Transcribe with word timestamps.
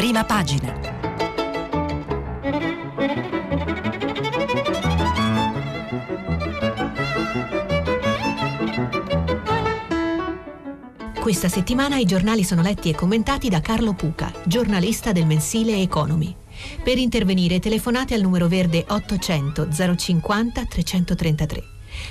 Prima 0.00 0.24
pagina. 0.24 0.72
Questa 11.20 11.50
settimana 11.50 11.98
i 11.98 12.06
giornali 12.06 12.44
sono 12.44 12.62
letti 12.62 12.88
e 12.88 12.94
commentati 12.94 13.50
da 13.50 13.60
Carlo 13.60 13.92
Puca, 13.92 14.32
giornalista 14.46 15.12
del 15.12 15.26
mensile 15.26 15.82
Economy. 15.82 16.34
Per 16.82 16.96
intervenire 16.96 17.58
telefonate 17.58 18.14
al 18.14 18.22
numero 18.22 18.48
verde 18.48 18.82
800 18.88 19.68
050 19.70 20.64
333. 20.64 21.62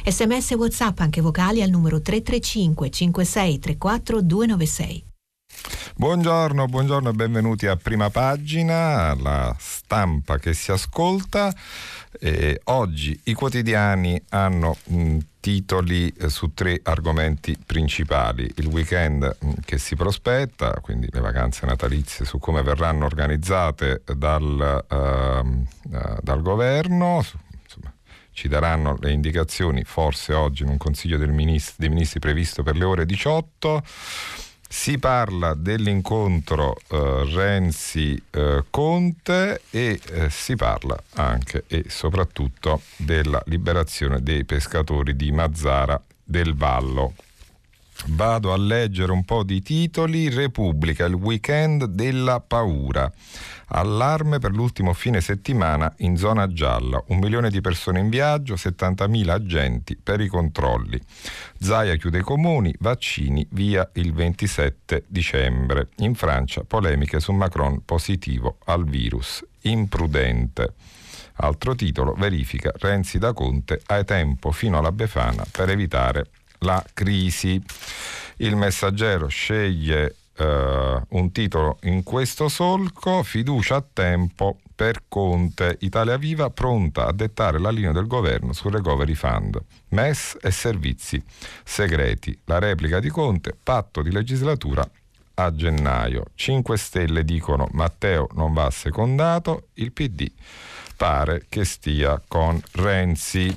Sms 0.06 0.52
WhatsApp 0.52 1.00
anche 1.00 1.22
vocali 1.22 1.64
al 1.64 1.72
numero 1.72 2.00
335 2.00 2.92
5634 2.92 4.22
296. 4.22 5.09
Buongiorno, 6.00 6.66
buongiorno 6.68 7.10
e 7.10 7.12
benvenuti 7.12 7.68
a 7.68 7.76
Prima 7.76 8.10
Pagina, 8.10 9.14
la 9.16 9.54
stampa 9.60 10.38
che 10.38 10.54
si 10.54 10.72
ascolta. 10.72 11.54
Eh, 12.22 12.62
oggi 12.64 13.20
i 13.26 13.34
quotidiani 13.34 14.18
hanno 14.30 14.78
mh, 14.86 15.18
titoli 15.42 16.08
eh, 16.08 16.30
su 16.30 16.54
tre 16.54 16.80
argomenti 16.84 17.58
principali. 17.66 18.50
Il 18.56 18.68
weekend 18.68 19.40
mh, 19.42 19.52
che 19.66 19.78
si 19.78 19.98
prospetta, 19.98 20.72
quindi 20.80 21.10
le 21.12 21.20
vacanze 21.20 21.66
natalizie, 21.66 22.24
su 22.24 22.40
come 22.40 22.64
verranno 22.64 23.04
organizzate 23.04 24.02
dal, 24.16 24.86
uh, 24.90 25.46
uh, 25.46 26.18
dal 26.22 26.42
governo. 26.42 27.26
Ci 28.32 28.48
daranno 28.48 28.96
le 29.02 29.12
indicazioni 29.12 29.84
forse 29.84 30.34
oggi 30.34 30.64
in 30.64 30.70
un 30.70 30.78
consiglio 30.78 31.18
ministro, 31.28 31.76
dei 31.78 31.90
ministri 31.90 32.22
previsto 32.22 32.64
per 32.64 32.78
le 32.78 32.86
ore 32.86 33.06
18 33.06 33.84
si 34.72 35.00
parla 35.00 35.56
dell'incontro 35.56 36.78
eh, 36.90 37.26
Renzi-Conte 37.34 39.62
eh, 39.72 39.80
e 39.80 40.00
eh, 40.12 40.30
si 40.30 40.56
parla 40.56 40.96
anche 41.16 41.64
e 41.68 41.86
soprattutto 41.88 42.84
della 42.96 43.42
liberazione 43.48 44.22
dei 44.22 44.46
pescatori 44.46 45.16
di 45.16 45.32
Mazzara 45.32 46.00
del 46.24 46.56
Vallo. 46.56 47.16
Vado 48.06 48.54
a 48.54 48.58
leggere 48.58 49.12
un 49.12 49.26
po' 49.26 49.44
di 49.44 49.62
titoli. 49.62 50.30
Repubblica, 50.30 51.06
il 51.06 51.16
weekend 51.16 51.84
della 51.86 52.40
paura. 52.40 53.12
Allarme 53.70 54.40
per 54.40 54.52
l'ultimo 54.52 54.94
fine 54.94 55.22
settimana 55.22 55.94
in 55.98 56.18
zona 56.18 56.48
gialla. 56.52 57.04
Un 57.08 57.20
milione 57.20 57.50
di 57.50 57.62
persone 57.62 58.00
in 58.00 58.10
viaggio, 58.10 58.56
70.000 58.56 59.30
agenti 59.30 59.96
per 59.96 60.22
i 60.22 60.28
controlli. 60.28 61.00
Zaia 61.60 61.96
chiude 61.96 62.20
i 62.20 62.24
comuni, 62.24 62.74
vaccini 62.80 63.46
via 63.52 63.90
il 63.94 64.14
27 64.14 65.06
dicembre. 65.08 65.90
In 65.98 66.16
Francia 66.16 66.64
polemiche 66.64 67.20
su 67.20 67.32
Macron 67.32 67.84
positivo 67.86 68.58
al 68.66 68.86
virus. 68.86 69.46
Imprudente. 69.62 70.74
Altro 71.42 71.76
titolo, 71.76 72.14
verifica 72.18 72.72
Renzi 72.76 73.18
da 73.18 73.34
Conte, 73.34 73.82
hai 73.86 74.04
tempo 74.04 74.52
fino 74.52 74.78
alla 74.78 74.92
Befana 74.92 75.46
per 75.50 75.70
evitare 75.70 76.32
la 76.60 76.84
crisi. 76.94 77.62
Il 78.38 78.56
messaggero 78.56 79.28
sceglie 79.28 80.16
Uh, 80.40 81.02
un 81.18 81.32
titolo 81.34 81.80
in 81.82 82.02
questo 82.04 82.48
solco, 82.48 83.24
fiducia 83.24 83.76
a 83.76 83.84
tempo 83.92 84.60
per 84.74 85.04
Conte, 85.10 85.76
Italia 85.82 86.16
Viva 86.16 86.50
pronta 86.50 87.08
a 87.08 87.12
dettare 87.12 87.60
la 87.60 87.70
linea 87.70 87.92
del 87.92 88.08
governo 88.08 88.54
sul 88.54 88.72
recovery 88.72 89.16
fund, 89.16 89.62
MES 89.90 90.38
e 90.42 90.50
servizi 90.52 91.22
segreti, 91.66 92.40
la 92.46 92.58
replica 92.58 93.02
di 93.02 93.10
Conte, 93.10 93.54
patto 93.62 94.02
di 94.02 94.12
legislatura 94.12 94.90
a 95.34 95.54
gennaio. 95.54 96.28
5 96.36 96.78
Stelle 96.78 97.26
dicono 97.26 97.68
Matteo 97.72 98.30
non 98.36 98.54
va 98.54 98.70
secondato, 98.72 99.68
il 99.74 99.92
PD 99.92 100.32
pare 101.00 101.46
che 101.48 101.64
stia 101.64 102.22
con 102.28 102.62
Renzi. 102.74 103.56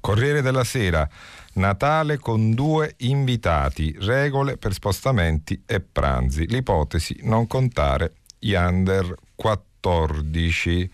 Corriere 0.00 0.40
della 0.40 0.64
Sera 0.64 1.08
Natale 1.56 2.18
con 2.18 2.52
due 2.52 2.94
invitati, 2.98 3.96
regole 4.00 4.58
per 4.58 4.74
spostamenti 4.74 5.62
e 5.64 5.80
pranzi. 5.80 6.46
L'ipotesi 6.48 7.18
non 7.22 7.46
contare 7.46 8.16
gli 8.38 8.52
under 8.52 9.14
14. 9.34 10.90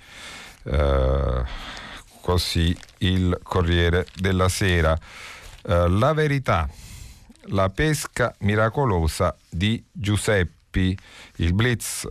Eh, 0.64 1.42
così 2.20 2.76
il 2.98 3.40
Corriere 3.42 4.06
della 4.14 4.48
Sera. 4.48 4.96
Eh, 5.64 5.88
la 5.88 6.12
verità, 6.12 6.68
la 7.46 7.68
pesca 7.68 8.32
miracolosa 8.40 9.36
di 9.48 9.84
Giuseppi, 9.90 10.96
il 11.36 11.54
blitz 11.54 12.08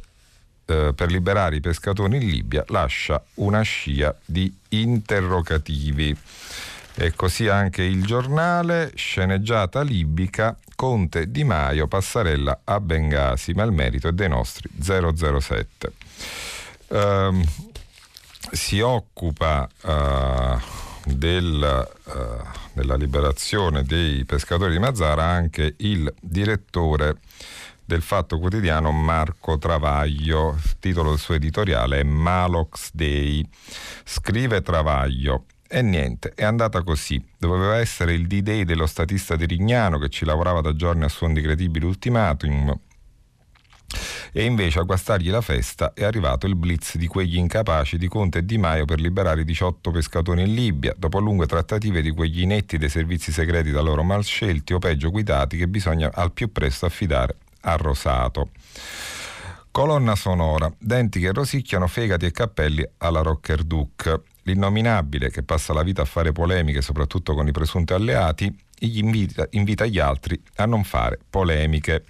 eh, 0.66 0.91
per 0.94 1.09
liberare 1.09 1.56
i 1.56 1.61
pescatori 1.61 2.17
in 2.17 2.28
Libia 2.28 2.66
lascia 2.67 3.23
una 3.35 3.61
scia 3.61 4.13
di 4.25 4.53
interrogativi. 4.69 6.17
E 6.96 7.13
così 7.16 7.47
anche 7.47 7.84
il 7.84 8.06
giornale, 8.06 8.91
sceneggiata 8.96 9.81
libica, 9.81 10.57
Conte 10.75 11.31
Di 11.31 11.44
Maio, 11.44 11.88
passarella 11.88 12.62
a 12.63 12.79
Bengasi, 12.79 13.53
ma 13.53 13.63
il 13.63 13.72
merito 13.72 14.07
è 14.07 14.12
dei 14.12 14.29
nostri 14.29 14.69
007. 14.79 15.91
Um, 16.88 16.97
ehm, 16.97 17.46
si 18.52 18.79
occupa 18.81 19.69
uh, 19.84 20.59
del, 21.06 21.90
uh, 22.03 22.12
della 22.74 22.96
liberazione 22.96 23.84
dei 23.84 24.25
pescatori 24.25 24.73
di 24.73 24.79
Mazzara 24.79 25.23
anche 25.23 25.75
il 25.78 26.12
direttore 26.19 27.18
del 27.85 28.02
Fatto 28.02 28.40
Quotidiano 28.40 28.91
Marco 28.91 29.58
Travaglio. 29.58 30.56
Il 30.63 30.79
titolo 30.79 31.09
del 31.09 31.19
suo 31.19 31.35
editoriale 31.35 32.00
è 32.00 32.03
Malox 32.03 32.90
Day. 32.94 33.46
Scrive 34.03 34.62
Travaglio. 34.62 35.46
E 35.73 35.81
niente, 35.81 36.33
è 36.35 36.43
andata 36.43 36.83
così. 36.83 37.23
Doveva 37.37 37.77
essere 37.77 38.11
il 38.11 38.27
D-Day 38.27 38.65
dello 38.65 38.85
statista 38.85 39.37
di 39.37 39.45
Rignano 39.45 39.99
che 39.99 40.09
ci 40.09 40.25
lavorava 40.25 40.59
da 40.59 40.75
giorni 40.75 41.05
a 41.05 41.07
suon 41.07 41.31
di 41.31 41.41
credibile 41.41 41.85
ultimatum. 41.85 42.77
E 44.33 44.43
invece 44.43 44.79
a 44.79 44.83
guastargli 44.83 45.29
la 45.29 45.39
festa 45.39 45.93
è 45.93 46.03
arrivato 46.03 46.45
il 46.45 46.57
blitz 46.57 46.97
di 46.97 47.07
quegli 47.07 47.37
incapaci 47.37 47.97
di 47.97 48.09
Conte 48.09 48.39
e 48.39 48.45
Di 48.45 48.57
Maio 48.57 48.83
per 48.83 48.99
liberare 48.99 49.41
i 49.41 49.45
18 49.45 49.91
pescatori 49.91 50.41
in 50.41 50.53
Libia, 50.53 50.93
dopo 50.97 51.19
lunghe 51.19 51.45
trattative 51.45 52.01
di 52.01 52.11
quegli 52.11 52.41
inetti 52.41 52.77
dei 52.77 52.89
servizi 52.89 53.31
segreti 53.31 53.71
da 53.71 53.79
loro 53.79 54.03
mal 54.03 54.25
scelti 54.25 54.73
o 54.73 54.79
peggio 54.79 55.09
guidati 55.09 55.55
che 55.55 55.69
bisogna 55.69 56.11
al 56.13 56.33
più 56.33 56.51
presto 56.51 56.85
affidare 56.85 57.37
a 57.61 57.77
Rosato. 57.77 58.49
Colonna 59.71 60.17
sonora, 60.17 60.69
denti 60.77 61.21
che 61.21 61.31
rosicchiano, 61.31 61.87
fegati 61.87 62.25
e 62.25 62.31
cappelli 62.31 62.85
alla 62.97 63.21
Rocker 63.21 63.63
Duke. 63.63 64.23
L'innominabile, 64.44 65.29
che 65.29 65.44
passa 65.44 65.74
la 65.74 65.84
vita 65.84 66.02
a 66.02 66.06
fare 66.06 66.31
polemiche 66.31 66.81
soprattutto 66.81 67.34
con 67.34 67.47
i 67.47 67.52
presunti 67.52 67.94
alleati, 67.94 68.53
gli 68.78 68.97
invita, 68.97 69.47
invita 69.52 69.85
gli 69.85 70.00
altri 70.00 70.41
a 70.56 70.66
non 70.66 70.84
fare 70.84 71.19
polemiche. 71.29 72.06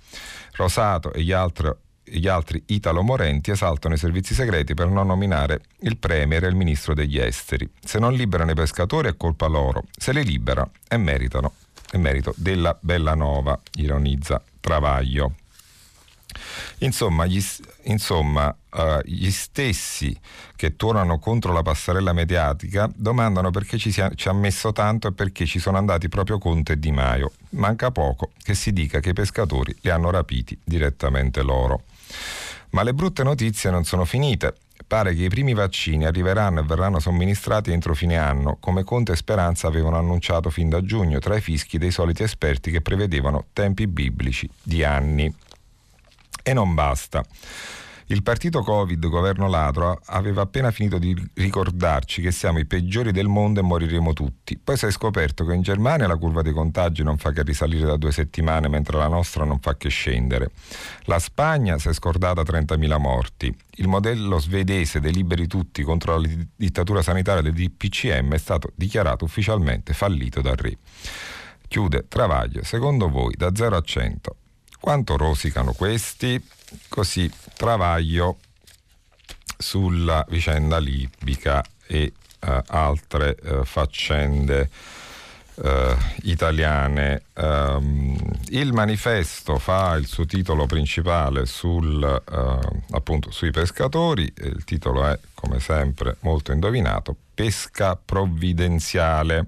Rosato 0.53 1.11
e 1.13 1.23
gli 1.23 1.31
altri 1.31 1.69
gli 2.03 2.27
altri 2.27 2.61
Italo 2.67 3.03
Morenti 3.03 3.51
esaltano 3.51 3.93
i 3.93 3.97
servizi 3.97 4.33
segreti 4.33 4.73
per 4.73 4.87
non 4.87 5.07
nominare 5.07 5.61
il 5.81 5.97
Premier 5.97 6.43
e 6.43 6.47
il 6.47 6.55
Ministro 6.55 6.93
degli 6.93 7.17
Esteri. 7.17 7.69
Se 7.79 7.99
non 7.99 8.13
liberano 8.13 8.51
i 8.51 8.55
pescatori 8.55 9.07
è 9.07 9.15
colpa 9.15 9.47
loro, 9.47 9.83
se 9.95 10.11
li 10.11 10.23
liberano 10.23 10.71
è, 10.87 10.97
meritano, 10.97 11.53
è 11.89 11.97
merito 11.97 12.33
della 12.35 12.77
Bella 12.81 13.15
Nova, 13.15 13.57
ironizza 13.75 14.43
Travaglio. 14.59 15.35
Insomma, 16.79 17.25
gli, 17.25 17.43
insomma 17.85 18.55
uh, 18.71 18.99
gli 19.03 19.29
stessi 19.31 20.17
che 20.55 20.75
tornano 20.75 21.19
contro 21.19 21.51
la 21.53 21.61
passarella 21.61 22.13
mediatica 22.13 22.89
domandano 22.93 23.51
perché 23.51 23.77
ci, 23.77 23.91
sia, 23.91 24.11
ci, 24.15 24.27
ha 24.27 24.33
messo 24.33 24.71
tanto 24.71 25.07
e 25.07 25.11
perché 25.11 25.45
ci 25.45 25.59
sono 25.59 25.77
andati 25.77 26.09
proprio 26.09 26.37
Conte 26.37 26.73
e 26.73 26.79
Di 26.79 26.91
Maio. 26.91 27.31
Manca 27.51 27.91
poco 27.91 28.31
che 28.43 28.53
si 28.53 28.71
dica 28.73 28.99
che 28.99 29.09
i 29.09 29.13
pescatori 29.13 29.75
li 29.81 29.89
hanno 29.89 30.09
rapiti 30.09 30.57
direttamente 30.63 31.41
loro. 31.41 31.83
Ma 32.71 32.83
le 32.83 32.93
brutte 32.93 33.23
notizie 33.23 33.69
non 33.69 33.83
sono 33.83 34.05
finite. 34.05 34.55
Pare 34.87 35.13
che 35.13 35.23
i 35.23 35.29
primi 35.29 35.53
vaccini 35.53 36.05
arriveranno 36.05 36.59
e 36.59 36.63
verranno 36.63 36.99
somministrati 36.99 37.71
entro 37.71 37.93
fine 37.93 38.17
anno, 38.17 38.57
come 38.59 38.83
Conte 38.83 39.13
e 39.13 39.15
Speranza 39.15 39.67
avevano 39.67 39.97
annunciato 39.97 40.49
fin 40.49 40.69
da 40.69 40.83
giugno, 40.83 41.19
tra 41.19 41.35
i 41.35 41.41
fischi 41.41 41.77
dei 41.77 41.91
soliti 41.91 42.23
esperti 42.23 42.71
che 42.71 42.81
prevedevano 42.81 43.45
tempi 43.53 43.87
biblici 43.87 44.49
di 44.61 44.83
anni. 44.83 45.33
E 46.43 46.53
non 46.53 46.73
basta. 46.73 47.23
Il 48.11 48.23
partito 48.23 48.61
Covid, 48.61 49.07
governo 49.07 49.47
ladro, 49.47 50.01
aveva 50.07 50.41
appena 50.41 50.69
finito 50.71 50.97
di 50.97 51.15
ricordarci 51.35 52.21
che 52.21 52.31
siamo 52.31 52.59
i 52.59 52.65
peggiori 52.65 53.13
del 53.13 53.29
mondo 53.29 53.61
e 53.61 53.63
moriremo 53.63 54.11
tutti. 54.11 54.57
Poi 54.61 54.75
si 54.75 54.85
è 54.85 54.91
scoperto 54.91 55.45
che 55.45 55.53
in 55.53 55.61
Germania 55.61 56.07
la 56.07 56.17
curva 56.17 56.41
dei 56.41 56.51
contagi 56.51 57.03
non 57.03 57.17
fa 57.17 57.31
che 57.31 57.41
risalire 57.41 57.85
da 57.85 57.95
due 57.95 58.11
settimane, 58.11 58.67
mentre 58.67 58.97
la 58.97 59.07
nostra 59.07 59.45
non 59.45 59.61
fa 59.61 59.77
che 59.77 59.87
scendere. 59.87 60.51
La 61.03 61.19
Spagna 61.19 61.77
si 61.77 61.87
è 61.87 61.93
scordata 61.93 62.41
30.000 62.41 62.99
morti. 62.99 63.55
Il 63.75 63.87
modello 63.87 64.39
svedese 64.39 64.99
dei 64.99 65.13
liberi 65.13 65.47
tutti 65.47 65.81
contro 65.81 66.17
la 66.17 66.27
dittatura 66.53 67.01
sanitaria 67.01 67.41
del 67.41 67.53
DPCM 67.53 68.33
è 68.33 68.37
stato 68.37 68.73
dichiarato 68.75 69.23
ufficialmente 69.23 69.93
fallito 69.93 70.41
dal 70.41 70.57
re. 70.57 70.77
Chiude 71.65 72.09
Travaglio. 72.09 72.61
Secondo 72.65 73.07
voi, 73.07 73.35
da 73.37 73.51
0 73.55 73.77
a 73.77 73.81
100, 73.81 74.35
Quanto 74.81 75.15
rosicano 75.15 75.73
questi? 75.73 76.43
Così 76.89 77.31
travaglio 77.55 78.39
sulla 79.55 80.25
vicenda 80.27 80.79
libica 80.79 81.63
e 81.85 82.13
eh, 82.39 82.63
altre 82.65 83.35
eh, 83.35 83.63
faccende 83.63 84.69
eh, 85.63 85.95
italiane. 86.23 87.25
Um, 87.35 88.17
il 88.49 88.73
manifesto 88.73 89.59
fa 89.59 89.93
il 89.93 90.07
suo 90.07 90.25
titolo 90.25 90.65
principale 90.65 91.45
sul, 91.45 92.01
uh, 92.01 92.95
appunto, 92.95 93.29
sui 93.29 93.51
pescatori, 93.51 94.33
il 94.37 94.63
titolo 94.63 95.05
è 95.05 95.19
come 95.35 95.59
sempre 95.59 96.17
molto 96.21 96.51
indovinato, 96.51 97.15
Pesca 97.35 97.95
provvidenziale. 98.03 99.45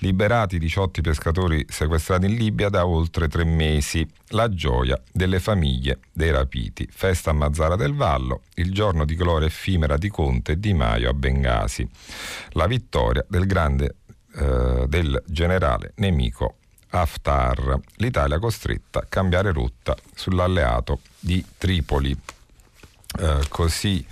Liberati 0.00 0.58
18 0.58 1.00
pescatori 1.00 1.66
sequestrati 1.68 2.26
in 2.26 2.36
Libia 2.36 2.68
da 2.68 2.86
oltre 2.86 3.26
tre 3.26 3.44
mesi. 3.44 4.08
La 4.28 4.48
gioia 4.48 5.00
delle 5.10 5.40
famiglie 5.40 5.98
dei 6.12 6.30
rapiti. 6.30 6.88
Festa 6.90 7.30
a 7.30 7.32
Mazzara 7.32 7.74
del 7.74 7.94
Vallo, 7.94 8.42
il 8.54 8.72
giorno 8.72 9.04
di 9.04 9.16
gloria 9.16 9.48
effimera 9.48 9.96
di 9.96 10.08
Conte 10.08 10.52
e 10.52 10.60
Di 10.60 10.72
Maio 10.72 11.10
a 11.10 11.14
Bengasi. 11.14 11.88
La 12.50 12.66
vittoria 12.66 13.24
del 13.28 13.46
grande 13.46 13.96
eh, 14.36 14.84
del 14.86 15.20
generale 15.26 15.92
nemico 15.96 16.58
Haftar. 16.90 17.80
L'Italia 17.96 18.38
costretta 18.38 19.00
a 19.00 19.06
cambiare 19.08 19.52
rotta 19.52 19.96
sull'alleato 20.14 21.00
di 21.18 21.44
Tripoli. 21.56 22.16
Eh, 23.18 23.40
così 23.48 24.06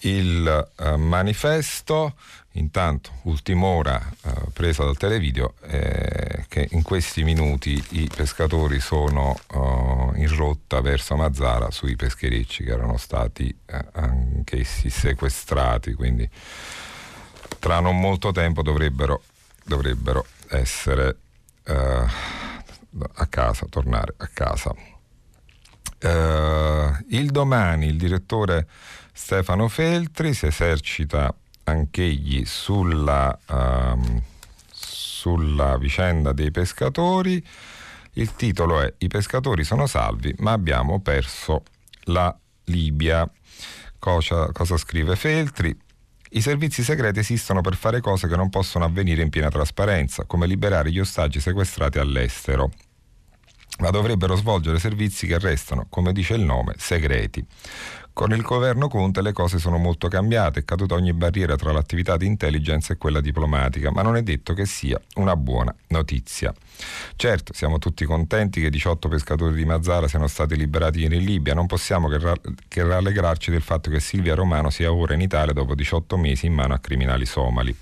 il 0.00 0.70
eh, 0.78 0.96
manifesto. 0.96 2.14
Intanto, 2.52 3.10
ultim'ora 3.24 4.00
eh, 4.24 4.32
presa 4.52 4.82
dal 4.82 4.96
televideo, 4.96 5.54
eh, 5.62 6.46
che 6.48 6.66
in 6.72 6.82
questi 6.82 7.22
minuti 7.22 7.82
i 7.90 8.10
pescatori 8.12 8.80
sono 8.80 9.38
eh, 9.52 10.20
in 10.20 10.34
rotta 10.34 10.80
verso 10.80 11.14
Mazzara 11.14 11.70
sui 11.70 11.94
pescherecci 11.94 12.64
che 12.64 12.70
erano 12.70 12.96
stati 12.96 13.54
eh, 13.66 13.84
anch'essi 13.92 14.90
sequestrati, 14.90 15.92
quindi 15.92 16.28
tra 17.60 17.80
non 17.80 18.00
molto 18.00 18.32
tempo 18.32 18.62
dovrebbero, 18.62 19.22
dovrebbero 19.64 20.26
essere 20.48 21.16
eh, 21.64 21.74
a 21.74 23.26
casa, 23.26 23.66
tornare 23.68 24.14
a 24.16 24.28
casa. 24.32 24.74
il 27.08 27.30
domani 27.30 27.86
il 27.86 27.96
direttore 27.98 28.66
Stefano 29.12 29.68
Feltri 29.68 30.32
si 30.32 30.46
esercita 30.46 31.32
anch'egli 31.68 32.44
sulla, 32.44 33.38
um, 33.48 34.22
sulla 34.70 35.76
vicenda 35.78 36.32
dei 36.32 36.50
pescatori. 36.50 37.44
Il 38.14 38.34
titolo 38.34 38.80
è 38.80 38.92
I 38.98 39.08
pescatori 39.08 39.64
sono 39.64 39.86
salvi, 39.86 40.34
ma 40.38 40.52
abbiamo 40.52 41.00
perso 41.00 41.62
la 42.04 42.36
Libia. 42.64 43.30
Cosa, 43.98 44.50
cosa 44.52 44.76
scrive 44.76 45.16
Feltri? 45.16 45.76
I 46.30 46.40
servizi 46.40 46.82
segreti 46.82 47.20
esistono 47.20 47.60
per 47.62 47.74
fare 47.74 48.00
cose 48.00 48.28
che 48.28 48.36
non 48.36 48.50
possono 48.50 48.84
avvenire 48.84 49.22
in 49.22 49.30
piena 49.30 49.48
trasparenza, 49.48 50.24
come 50.24 50.46
liberare 50.46 50.90
gli 50.90 51.00
ostaggi 51.00 51.40
sequestrati 51.40 51.98
all'estero 51.98 52.70
ma 53.78 53.90
dovrebbero 53.90 54.34
svolgere 54.36 54.78
servizi 54.78 55.26
che 55.26 55.38
restano, 55.38 55.86
come 55.88 56.12
dice 56.12 56.34
il 56.34 56.42
nome, 56.42 56.74
segreti. 56.78 57.44
Con 58.18 58.32
il 58.32 58.42
governo 58.42 58.88
Conte 58.88 59.22
le 59.22 59.30
cose 59.30 59.60
sono 59.60 59.78
molto 59.78 60.08
cambiate, 60.08 60.58
è 60.58 60.64
caduta 60.64 60.96
ogni 60.96 61.12
barriera 61.12 61.54
tra 61.54 61.70
l'attività 61.70 62.16
di 62.16 62.26
intelligence 62.26 62.94
e 62.94 62.96
quella 62.96 63.20
diplomatica, 63.20 63.92
ma 63.92 64.02
non 64.02 64.16
è 64.16 64.24
detto 64.24 64.54
che 64.54 64.66
sia 64.66 65.00
una 65.14 65.36
buona 65.36 65.72
notizia. 65.90 66.52
Certo, 67.14 67.52
siamo 67.52 67.78
tutti 67.78 68.04
contenti 68.04 68.60
che 68.60 68.70
18 68.70 69.06
pescatori 69.06 69.54
di 69.54 69.64
Mazzara 69.64 70.08
siano 70.08 70.26
stati 70.26 70.56
liberati 70.56 71.04
in 71.04 71.12
Libia, 71.12 71.54
non 71.54 71.66
possiamo 71.66 72.08
che 72.08 72.82
rallegrarci 72.82 73.52
del 73.52 73.62
fatto 73.62 73.88
che 73.88 74.00
Silvia 74.00 74.34
Romano 74.34 74.70
sia 74.70 74.92
ora 74.92 75.14
in 75.14 75.20
Italia 75.20 75.52
dopo 75.52 75.76
18 75.76 76.16
mesi 76.16 76.46
in 76.46 76.54
mano 76.54 76.74
a 76.74 76.78
criminali 76.78 77.24
somali. 77.24 77.72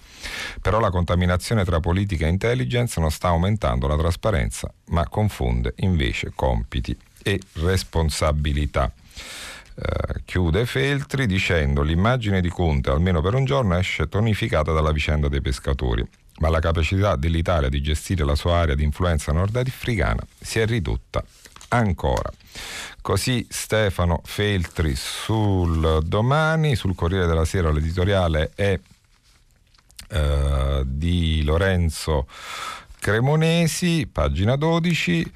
Però 0.60 0.78
la 0.80 0.90
contaminazione 0.90 1.64
tra 1.64 1.80
politica 1.80 2.26
e 2.26 2.28
intelligence 2.28 3.00
non 3.00 3.10
sta 3.10 3.28
aumentando 3.28 3.86
la 3.86 3.96
trasparenza, 3.96 4.70
ma 4.88 5.08
confonde 5.08 5.72
invece 5.76 6.32
compiti 6.34 6.94
e 7.22 7.40
responsabilità. 7.54 8.92
Eh, 9.78 10.22
chiude 10.24 10.64
Feltri 10.64 11.26
dicendo 11.26 11.82
l'immagine 11.82 12.40
di 12.40 12.48
Conte 12.48 12.88
almeno 12.88 13.20
per 13.20 13.34
un 13.34 13.44
giorno 13.44 13.76
esce 13.76 14.08
tonificata 14.08 14.72
dalla 14.72 14.90
vicenda 14.90 15.28
dei 15.28 15.42
pescatori, 15.42 16.02
ma 16.38 16.48
la 16.48 16.60
capacità 16.60 17.14
dell'Italia 17.16 17.68
di 17.68 17.82
gestire 17.82 18.24
la 18.24 18.34
sua 18.34 18.56
area 18.56 18.74
di 18.74 18.84
influenza 18.84 19.32
nordafricana 19.32 20.26
si 20.40 20.60
è 20.60 20.66
ridotta 20.66 21.22
ancora. 21.68 22.30
Così 23.02 23.46
Stefano 23.50 24.22
Feltri 24.24 24.94
sul 24.96 26.00
domani, 26.04 26.74
sul 26.74 26.94
Corriere 26.94 27.26
della 27.26 27.44
Sera 27.44 27.70
l'editoriale 27.70 28.52
è 28.54 28.80
eh, 30.08 30.82
di 30.86 31.42
Lorenzo 31.44 32.26
Cremonesi, 32.98 34.08
pagina 34.10 34.56
12. 34.56 35.32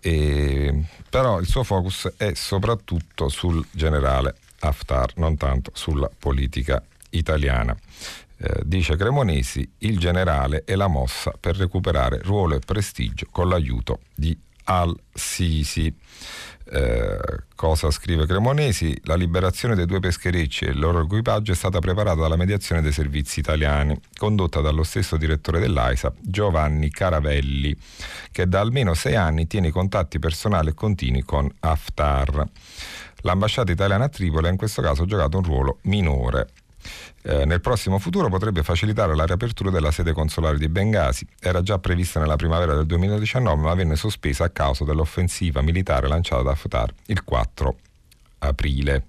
E, 0.00 0.84
però 1.08 1.38
il 1.38 1.46
suo 1.46 1.62
focus 1.62 2.12
è 2.16 2.32
soprattutto 2.34 3.28
sul 3.28 3.64
generale 3.70 4.34
Haftar, 4.60 5.12
non 5.16 5.36
tanto 5.36 5.70
sulla 5.74 6.10
politica 6.16 6.82
italiana. 7.10 7.76
Eh, 8.36 8.62
dice 8.64 8.96
Cremonesi, 8.96 9.68
il 9.78 9.98
generale 9.98 10.64
è 10.64 10.74
la 10.74 10.86
mossa 10.86 11.32
per 11.38 11.56
recuperare 11.56 12.20
ruolo 12.22 12.56
e 12.56 12.60
prestigio 12.60 13.26
con 13.30 13.48
l'aiuto 13.48 14.00
di 14.14 14.36
Al-Sisi. 14.64 15.94
Eh, 16.72 17.18
cosa 17.56 17.90
scrive 17.90 18.26
Cremonesi? 18.26 18.96
La 19.04 19.16
liberazione 19.16 19.74
dei 19.74 19.86
due 19.86 19.98
pescherecci 19.98 20.66
e 20.66 20.70
il 20.70 20.78
loro 20.78 21.02
equipaggio 21.02 21.50
è 21.50 21.54
stata 21.56 21.80
preparata 21.80 22.20
dalla 22.20 22.36
mediazione 22.36 22.80
dei 22.80 22.92
servizi 22.92 23.40
italiani, 23.40 24.00
condotta 24.16 24.60
dallo 24.60 24.84
stesso 24.84 25.16
direttore 25.16 25.58
dell'AISA, 25.58 26.12
Giovanni 26.20 26.90
Caravelli, 26.90 27.76
che 28.30 28.46
da 28.46 28.60
almeno 28.60 28.94
sei 28.94 29.16
anni 29.16 29.48
tiene 29.48 29.70
contatti 29.70 30.20
personali 30.20 30.68
e 30.68 30.74
continui 30.74 31.22
con 31.22 31.52
Haftar. 31.58 32.46
L'ambasciata 33.22 33.72
italiana 33.72 34.04
a 34.04 34.08
Tripoli 34.08 34.46
ha 34.46 34.50
in 34.50 34.56
questo 34.56 34.80
caso 34.80 35.04
giocato 35.06 35.38
un 35.38 35.42
ruolo 35.42 35.78
minore. 35.82 36.48
Eh, 37.22 37.44
nel 37.44 37.60
prossimo 37.60 37.98
futuro 37.98 38.28
potrebbe 38.28 38.62
facilitare 38.62 39.14
la 39.14 39.24
riapertura 39.24 39.70
della 39.70 39.90
sede 39.90 40.12
consolare 40.12 40.58
di 40.58 40.68
Bengasi. 40.68 41.26
Era 41.38 41.62
già 41.62 41.78
prevista 41.78 42.20
nella 42.20 42.36
primavera 42.36 42.74
del 42.74 42.86
2019 42.86 43.60
ma 43.62 43.74
venne 43.74 43.96
sospesa 43.96 44.44
a 44.44 44.50
causa 44.50 44.84
dell'offensiva 44.84 45.60
militare 45.62 46.08
lanciata 46.08 46.42
da 46.42 46.50
Haftar 46.52 46.92
il 47.06 47.24
4 47.24 47.76
aprile. 48.38 49.04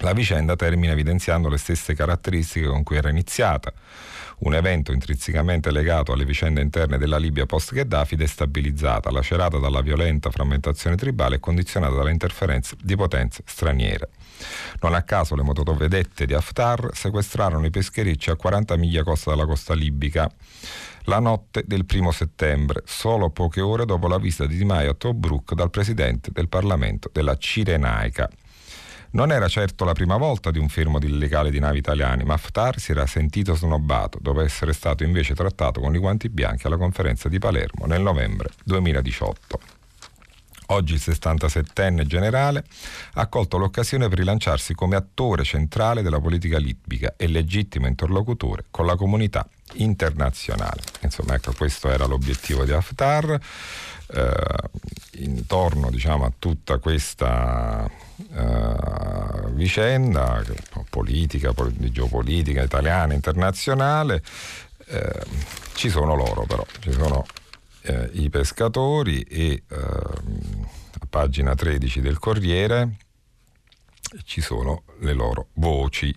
La 0.00 0.12
vicenda 0.12 0.56
termina 0.56 0.92
evidenziando 0.92 1.48
le 1.48 1.56
stesse 1.56 1.94
caratteristiche 1.94 2.66
con 2.66 2.82
cui 2.82 2.96
era 2.96 3.08
iniziata. 3.08 3.72
Un 4.38 4.54
evento 4.54 4.92
intrinsecamente 4.92 5.70
legato 5.70 6.12
alle 6.12 6.24
vicende 6.24 6.60
interne 6.60 6.98
della 6.98 7.16
Libia 7.16 7.46
post-Gheddafi 7.46 8.16
destabilizzata, 8.16 9.10
lacerata 9.10 9.58
dalla 9.58 9.80
violenta 9.80 10.30
frammentazione 10.30 10.96
tribale 10.96 11.36
e 11.36 11.40
condizionata 11.40 11.94
dalle 11.94 12.10
interferenze 12.10 12.76
di 12.82 12.96
potenze 12.96 13.42
straniere. 13.46 14.10
Non 14.82 14.94
a 14.94 15.02
caso 15.02 15.34
le 15.34 15.42
motovedette 15.42 16.26
di 16.26 16.34
Haftar 16.34 16.90
sequestrarono 16.92 17.64
i 17.64 17.70
pescherecci 17.70 18.30
a 18.30 18.36
40 18.36 18.76
miglia 18.76 19.02
costa 19.02 19.30
dalla 19.30 19.46
costa 19.46 19.72
libica 19.74 20.30
la 21.08 21.20
notte 21.20 21.62
del 21.66 21.84
primo 21.84 22.10
settembre, 22.10 22.82
solo 22.84 23.30
poche 23.30 23.60
ore 23.60 23.84
dopo 23.84 24.08
la 24.08 24.18
visita 24.18 24.46
di 24.46 24.56
Di 24.56 24.64
Maio 24.64 24.90
a 24.90 24.94
Tobruk 24.94 25.54
dal 25.54 25.70
presidente 25.70 26.30
del 26.32 26.48
Parlamento 26.48 27.10
della 27.12 27.36
Cirenaica. 27.36 28.28
Non 29.10 29.32
era 29.32 29.48
certo 29.48 29.84
la 29.84 29.92
prima 29.92 30.16
volta 30.16 30.50
di 30.50 30.58
un 30.58 30.68
fermo 30.68 30.98
illegale 30.98 31.50
di 31.50 31.58
navi 31.58 31.78
italiane, 31.78 32.24
ma 32.24 32.34
Haftar 32.34 32.78
si 32.78 32.90
era 32.90 33.06
sentito 33.06 33.54
snobbato 33.54 34.18
dopo 34.20 34.40
essere 34.40 34.72
stato 34.72 35.04
invece 35.04 35.34
trattato 35.34 35.80
con 35.80 35.94
i 35.94 35.98
guanti 35.98 36.28
bianchi 36.28 36.66
alla 36.66 36.76
conferenza 36.76 37.28
di 37.28 37.38
Palermo 37.38 37.86
nel 37.86 38.02
novembre 38.02 38.50
2018. 38.64 39.60
Oggi 40.70 40.94
il 40.94 41.02
67enne 41.04 42.04
generale 42.06 42.64
ha 43.14 43.26
colto 43.28 43.56
l'occasione 43.56 44.08
per 44.08 44.18
rilanciarsi 44.18 44.74
come 44.74 44.96
attore 44.96 45.44
centrale 45.44 46.02
della 46.02 46.18
politica 46.18 46.58
libica 46.58 47.14
e 47.16 47.28
legittimo 47.28 47.86
interlocutore 47.86 48.64
con 48.70 48.84
la 48.84 48.96
comunità 48.96 49.48
internazionale. 49.74 50.82
Insomma, 51.02 51.34
ecco, 51.34 51.52
questo 51.52 51.88
era 51.88 52.06
l'obiettivo 52.06 52.64
di 52.64 52.72
Haftar. 52.72 53.38
Eh, 54.08 54.84
intorno 55.18 55.90
diciamo, 55.90 56.24
a 56.24 56.32
tutta 56.38 56.78
questa 56.78 57.88
eh, 58.32 59.50
vicenda 59.52 60.42
politica, 60.90 61.52
di 61.70 61.90
geopolitica 61.90 62.62
italiana, 62.62 63.14
internazionale, 63.14 64.22
eh, 64.86 65.22
ci 65.74 65.88
sono 65.88 66.14
loro 66.14 66.44
però, 66.46 66.64
ci 66.80 66.92
sono 66.92 67.24
eh, 67.82 68.10
i 68.12 68.30
pescatori 68.30 69.22
e 69.22 69.62
ehm, 69.68 70.66
a 71.00 71.06
pagina 71.08 71.54
13 71.54 72.00
del 72.00 72.18
Corriere 72.18 72.96
ci 74.24 74.40
sono 74.40 74.84
le 75.00 75.12
loro 75.12 75.48
voci. 75.54 76.14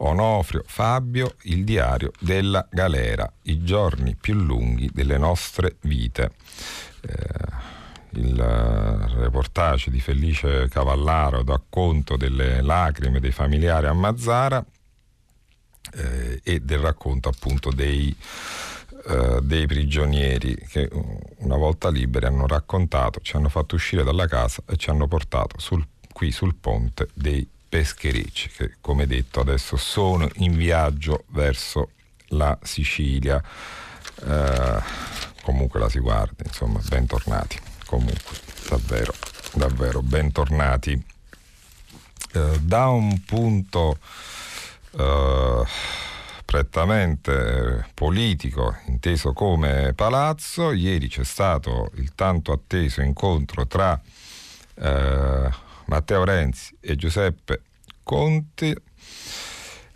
Onofrio 0.00 0.62
Fabio, 0.64 1.34
il 1.42 1.64
diario 1.64 2.12
della 2.20 2.66
galera, 2.70 3.30
i 3.42 3.64
giorni 3.64 4.14
più 4.14 4.34
lunghi 4.34 4.88
delle 4.92 5.18
nostre 5.18 5.76
vite. 5.80 6.32
Eh, 7.02 7.76
il 8.12 8.36
reportage 8.36 9.90
di 9.90 10.00
Felice 10.00 10.68
Cavallaro 10.68 11.42
da 11.42 11.60
conto 11.68 12.16
delle 12.16 12.62
lacrime 12.62 13.20
dei 13.20 13.32
familiari 13.32 13.86
a 13.86 13.92
Mazzara 13.92 14.64
eh, 15.92 16.40
e 16.42 16.60
del 16.60 16.78
racconto 16.78 17.28
appunto 17.28 17.70
dei, 17.70 18.14
eh, 19.06 19.40
dei 19.42 19.66
prigionieri 19.66 20.54
che 20.68 20.88
una 21.38 21.56
volta 21.56 21.90
liberi 21.90 22.26
hanno 22.26 22.46
raccontato, 22.46 23.20
ci 23.22 23.36
hanno 23.36 23.48
fatto 23.48 23.74
uscire 23.74 24.04
dalla 24.04 24.26
casa 24.26 24.62
e 24.66 24.76
ci 24.76 24.90
hanno 24.90 25.06
portato 25.06 25.58
sul, 25.58 25.86
qui 26.12 26.30
sul 26.30 26.54
ponte 26.54 27.08
dei 27.12 27.46
pescherecci 27.68 28.48
che 28.48 28.76
come 28.80 29.06
detto 29.06 29.40
adesso 29.40 29.76
sono 29.76 30.26
in 30.36 30.56
viaggio 30.56 31.24
verso 31.28 31.90
la 32.28 32.58
Sicilia. 32.62 33.42
Eh, 34.24 35.26
comunque 35.48 35.80
la 35.80 35.88
si 35.88 35.98
guardi, 35.98 36.42
insomma, 36.44 36.78
bentornati. 36.90 37.58
Comunque, 37.86 38.36
davvero, 38.68 39.14
davvero, 39.54 40.02
bentornati. 40.02 41.02
Eh, 42.34 42.58
da 42.60 42.88
un 42.88 43.24
punto 43.24 43.96
eh, 44.90 45.64
prettamente 46.44 47.88
politico, 47.94 48.76
inteso 48.88 49.32
come 49.32 49.94
palazzo, 49.94 50.72
ieri 50.72 51.08
c'è 51.08 51.24
stato 51.24 51.92
il 51.94 52.14
tanto 52.14 52.52
atteso 52.52 53.00
incontro 53.00 53.66
tra 53.66 53.98
eh, 54.74 55.50
Matteo 55.86 56.24
Renzi 56.24 56.76
e 56.78 56.94
Giuseppe 56.94 57.62
Conti. 58.02 58.76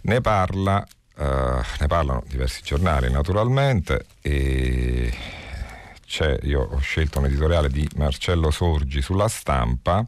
Ne 0.01 0.21
parla 0.23 0.87
Uh, 1.15 1.61
ne 1.79 1.87
parlano 1.89 2.25
diversi 2.27 2.63
giornali 2.63 3.11
naturalmente 3.11 4.07
e 4.23 5.13
io 6.43 6.61
ho 6.61 6.79
scelto 6.79 7.21
un 7.21 7.25
editoriale 7.25 7.71
di 7.71 7.89
Marcello 7.97 8.51
Sorgi 8.51 9.01
sulla 9.01 9.29
stampa, 9.29 10.05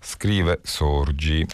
scrive 0.00 0.60
Sorgi, 0.62 1.46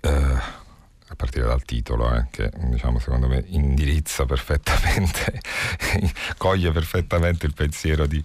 uh, 0.00 0.08
a 0.08 1.14
partire 1.14 1.46
dal 1.46 1.62
titolo, 1.62 2.12
eh, 2.12 2.26
che 2.30 2.50
diciamo, 2.56 2.98
secondo 2.98 3.28
me 3.28 3.44
indirizza 3.48 4.24
perfettamente, 4.24 5.40
coglie 6.38 6.72
perfettamente 6.72 7.46
il 7.46 7.54
pensiero 7.54 8.06
di, 8.06 8.22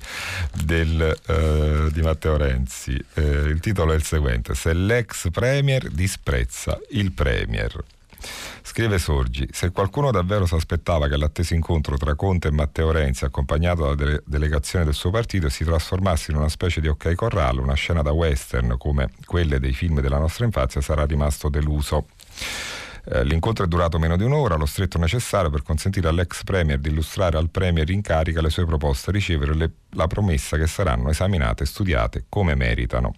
del, 0.53 1.15
uh, 1.27 1.91
di 1.91 2.01
Matteo 2.01 2.36
Renzi. 2.36 3.00
il 3.13 3.60
titolo 3.60 3.91
è 3.91 3.96
il 3.96 4.03
seguente, 4.03 4.55
se 4.55 4.74
l'ex 4.74 5.29
Premier 5.29 5.88
disprezza 5.91 6.79
il 6.89 7.12
Premier. 7.12 7.84
Scrive 8.62 9.00
Sorgi, 9.00 9.48
se 9.51 9.72
qualcuno 9.72 10.12
davvero 10.12 10.46
si 10.46 10.55
aspettava 10.55 11.07
che 11.07 11.17
l'atteso 11.17 11.53
incontro 11.53 11.98
tra 11.98 12.15
Conte 12.15 12.50
e 12.50 12.51
Matteo 12.51 12.91
Renzi, 12.91 13.25
accompagnato 13.25 13.84
dalla 13.84 13.96
dele- 13.96 14.24
delegazione 14.25 14.86
del 14.86 14.93
suo 14.93 15.10
partito, 15.10 15.50
si 15.50 15.63
trasformasse 15.63 16.31
in 16.31 16.38
una 16.38 16.50
specie 16.50 16.81
di 16.81 16.88
ok 16.88 17.15
corrallo, 17.15 17.62
una 17.62 17.74
scena 17.74 18.01
da 18.01 18.12
western 18.12 18.75
come 18.77 19.10
quelle 19.25 19.60
dei 19.60 19.74
film 19.74 20.01
della 20.01 20.19
nostra 20.19 20.46
infanzia, 20.46 20.81
sarà 20.81 21.05
rimasto 21.05 21.50
deluso. 21.50 22.07
Eh, 23.10 23.24
l'incontro 23.24 23.63
è 23.63 23.67
durato 23.67 24.00
meno 24.00 24.17
di 24.17 24.24
un'ora, 24.24 24.55
lo 24.55 24.65
stretto 24.65 24.98
necessario 24.98 25.50
per 25.50 25.63
consentire 25.63 26.10
all'ex 26.10 26.43
Premier 26.43 26.77
di 26.77 26.89
illustrare 26.89 27.38
al 27.38 27.50
Premier 27.50 27.89
in 27.89 28.01
carica 28.01 28.41
le 28.41 28.50
sue 28.50 28.65
proposte 28.65 29.12
ricevere 29.12 29.55
le, 29.55 29.72
la 29.91 30.07
promessa 30.07 30.57
che 30.57 30.67
saranno 30.67 31.10
esaminate 31.10 31.63
e 31.63 31.65
studiate 31.67 32.25
come 32.27 32.53
meritano. 32.55 33.13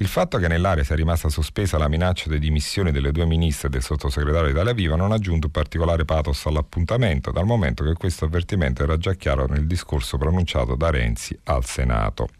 Il 0.00 0.08
fatto 0.08 0.38
che 0.38 0.48
nell'area 0.48 0.82
sia 0.82 0.96
rimasta 0.96 1.28
sospesa 1.28 1.76
la 1.76 1.86
minaccia 1.86 2.30
di 2.30 2.38
dimissioni 2.38 2.90
delle 2.90 3.12
due 3.12 3.26
ministre 3.26 3.68
e 3.68 3.70
del 3.70 3.82
sottosegretario 3.82 4.48
Italia 4.48 4.72
Viva 4.72 4.96
non 4.96 5.12
ha 5.12 5.16
aggiunto 5.16 5.50
particolare 5.50 6.06
pathos 6.06 6.46
all'appuntamento, 6.46 7.30
dal 7.30 7.44
momento 7.44 7.84
che 7.84 7.92
questo 7.92 8.24
avvertimento 8.24 8.82
era 8.82 8.96
già 8.96 9.12
chiaro 9.12 9.44
nel 9.44 9.66
discorso 9.66 10.16
pronunciato 10.16 10.74
da 10.74 10.88
Renzi 10.88 11.38
al 11.44 11.66
Senato. 11.66 12.30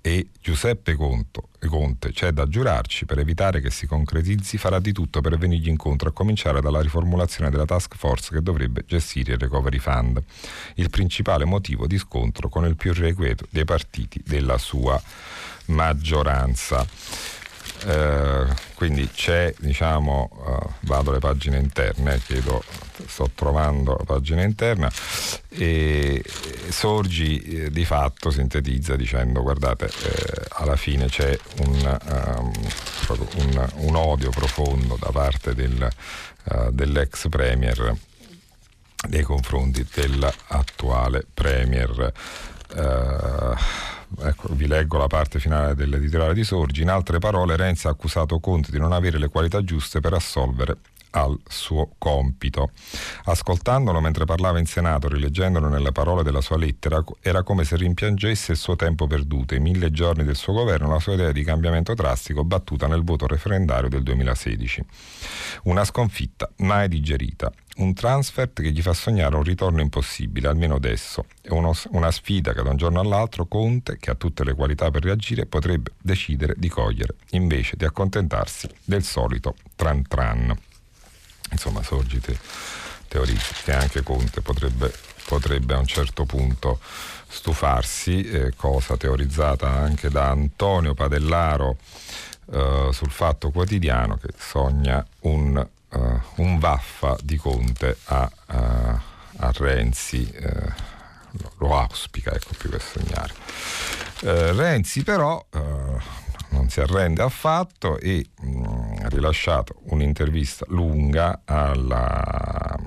E 0.00 0.28
Giuseppe 0.40 0.94
Conto, 0.94 1.48
Conte, 1.66 2.12
c'è 2.12 2.30
da 2.30 2.46
giurarci, 2.46 3.04
per 3.04 3.18
evitare 3.18 3.60
che 3.60 3.70
si 3.70 3.88
concretizzi, 3.88 4.56
farà 4.56 4.78
di 4.78 4.92
tutto 4.92 5.20
per 5.20 5.36
venirgli 5.36 5.68
incontro, 5.68 6.10
a 6.10 6.12
cominciare 6.12 6.60
dalla 6.60 6.80
riformulazione 6.80 7.50
della 7.50 7.64
task 7.64 7.96
force 7.96 8.32
che 8.32 8.42
dovrebbe 8.42 8.84
gestire 8.86 9.32
il 9.32 9.38
recovery 9.38 9.78
fund, 9.78 10.22
il 10.76 10.88
principale 10.88 11.46
motivo 11.46 11.88
di 11.88 11.98
scontro 11.98 12.48
con 12.48 12.64
il 12.64 12.76
più 12.76 12.92
irrequieto 12.92 13.46
dei 13.50 13.64
partiti 13.64 14.22
della 14.24 14.58
sua 14.58 15.02
maggioranza. 15.66 16.86
Eh, 17.86 18.46
quindi 18.74 19.08
c'è, 19.10 19.54
diciamo, 19.58 20.30
uh, 20.32 20.86
vado 20.86 21.10
alle 21.10 21.18
pagine 21.18 21.58
interne, 21.58 22.20
chiedo, 22.24 22.62
sto 23.06 23.30
trovando 23.34 23.96
la 23.96 24.04
pagina 24.04 24.42
interna 24.42 24.90
e 25.48 26.22
Sorgi 26.68 27.40
eh, 27.40 27.70
di 27.70 27.84
fatto 27.84 28.30
sintetizza 28.30 28.96
dicendo 28.96 29.42
guardate 29.42 29.86
eh, 29.86 30.42
alla 30.50 30.76
fine 30.76 31.06
c'è 31.06 31.38
un, 31.60 32.00
um, 32.38 32.52
un, 33.36 33.70
un, 33.76 33.96
odio 33.96 34.30
profondo 34.30 34.96
da 34.98 35.10
parte 35.10 35.54
del, 35.54 35.88
uh, 36.44 36.70
dell'ex 36.70 37.28
premier 37.28 37.96
nei 39.08 39.22
confronti 39.22 39.86
dell'attuale 39.92 41.24
premier. 41.32 42.12
Uh, 42.74 43.54
ecco, 44.22 44.54
vi 44.54 44.66
leggo 44.66 44.98
la 44.98 45.06
parte 45.06 45.38
finale 45.38 45.74
dell'editoriale 45.74 46.34
di 46.34 46.44
Sorgi. 46.44 46.82
In 46.82 46.90
altre 46.90 47.18
parole, 47.18 47.56
Renzi 47.56 47.86
ha 47.86 47.90
accusato 47.90 48.38
Conte 48.40 48.70
di 48.70 48.78
non 48.78 48.92
avere 48.92 49.18
le 49.18 49.28
qualità 49.28 49.62
giuste 49.62 50.00
per 50.00 50.12
assolvere 50.12 50.78
al 51.14 51.38
suo 51.46 51.94
compito. 51.98 52.70
Ascoltandolo 53.24 54.00
mentre 54.00 54.24
parlava 54.24 54.58
in 54.58 54.66
Senato, 54.66 55.08
rileggendolo 55.08 55.68
nelle 55.68 55.92
parole 55.92 56.22
della 56.22 56.40
sua 56.40 56.56
lettera, 56.56 57.02
era 57.20 57.42
come 57.42 57.64
se 57.64 57.76
rimpiangesse 57.76 58.52
il 58.52 58.58
suo 58.58 58.76
tempo 58.76 59.06
perduto, 59.06 59.54
i 59.54 59.60
mille 59.60 59.90
giorni 59.90 60.24
del 60.24 60.36
suo 60.36 60.52
governo, 60.52 60.88
la 60.88 61.00
sua 61.00 61.14
idea 61.14 61.32
di 61.32 61.44
cambiamento 61.44 61.94
drastico 61.94 62.44
battuta 62.44 62.86
nel 62.86 63.04
voto 63.04 63.26
referendario 63.26 63.88
del 63.88 64.02
2016. 64.02 64.84
Una 65.64 65.84
sconfitta 65.84 66.50
mai 66.58 66.88
digerita, 66.88 67.52
un 67.76 67.94
transfert 67.94 68.60
che 68.60 68.72
gli 68.72 68.82
fa 68.82 68.92
sognare 68.92 69.36
un 69.36 69.42
ritorno 69.42 69.80
impossibile, 69.80 70.48
almeno 70.48 70.74
adesso, 70.74 71.26
e 71.40 71.52
uno, 71.52 71.72
una 71.90 72.10
sfida 72.10 72.52
che 72.52 72.62
da 72.62 72.70
un 72.70 72.76
giorno 72.76 73.00
all'altro 73.00 73.46
Conte, 73.46 73.98
che 73.98 74.10
ha 74.10 74.14
tutte 74.14 74.44
le 74.44 74.54
qualità 74.54 74.90
per 74.90 75.04
reagire, 75.04 75.46
potrebbe 75.46 75.92
decidere 76.00 76.54
di 76.56 76.68
cogliere, 76.68 77.14
invece 77.30 77.76
di 77.76 77.84
accontentarsi 77.84 78.68
del 78.84 79.04
solito 79.04 79.54
tran 79.76 80.02
tran. 80.06 80.56
Insomma, 81.54 81.82
sorgite 81.82 82.38
teorizza 83.08 83.54
che 83.62 83.72
anche 83.72 84.02
Conte 84.02 84.40
potrebbe, 84.40 84.92
potrebbe, 85.26 85.74
a 85.74 85.78
un 85.78 85.86
certo 85.86 86.24
punto 86.24 86.80
stufarsi, 87.28 88.22
eh, 88.22 88.52
cosa 88.56 88.96
teorizzata 88.96 89.68
anche 89.68 90.08
da 90.10 90.30
Antonio 90.30 90.94
Padellaro 90.94 91.78
eh, 92.52 92.88
sul 92.92 93.10
Fatto 93.10 93.50
Quotidiano, 93.50 94.16
che 94.16 94.28
sogna 94.36 95.04
un 95.20 95.66
uh, 95.94 96.20
un 96.36 96.58
vaffa 96.58 97.16
di 97.22 97.36
Conte 97.36 97.96
a, 98.04 98.30
uh, 98.46 98.98
a 99.36 99.52
Renzi, 99.52 100.32
uh, 100.40 100.72
lo 101.58 101.78
auspica, 101.78 102.32
ecco 102.32 102.50
più 102.56 102.70
che 102.70 102.78
sognare. 102.78 103.32
Renzi 104.20 105.02
però 105.02 105.44
non 106.50 106.68
si 106.68 106.80
arrende 106.80 107.22
affatto 107.22 107.98
e 107.98 108.26
mh, 108.40 108.48
mm, 108.48 108.64
ha 109.02 109.08
rilasciato 109.08 109.80
un'intervista 109.84 110.64
lunga 110.68 111.42
alla 111.44 112.78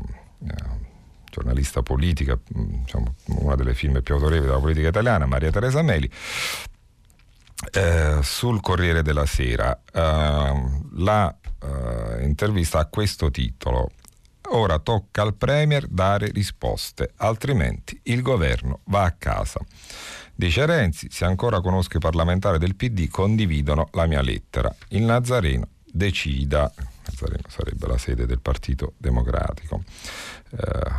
giornalista 1.38 1.84
politica, 1.84 2.38
diciamo, 2.48 3.14
una 3.26 3.56
delle 3.56 3.76
firme 3.76 4.02
più 4.02 4.16
autorevoli 4.16 4.48
della 4.48 4.60
politica 4.60 4.88
italiana, 4.88 5.28
Maria 5.28 5.52
Teresa 5.52 5.84
Meli, 5.84 6.10
eh, 7.74 8.20
sul 8.24 8.60
Corriere 8.62 9.04
della 9.04 9.26
Sera. 9.28 9.80
Eh, 9.92 10.64
la 10.96 11.36
eh, 11.62 12.24
intervista 12.24 12.80
a 12.80 12.86
questo 12.86 13.30
titolo. 13.30 13.92
Ora 14.50 14.80
tocca 14.80 15.22
al 15.22 15.36
Premier 15.36 15.86
dare 15.88 16.30
risposte, 16.32 17.12
altrimenti 17.18 18.00
il 18.04 18.22
governo 18.22 18.80
va 18.86 19.04
a 19.04 19.12
casa. 19.12 19.60
Dice 20.40 20.68
Renzi, 20.68 21.08
se 21.10 21.26
ancora 21.26 21.62
conosco 21.62 21.98
i 21.98 22.00
parlamentari 22.00 22.60
del 22.60 22.76
PD, 22.76 23.08
condividono 23.10 23.90
la 23.94 24.06
mia 24.06 24.22
lettera. 24.22 24.72
Il 24.90 25.02
Nazareno 25.02 25.70
decida, 25.84 26.72
Nazareno 27.08 27.42
sarebbe 27.48 27.88
la 27.88 27.98
sede 27.98 28.28
del 28.28 28.40
Partito 28.40 28.94
Democratico. 28.98 29.82
Eh, 30.52 30.92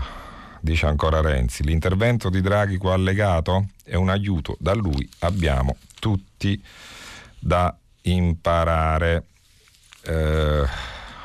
dice 0.60 0.86
ancora 0.86 1.20
Renzi, 1.20 1.62
l'intervento 1.62 2.30
di 2.30 2.40
Draghi 2.40 2.78
qua 2.78 2.94
allegato 2.94 3.68
è 3.84 3.94
un 3.94 4.08
aiuto, 4.08 4.56
da 4.58 4.74
lui 4.74 5.08
abbiamo 5.20 5.76
tutti 6.00 6.60
da 7.38 7.72
imparare 8.02 9.24
eh, 10.02 10.64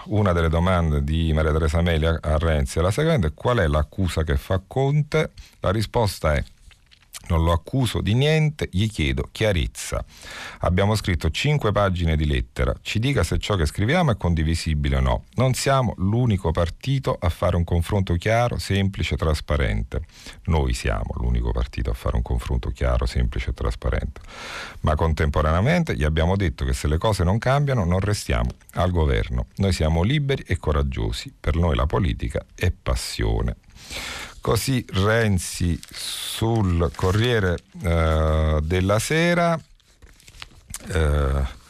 una 0.06 0.34
delle 0.34 0.50
domande 0.50 1.04
di 1.04 1.34
Maria 1.34 1.52
Teresa 1.52 1.82
Meli 1.82 2.06
a, 2.06 2.20
Renzi 2.38 2.78
è 2.78 2.84
la 2.84 2.92
seguente, 2.92 3.34
qual 3.34 3.58
è 3.58 3.66
l'accusa 3.66 4.22
che 4.22 4.38
fa 4.38 4.62
Conte? 4.68 5.32
La 5.62 5.72
risposta 5.72 6.36
è 6.36 6.44
Non 7.26 7.44
lo 7.44 7.54
accuso 7.54 8.02
di 8.02 8.14
niente, 8.16 8.68
gli 8.70 8.90
chiedo 8.90 9.30
chiarezza. 9.32 10.04
Abbiamo 10.60 10.94
scritto 10.96 11.30
cinque 11.30 11.72
pagine 11.72 12.18
di 12.18 12.26
lettera. 12.26 12.74
Ci 12.82 13.00
dica 13.00 13.24
se 13.24 13.38
ciò 13.38 13.56
che 13.56 13.66
scriviamo 13.66 14.12
è 14.12 14.18
condivisibile 14.18 14.98
o 14.98 15.00
no. 15.00 15.24
Non 15.36 15.54
siamo 15.54 15.94
l'unico 15.98 16.52
partito 16.52 17.18
a 17.18 17.30
fare 17.30 17.56
un 17.56 17.64
confronto 17.64 18.16
chiaro, 18.16 18.58
semplice, 18.58 19.16
trasparente. 19.16 20.02
Noi 20.46 20.74
siamo 20.74 21.14
l'unico 21.16 21.52
partito 21.52 21.92
a 21.92 21.94
fare 21.94 22.18
un 22.18 22.22
confronto 22.22 22.72
chiaro, 22.72 23.06
semplice 23.06 23.52
e 23.52 23.54
trasparente. 23.54 24.20
Ma 24.82 24.96
contemporaneamente 24.96 25.96
gli 25.96 26.04
abbiamo 26.04 26.36
detto 26.36 26.66
che 26.66 26.74
se 26.74 26.90
le 26.90 26.98
cose 26.98 27.24
non 27.24 27.38
cambiano 27.38 27.86
non 27.86 28.02
restiamo 28.02 28.50
al 28.74 28.92
governo. 28.92 29.46
Noi 29.56 29.72
siamo 29.72 30.04
liberi 30.04 30.44
e 30.46 30.58
coraggiosi. 30.58 31.34
Per 31.40 31.56
noi 31.56 31.76
la 31.76 31.86
politica 31.86 32.46
è 32.54 32.70
passione. 32.72 33.56
Così 34.44 34.86
Renzi 34.90 35.80
sul 35.90 36.92
Corriere 36.96 37.60
eh, 37.82 38.60
della 38.62 39.00
Sera 39.00 39.58
eh, 40.94 41.62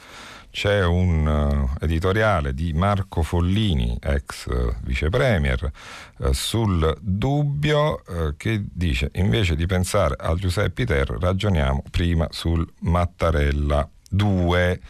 c'è 0.49 0.83
un 0.83 1.27
uh, 1.27 1.83
editoriale 1.83 2.55
di 2.55 2.73
Marco 2.73 3.21
Follini, 3.21 3.95
ex 4.01 4.47
uh, 4.47 4.73
vice 4.81 5.09
premier, 5.09 5.71
uh, 6.17 6.31
sul 6.31 6.97
dubbio 6.99 8.01
che 8.37 8.63
dice 8.71 9.11
invece 9.13 9.55
di 9.55 9.67
pensare 9.67 10.15
al 10.17 10.39
Giuseppe 10.39 10.83
Ter 10.83 11.09
ragioniamo 11.19 11.83
prima 11.91 12.27
sul 12.31 12.67
Mattarella 12.79 13.87
2. 14.09 14.81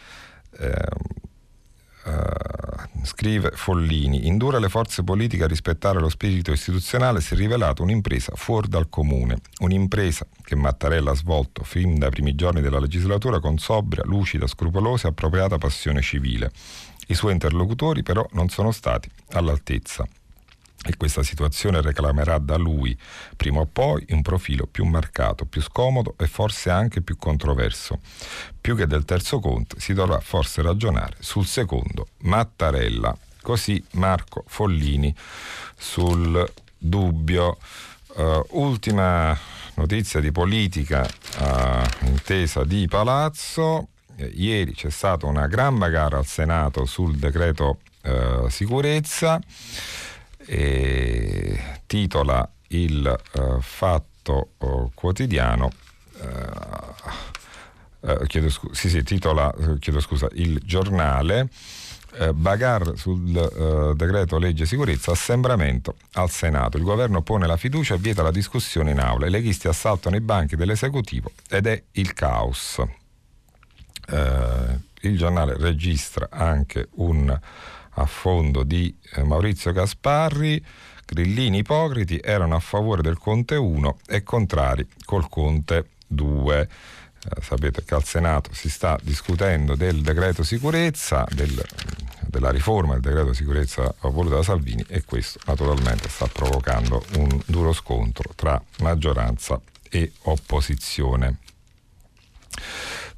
Uh, 2.04 3.04
scrive 3.04 3.52
Follini, 3.54 4.26
indurre 4.26 4.60
le 4.60 4.68
forze 4.68 5.02
politiche 5.02 5.44
a 5.44 5.46
rispettare 5.46 6.00
lo 6.00 6.10
spirito 6.10 6.52
istituzionale 6.52 7.22
si 7.22 7.32
è 7.32 7.36
rivelato 7.36 7.82
un'impresa 7.82 8.32
fuori 8.34 8.68
dal 8.68 8.90
comune, 8.90 9.38
un'impresa 9.60 10.26
che 10.42 10.54
Mattarella 10.54 11.12
ha 11.12 11.14
svolto 11.14 11.64
fin 11.64 11.98
dai 11.98 12.10
primi 12.10 12.34
giorni 12.34 12.60
della 12.60 12.78
legislatura 12.78 13.40
con 13.40 13.56
sobria, 13.58 14.04
lucida, 14.04 14.46
scrupolosa 14.46 15.06
e 15.06 15.10
appropriata 15.10 15.56
passione 15.56 16.02
civile. 16.02 16.50
I 17.06 17.14
suoi 17.14 17.32
interlocutori 17.32 18.02
però 18.02 18.26
non 18.32 18.48
sono 18.48 18.70
stati 18.70 19.10
all'altezza 19.32 20.06
e 20.86 20.96
questa 20.96 21.22
situazione 21.22 21.80
reclamerà 21.80 22.38
da 22.38 22.56
lui 22.56 22.96
prima 23.36 23.60
o 23.60 23.66
poi 23.66 24.04
un 24.10 24.22
profilo 24.22 24.66
più 24.66 24.84
marcato, 24.84 25.46
più 25.46 25.62
scomodo 25.62 26.14
e 26.18 26.26
forse 26.26 26.70
anche 26.70 27.00
più 27.00 27.16
controverso. 27.16 28.00
Più 28.60 28.76
che 28.76 28.86
del 28.86 29.04
terzo 29.04 29.40
conto 29.40 29.78
si 29.78 29.94
dovrà 29.94 30.20
forse 30.20 30.62
ragionare 30.62 31.16
sul 31.20 31.46
secondo, 31.46 32.08
Mattarella. 32.18 33.16
Così 33.42 33.82
Marco 33.92 34.44
Follini 34.46 35.14
sul 35.76 36.50
dubbio. 36.78 37.58
Uh, 38.16 38.46
ultima 38.50 39.36
notizia 39.74 40.20
di 40.20 40.30
politica 40.30 41.04
uh, 41.40 42.06
intesa 42.06 42.62
di 42.64 42.86
Palazzo. 42.86 43.88
Ieri 44.16 44.72
c'è 44.72 44.90
stata 44.90 45.26
una 45.26 45.48
gran 45.48 45.76
bagarre 45.76 46.18
al 46.18 46.26
Senato 46.26 46.84
sul 46.84 47.16
decreto 47.16 47.80
uh, 48.04 48.48
sicurezza 48.48 49.40
e 50.46 51.80
titola 51.86 52.48
il 52.68 53.20
uh, 53.34 53.60
fatto 53.60 54.50
uh, 54.58 54.90
quotidiano 54.94 55.70
uh, 58.00 58.24
chiedo, 58.26 58.50
scu- 58.50 58.72
sì, 58.74 58.88
sì, 58.88 59.02
titola, 59.02 59.54
chiedo 59.78 60.00
scusa, 60.00 60.28
il 60.32 60.60
giornale 60.64 61.48
Bagar 62.32 62.92
sul 62.94 63.94
decreto 63.96 64.38
legge 64.38 64.66
sicurezza, 64.66 65.10
assembramento 65.10 65.96
al 66.12 66.30
Senato. 66.30 66.76
Il 66.76 66.84
governo 66.84 67.22
pone 67.22 67.48
la 67.48 67.56
fiducia 67.56 67.94
e 67.94 67.98
vieta 67.98 68.22
la 68.22 68.30
discussione 68.30 68.92
in 68.92 69.00
aula. 69.00 69.26
I 69.26 69.30
leghisti 69.30 69.66
assaltano 69.66 70.14
i 70.14 70.20
banchi 70.20 70.54
dell'esecutivo 70.54 71.32
ed 71.48 71.66
è 71.66 71.82
il 71.90 72.12
caos. 72.12 72.80
il 75.00 75.16
giornale 75.16 75.56
registra 75.56 76.28
anche 76.30 76.86
un 76.92 77.36
a 77.94 78.06
fondo 78.06 78.62
di 78.62 78.94
eh, 79.14 79.22
Maurizio 79.22 79.72
Gasparri, 79.72 80.64
grillini 81.06 81.58
ipocriti 81.58 82.20
erano 82.22 82.56
a 82.56 82.60
favore 82.60 83.02
del 83.02 83.18
Conte 83.18 83.56
1 83.56 83.98
e 84.06 84.22
contrari 84.22 84.86
col 85.04 85.28
Conte 85.28 85.90
2. 86.06 86.60
Eh, 86.60 87.42
sapete 87.42 87.84
che 87.84 87.94
al 87.94 88.04
Senato 88.04 88.50
si 88.52 88.68
sta 88.68 88.98
discutendo 89.02 89.74
del 89.74 90.00
decreto 90.00 90.42
sicurezza, 90.42 91.26
del, 91.30 91.62
della 92.26 92.50
riforma 92.50 92.92
del 92.94 93.02
decreto 93.02 93.32
sicurezza 93.32 93.94
voluta 94.00 94.36
da 94.36 94.42
Salvini 94.42 94.84
e 94.88 95.04
questo 95.04 95.38
naturalmente 95.46 96.08
sta 96.08 96.26
provocando 96.26 97.04
un 97.16 97.40
duro 97.46 97.72
scontro 97.72 98.32
tra 98.34 98.60
maggioranza 98.78 99.60
e 99.88 100.12
opposizione. 100.22 101.38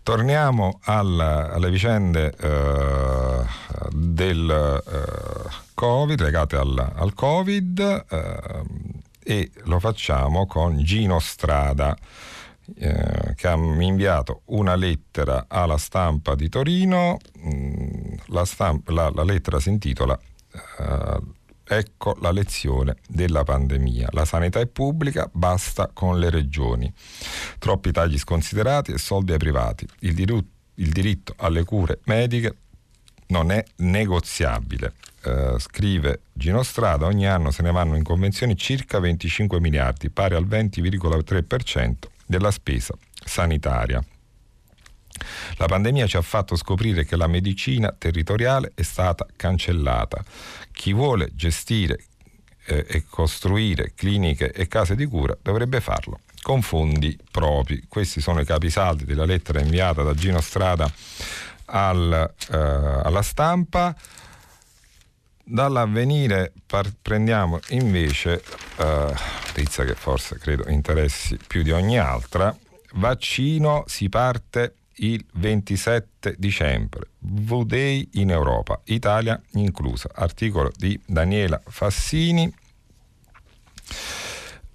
Torniamo 0.06 0.78
al, 0.84 1.18
alle 1.18 1.68
vicende 1.68 2.32
eh, 2.38 3.44
del 3.90 4.48
eh, 4.86 5.50
Covid, 5.74 6.20
legate 6.20 6.54
al, 6.54 6.92
al 6.94 7.12
Covid 7.12 8.04
eh, 8.08 8.62
e 9.24 9.50
lo 9.64 9.80
facciamo 9.80 10.46
con 10.46 10.78
Gino 10.78 11.18
Strada 11.18 11.96
eh, 12.76 13.34
che 13.34 13.48
ha 13.48 13.54
inviato 13.54 14.42
una 14.44 14.76
lettera 14.76 15.46
alla 15.48 15.76
stampa 15.76 16.36
di 16.36 16.48
Torino, 16.48 17.16
mm, 17.44 18.14
la, 18.26 18.44
stampa, 18.44 18.92
la, 18.92 19.10
la, 19.10 19.24
lettera 19.24 19.58
si 19.58 19.70
intitola 19.70 20.16
eh, 20.78 21.20
Ecco 21.68 22.16
la 22.20 22.30
lezione 22.30 22.96
della 23.08 23.42
pandemia. 23.42 24.08
La 24.12 24.24
sanità 24.24 24.60
è 24.60 24.66
pubblica, 24.66 25.28
basta 25.32 25.90
con 25.92 26.18
le 26.18 26.30
regioni. 26.30 26.92
Troppi 27.58 27.90
tagli 27.90 28.18
sconsiderati 28.18 28.92
e 28.92 28.98
soldi 28.98 29.32
ai 29.32 29.38
privati. 29.38 29.86
Il, 30.00 30.14
diru- 30.14 30.44
il 30.74 30.90
diritto 30.90 31.34
alle 31.38 31.64
cure 31.64 31.98
mediche 32.04 32.56
non 33.28 33.50
è 33.50 33.64
negoziabile. 33.76 34.94
Uh, 35.24 35.58
scrive 35.58 36.20
Gino 36.32 36.62
Strada, 36.62 37.06
ogni 37.06 37.26
anno 37.26 37.50
se 37.50 37.62
ne 37.62 37.72
vanno 37.72 37.96
in 37.96 38.04
convenzioni 38.04 38.56
circa 38.56 39.00
25 39.00 39.58
miliardi, 39.58 40.08
pari 40.08 40.36
al 40.36 40.46
20,3% 40.46 41.94
della 42.26 42.52
spesa 42.52 42.94
sanitaria. 43.24 44.00
La 45.56 45.66
pandemia 45.66 46.06
ci 46.06 46.16
ha 46.16 46.22
fatto 46.22 46.56
scoprire 46.56 47.04
che 47.04 47.16
la 47.16 47.26
medicina 47.26 47.94
territoriale 47.96 48.72
è 48.74 48.82
stata 48.82 49.26
cancellata. 49.36 50.22
Chi 50.72 50.92
vuole 50.92 51.30
gestire 51.34 51.98
eh, 52.66 52.84
e 52.88 53.04
costruire 53.08 53.92
cliniche 53.94 54.52
e 54.52 54.66
case 54.68 54.94
di 54.94 55.06
cura 55.06 55.36
dovrebbe 55.40 55.80
farlo 55.80 56.20
con 56.42 56.62
fondi 56.62 57.18
propri. 57.30 57.84
Questi 57.88 58.20
sono 58.20 58.40
i 58.40 58.44
capisaldi 58.44 59.04
della 59.04 59.24
lettera 59.24 59.60
inviata 59.60 60.02
da 60.02 60.14
Gino 60.14 60.40
Strada 60.40 60.90
al, 61.66 62.32
eh, 62.50 62.56
alla 62.56 63.22
stampa. 63.22 63.94
Dall'avvenire 65.48 66.52
par- 66.66 66.92
prendiamo 67.00 67.60
invece 67.68 68.42
eh, 68.78 69.14
notizia 69.56 69.84
che 69.84 69.94
forse 69.94 70.38
credo 70.38 70.68
interessi 70.68 71.38
più 71.46 71.62
di 71.62 71.70
ogni 71.70 71.98
altra. 71.98 72.54
Vaccino 72.92 73.84
si 73.86 74.08
parte 74.08 74.74
il 74.96 75.24
27 75.34 76.36
dicembre. 76.38 77.08
V-Day 77.18 78.08
in 78.14 78.30
Europa, 78.30 78.80
Italia 78.84 79.40
inclusa. 79.52 80.08
Articolo 80.14 80.70
di 80.76 80.98
Daniela 81.04 81.60
Fassini 81.66 82.52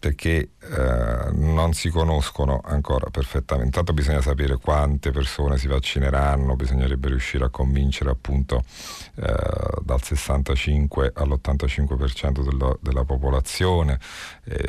Perché 0.00 0.50
eh, 0.58 1.30
non 1.32 1.72
si 1.72 1.88
conoscono 1.88 2.60
ancora 2.64 3.10
perfettamente. 3.10 3.66
Intanto 3.66 3.92
bisogna 3.92 4.20
sapere 4.20 4.56
quante 4.56 5.12
persone 5.12 5.56
si 5.56 5.68
vaccineranno, 5.68 6.56
bisognerebbe 6.56 7.08
riuscire 7.08 7.44
a 7.44 7.48
convincere 7.48 8.10
appunto 8.10 8.64
eh, 9.16 9.32
dal 9.82 10.02
65 10.02 11.12
all'85% 11.14 12.42
della, 12.42 12.76
della 12.80 13.04
popolazione, 13.04 13.98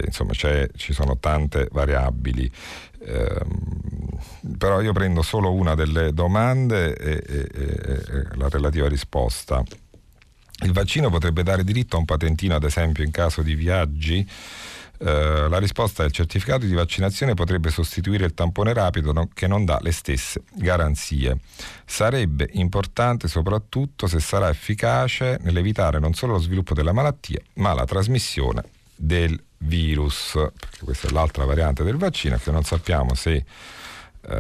insomma 0.06 0.34
ci 0.34 0.94
sono 0.94 1.18
tante 1.18 1.68
variabili. 1.72 2.52
Ehm, 3.04 4.58
però 4.58 4.82
io 4.82 4.94
prendo 4.94 5.22
solo 5.22 5.54
una 5.54 5.76
delle 5.76 6.14
domande 6.14 6.96
e, 6.96 7.24
e, 7.26 7.50
e 7.52 8.28
la 8.36 8.48
relativa 8.50 8.88
risposta. 8.88 9.64
Il 10.62 10.74
vaccino 10.74 11.10
potrebbe 11.10 11.44
dare 11.44 11.64
diritto 11.64 11.96
a 11.96 12.00
un 12.00 12.06
patentino, 12.06 12.56
ad 12.56 12.64
esempio, 12.64 13.04
in 13.04 13.12
caso 13.12 13.42
di 13.42 13.56
viaggi? 13.56 14.28
Eh, 15.04 15.48
la 15.50 15.58
risposta 15.58 16.04
è 16.04 16.06
il 16.06 16.12
certificato 16.12 16.68
di 16.68 16.74
vaccinazione 16.74 17.34
potrebbe 17.34 17.72
sostituire 17.72 18.26
il 18.26 18.36
tampone 18.36 18.72
rapido 18.72 19.12
no, 19.12 19.30
che 19.34 19.48
non 19.48 19.66
dà 19.66 19.80
le 19.82 19.92
stesse 19.92 20.44
garanzie. 20.54 21.40
Sarebbe 21.86 22.48
importante 22.54 23.28
soprattutto 23.28 24.06
se 24.06 24.20
sarà 24.20 24.50
efficace 24.50 25.40
nell'evitare 25.42 25.98
non 25.98 26.14
solo 26.14 26.34
lo 26.34 26.40
sviluppo 26.40 26.76
della 26.76 26.92
malattia, 26.92 27.40
ma 27.56 27.74
la 27.74 27.86
trasmissione 27.86 28.64
del 28.96 29.42
virus, 29.58 30.34
perché 30.34 30.84
questa 30.84 31.08
è 31.08 31.12
l'altra 31.12 31.46
variante 31.46 31.84
del 31.84 31.98
vaccino 31.98 32.38
che 32.38 32.52
non 32.52 32.64
sappiamo 32.64 33.16
se 33.16 33.44
eh, 34.22 34.40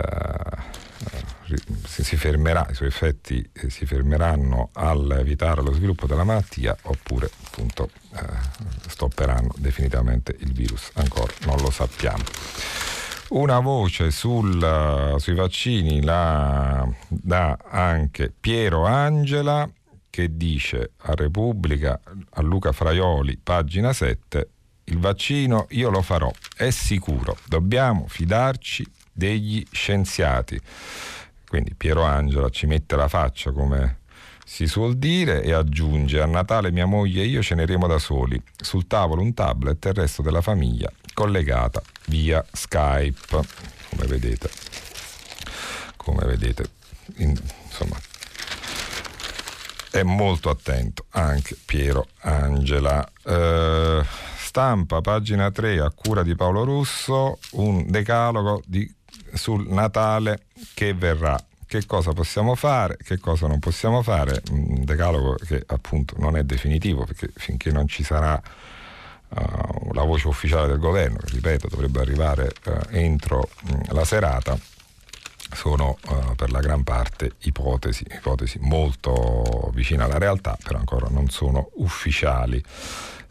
si 1.85 2.15
fermerà, 2.15 2.67
i 2.69 2.75
suoi 2.75 2.87
effetti 2.87 3.47
eh, 3.53 3.69
si 3.69 3.85
fermeranno 3.85 4.69
all'evitare 4.73 5.61
lo 5.61 5.73
sviluppo 5.73 6.07
della 6.07 6.23
malattia 6.23 6.75
oppure 6.83 7.29
appunto 7.45 7.89
eh, 8.15 8.23
stopperanno 8.87 9.53
definitivamente 9.57 10.35
il 10.39 10.53
virus, 10.53 10.91
ancora 10.93 11.31
non 11.45 11.57
lo 11.57 11.71
sappiamo. 11.71 12.23
Una 13.29 13.59
voce 13.59 14.11
sul, 14.11 15.15
sui 15.17 15.35
vaccini 15.35 16.03
la 16.03 16.85
dà 17.07 17.57
anche 17.69 18.33
Piero 18.37 18.85
Angela 18.85 19.69
che 20.09 20.35
dice 20.35 20.91
a 20.97 21.13
Repubblica, 21.15 21.99
a 22.31 22.41
Luca 22.41 22.73
Fraioli, 22.73 23.37
pagina 23.41 23.93
7, 23.93 24.49
il 24.83 24.99
vaccino 24.99 25.67
io 25.69 25.89
lo 25.89 26.01
farò, 26.01 26.29
è 26.57 26.69
sicuro, 26.69 27.37
dobbiamo 27.45 28.05
fidarci 28.09 28.85
degli 29.11 29.63
scienziati. 29.71 30.59
Quindi 31.47 31.75
Piero 31.75 32.03
Angela 32.03 32.49
ci 32.49 32.65
mette 32.65 32.95
la 32.95 33.07
faccia 33.07 33.51
come 33.51 33.99
si 34.45 34.67
suol 34.67 34.97
dire 34.97 35.43
e 35.43 35.53
aggiunge 35.53 36.21
a 36.21 36.25
Natale 36.25 36.71
mia 36.71 36.85
moglie 36.85 37.23
e 37.23 37.25
io 37.25 37.41
ceneremo 37.41 37.87
da 37.87 37.99
soli, 37.99 38.41
sul 38.55 38.87
tavolo 38.87 39.21
un 39.21 39.33
tablet 39.33 39.85
e 39.85 39.89
il 39.89 39.95
resto 39.95 40.21
della 40.21 40.41
famiglia 40.41 40.91
collegata 41.13 41.81
via 42.07 42.43
Skype, 42.51 43.39
come 43.89 44.07
vedete. 44.07 44.49
Come 45.97 46.25
vedete, 46.25 46.65
in, 47.17 47.39
insomma, 47.65 47.95
è 49.91 50.01
molto 50.03 50.49
attento 50.49 51.05
anche 51.11 51.55
Piero 51.63 52.07
Angela. 52.21 53.07
Eh, 53.23 54.03
stampa, 54.37 55.01
pagina 55.01 55.51
3, 55.51 55.79
a 55.79 55.91
cura 55.91 56.23
di 56.23 56.35
Paolo 56.35 56.63
Russo, 56.63 57.37
un 57.51 57.85
decalogo 57.87 58.61
di 58.65 58.91
sul 59.33 59.67
Natale 59.67 60.45
che 60.73 60.93
verrà. 60.93 61.37
Che 61.65 61.85
cosa 61.85 62.11
possiamo 62.11 62.55
fare, 62.55 62.97
che 62.97 63.17
cosa 63.17 63.47
non 63.47 63.59
possiamo 63.59 64.01
fare? 64.01 64.41
Un 64.51 64.83
decalogo 64.83 65.35
che 65.35 65.63
appunto 65.67 66.15
non 66.17 66.35
è 66.35 66.43
definitivo 66.43 67.05
perché 67.05 67.31
finché 67.33 67.71
non 67.71 67.87
ci 67.87 68.03
sarà 68.03 68.41
uh, 69.29 69.93
la 69.93 70.03
voce 70.03 70.27
ufficiale 70.27 70.67
del 70.67 70.79
governo, 70.79 71.19
ripeto 71.21 71.69
dovrebbe 71.69 72.01
arrivare 72.01 72.51
uh, 72.65 72.71
entro 72.89 73.47
uh, 73.69 73.93
la 73.93 74.03
serata, 74.03 74.57
sono 75.53 75.97
uh, 76.09 76.35
per 76.35 76.51
la 76.51 76.59
gran 76.59 76.83
parte 76.83 77.35
ipotesi, 77.43 78.05
ipotesi 78.09 78.59
molto 78.59 79.71
vicine 79.73 80.03
alla 80.03 80.17
realtà, 80.17 80.57
però 80.61 80.77
ancora 80.77 81.07
non 81.09 81.29
sono 81.29 81.69
ufficiali. 81.75 82.61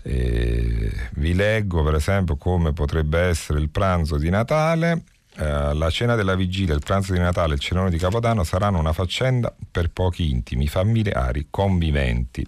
E 0.02 0.92
vi 1.16 1.34
leggo 1.34 1.82
per 1.82 1.94
esempio 1.94 2.36
come 2.36 2.72
potrebbe 2.72 3.20
essere 3.20 3.60
il 3.60 3.68
pranzo 3.68 4.16
di 4.16 4.30
Natale 4.30 5.02
eh, 5.40 5.72
la 5.72 5.88
cena 5.88 6.16
della 6.16 6.34
vigilia, 6.34 6.74
il 6.74 6.82
pranzo 6.84 7.14
di 7.14 7.18
Natale 7.18 7.54
il 7.54 7.60
cenone 7.60 7.88
di 7.88 7.96
Capodanno 7.96 8.44
saranno 8.44 8.78
una 8.78 8.92
faccenda 8.92 9.50
per 9.70 9.88
pochi 9.88 10.30
intimi, 10.30 10.68
familiari, 10.68 11.46
conviventi 11.48 12.46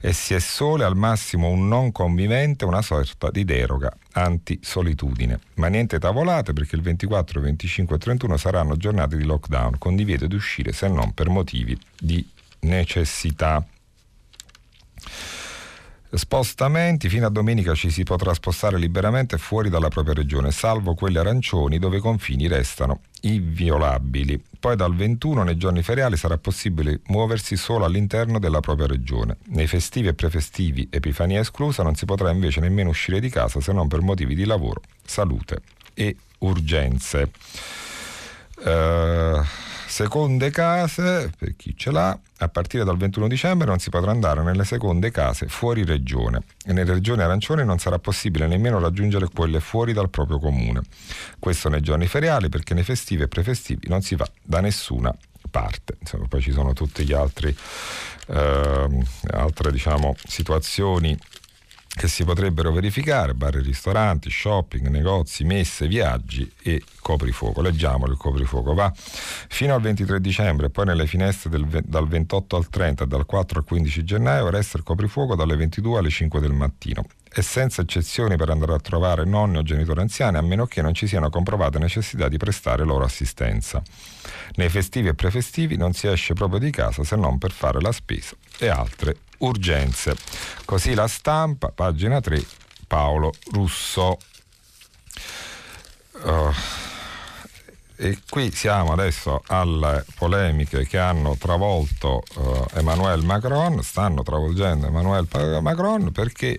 e 0.00 0.12
si 0.14 0.32
è 0.32 0.38
sole 0.38 0.84
al 0.84 0.96
massimo 0.96 1.48
un 1.48 1.68
non 1.68 1.92
convivente, 1.92 2.64
una 2.64 2.80
sorta 2.80 3.30
di 3.30 3.44
deroga 3.44 3.94
anti-solitudine. 4.12 5.38
Ma 5.56 5.68
niente 5.68 5.98
tavolate 5.98 6.54
perché 6.54 6.76
il 6.76 6.82
24, 6.82 7.42
25 7.42 7.96
e 7.96 7.98
31 7.98 8.36
saranno 8.38 8.76
giornate 8.76 9.18
di 9.18 9.24
lockdown, 9.24 9.76
con 9.76 9.94
divieto 9.94 10.26
di 10.26 10.34
uscire 10.34 10.72
se 10.72 10.88
non 10.88 11.12
per 11.12 11.28
motivi 11.28 11.78
di 11.98 12.26
necessità. 12.60 13.66
Spostamenti, 16.16 17.08
fino 17.08 17.26
a 17.26 17.30
domenica 17.30 17.74
ci 17.74 17.90
si 17.90 18.04
potrà 18.04 18.32
spostare 18.34 18.78
liberamente 18.78 19.36
fuori 19.36 19.68
dalla 19.68 19.88
propria 19.88 20.14
regione, 20.14 20.52
salvo 20.52 20.94
quelle 20.94 21.18
arancioni 21.18 21.80
dove 21.80 21.96
i 21.96 22.00
confini 22.00 22.46
restano 22.46 23.00
inviolabili. 23.22 24.40
Poi 24.60 24.76
dal 24.76 24.94
21 24.94 25.42
nei 25.42 25.56
giorni 25.56 25.82
feriali 25.82 26.16
sarà 26.16 26.38
possibile 26.38 27.00
muoversi 27.08 27.56
solo 27.56 27.84
all'interno 27.84 28.38
della 28.38 28.60
propria 28.60 28.86
regione. 28.86 29.38
Nei 29.46 29.66
festivi 29.66 30.06
e 30.06 30.14
prefestivi, 30.14 30.86
Epifania 30.88 31.40
esclusa, 31.40 31.82
non 31.82 31.96
si 31.96 32.04
potrà 32.04 32.30
invece 32.30 32.60
nemmeno 32.60 32.90
uscire 32.90 33.18
di 33.18 33.28
casa 33.28 33.60
se 33.60 33.72
non 33.72 33.88
per 33.88 34.00
motivi 34.00 34.36
di 34.36 34.44
lavoro, 34.44 34.82
salute 35.04 35.62
e 35.94 36.16
urgenze. 36.38 37.30
Uh, 38.58 39.42
seconde 39.94 40.50
case, 40.50 41.30
per 41.38 41.54
chi 41.54 41.76
ce 41.76 41.92
l'ha, 41.92 42.18
a 42.38 42.48
partire 42.48 42.82
dal 42.82 42.96
21 42.96 43.28
dicembre 43.28 43.68
non 43.68 43.78
si 43.78 43.90
potrà 43.90 44.10
andare 44.10 44.42
nelle 44.42 44.64
seconde 44.64 45.12
case 45.12 45.46
fuori 45.46 45.84
regione 45.84 46.42
e 46.66 46.72
nelle 46.72 46.94
regioni 46.94 47.22
arancioni 47.22 47.64
non 47.64 47.78
sarà 47.78 48.00
possibile 48.00 48.48
nemmeno 48.48 48.80
raggiungere 48.80 49.28
quelle 49.32 49.60
fuori 49.60 49.92
dal 49.92 50.10
proprio 50.10 50.40
comune. 50.40 50.82
Questo 51.38 51.68
nei 51.68 51.80
giorni 51.80 52.08
feriali 52.08 52.48
perché 52.48 52.74
nei 52.74 52.82
festivi 52.82 53.22
e 53.22 53.28
prefestivi 53.28 53.86
non 53.86 54.02
si 54.02 54.16
va 54.16 54.26
da 54.42 54.60
nessuna 54.60 55.14
parte. 55.48 55.94
Insomma, 56.00 56.26
poi 56.26 56.40
ci 56.40 56.50
sono 56.50 56.72
tutte 56.72 57.04
le 57.04 57.54
eh, 58.26 58.88
altre 59.30 59.70
diciamo, 59.70 60.16
situazioni 60.26 61.16
che 61.94 62.08
si 62.08 62.24
potrebbero 62.24 62.72
verificare, 62.72 63.34
bar 63.34 63.56
e 63.56 63.60
ristoranti, 63.60 64.28
shopping, 64.28 64.88
negozi, 64.88 65.44
messe, 65.44 65.86
viaggi 65.86 66.50
e 66.62 66.82
coprifuoco. 67.00 67.62
Leggiamolo 67.62 68.10
il 68.10 68.18
coprifuoco. 68.18 68.74
Va 68.74 68.92
fino 68.94 69.74
al 69.74 69.80
23 69.80 70.20
dicembre 70.20 70.66
e 70.66 70.70
poi 70.70 70.86
nelle 70.86 71.06
finestre 71.06 71.50
del, 71.50 71.66
dal 71.84 72.08
28 72.08 72.56
al 72.56 72.68
30 72.68 73.04
e 73.04 73.06
dal 73.06 73.24
4 73.24 73.60
al 73.60 73.64
15 73.64 74.04
gennaio 74.04 74.50
resta 74.50 74.76
il 74.76 74.82
coprifuoco 74.82 75.36
dalle 75.36 75.54
22 75.56 75.98
alle 75.98 76.10
5 76.10 76.40
del 76.40 76.52
mattino 76.52 77.04
e 77.32 77.42
senza 77.42 77.82
eccezioni 77.82 78.36
per 78.36 78.50
andare 78.50 78.74
a 78.74 78.78
trovare 78.78 79.24
nonni 79.24 79.58
o 79.58 79.62
genitori 79.62 80.00
anziani 80.00 80.36
a 80.36 80.42
meno 80.42 80.66
che 80.66 80.82
non 80.82 80.94
ci 80.94 81.06
siano 81.06 81.30
comprovate 81.30 81.78
necessità 81.78 82.28
di 82.28 82.36
prestare 82.36 82.84
loro 82.84 83.04
assistenza. 83.04 83.82
Nei 84.56 84.68
festivi 84.68 85.08
e 85.08 85.14
prefestivi 85.14 85.76
non 85.76 85.92
si 85.92 86.08
esce 86.08 86.34
proprio 86.34 86.58
di 86.58 86.70
casa 86.70 87.04
se 87.04 87.16
non 87.16 87.38
per 87.38 87.52
fare 87.52 87.80
la 87.80 87.92
spesa 87.92 88.36
e 88.58 88.68
altre 88.68 89.18
urgenze. 89.38 90.16
Così 90.64 90.94
la 90.94 91.08
stampa, 91.08 91.68
pagina 91.68 92.20
3, 92.20 92.42
Paolo 92.86 93.32
Russo. 93.52 94.18
Uh, 96.22 96.52
e 97.96 98.18
qui 98.28 98.50
siamo 98.50 98.92
adesso 98.92 99.42
alle 99.46 100.04
polemiche 100.16 100.86
che 100.86 100.98
hanno 100.98 101.36
travolto 101.36 102.22
uh, 102.34 102.66
Emmanuel 102.74 103.22
Macron, 103.24 103.82
stanno 103.82 104.22
travolgendo 104.22 104.86
Emmanuel 104.86 105.28
Macron 105.60 106.10
perché 106.10 106.58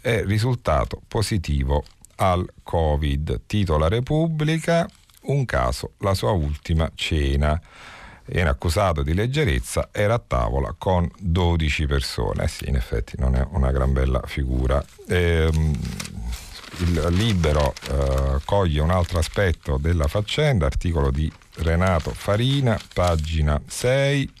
è 0.00 0.24
risultato 0.24 1.00
positivo 1.08 1.84
al 2.16 2.48
Covid. 2.62 3.42
Titola 3.46 3.88
Repubblica, 3.88 4.88
un 5.22 5.44
caso, 5.44 5.92
la 5.98 6.14
sua 6.14 6.30
ultima 6.30 6.90
cena 6.94 7.60
viene 8.28 8.50
accusato 8.50 9.02
di 9.02 9.14
leggerezza, 9.14 9.88
era 9.92 10.14
a 10.14 10.22
tavola 10.24 10.74
con 10.76 11.08
12 11.18 11.86
persone. 11.86 12.44
Eh 12.44 12.48
sì, 12.48 12.68
in 12.68 12.76
effetti 12.76 13.16
non 13.18 13.34
è 13.34 13.46
una 13.50 13.70
gran 13.70 13.92
bella 13.92 14.22
figura. 14.26 14.84
Ehm, 15.08 15.76
il 16.80 17.06
libero 17.10 17.74
eh, 17.90 18.38
coglie 18.44 18.80
un 18.80 18.90
altro 18.90 19.18
aspetto 19.18 19.78
della 19.78 20.06
faccenda, 20.06 20.66
articolo 20.66 21.10
di 21.10 21.30
Renato 21.56 22.12
Farina, 22.12 22.78
pagina 22.94 23.60
6. 23.66 24.32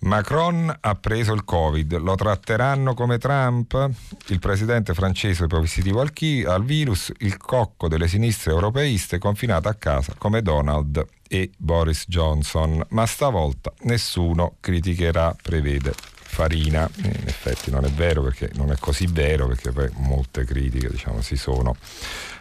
Macron 0.00 0.76
ha 0.78 0.94
preso 0.94 1.32
il 1.32 1.44
Covid, 1.44 1.98
lo 1.98 2.14
tratteranno 2.14 2.94
come 2.94 3.18
Trump? 3.18 3.90
Il 4.26 4.38
presidente 4.38 4.94
francese 4.94 5.46
positivo 5.46 6.00
al, 6.00 6.12
chi, 6.12 6.44
al 6.44 6.64
virus, 6.64 7.12
il 7.18 7.36
cocco 7.38 7.88
delle 7.88 8.06
sinistre 8.06 8.52
europeiste 8.52 9.18
confinato 9.18 9.68
a 9.68 9.74
casa 9.74 10.14
come 10.18 10.42
Donald 10.42 11.04
e 11.28 11.50
Boris 11.56 12.04
Johnson, 12.06 12.84
ma 12.90 13.06
stavolta 13.06 13.72
nessuno 13.82 14.56
criticherà, 14.60 15.34
prevede 15.40 15.92
Farina. 15.96 16.88
In 16.96 17.24
effetti 17.24 17.70
non 17.70 17.84
è 17.84 17.90
vero 17.90 18.22
perché 18.22 18.50
non 18.54 18.70
è 18.70 18.76
così 18.78 19.06
vero 19.06 19.48
perché 19.48 19.72
poi 19.72 19.88
molte 19.94 20.44
critiche 20.44 20.90
diciamo, 20.90 21.22
si 21.22 21.36
sono 21.36 21.74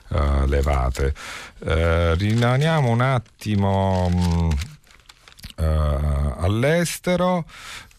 uh, 0.10 0.46
levate. 0.46 1.14
Uh, 1.60 2.14
rimaniamo 2.16 2.90
un 2.90 3.02
attimo... 3.02 4.10
Mh, 4.10 4.46
mm, 4.46 4.50
all'estero 5.56 7.46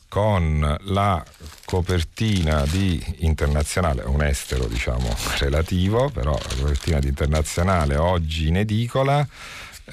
con 0.08 0.76
la 0.84 1.22
copertina 1.64 2.64
di 2.64 3.02
internazionale, 3.18 4.02
un 4.04 4.22
estero 4.22 4.66
diciamo 4.66 5.14
relativo, 5.38 6.08
però 6.08 6.32
la 6.32 6.54
copertina 6.58 6.98
di 7.00 7.08
internazionale 7.08 7.96
oggi 7.96 8.48
in 8.48 8.56
edicola, 8.56 9.26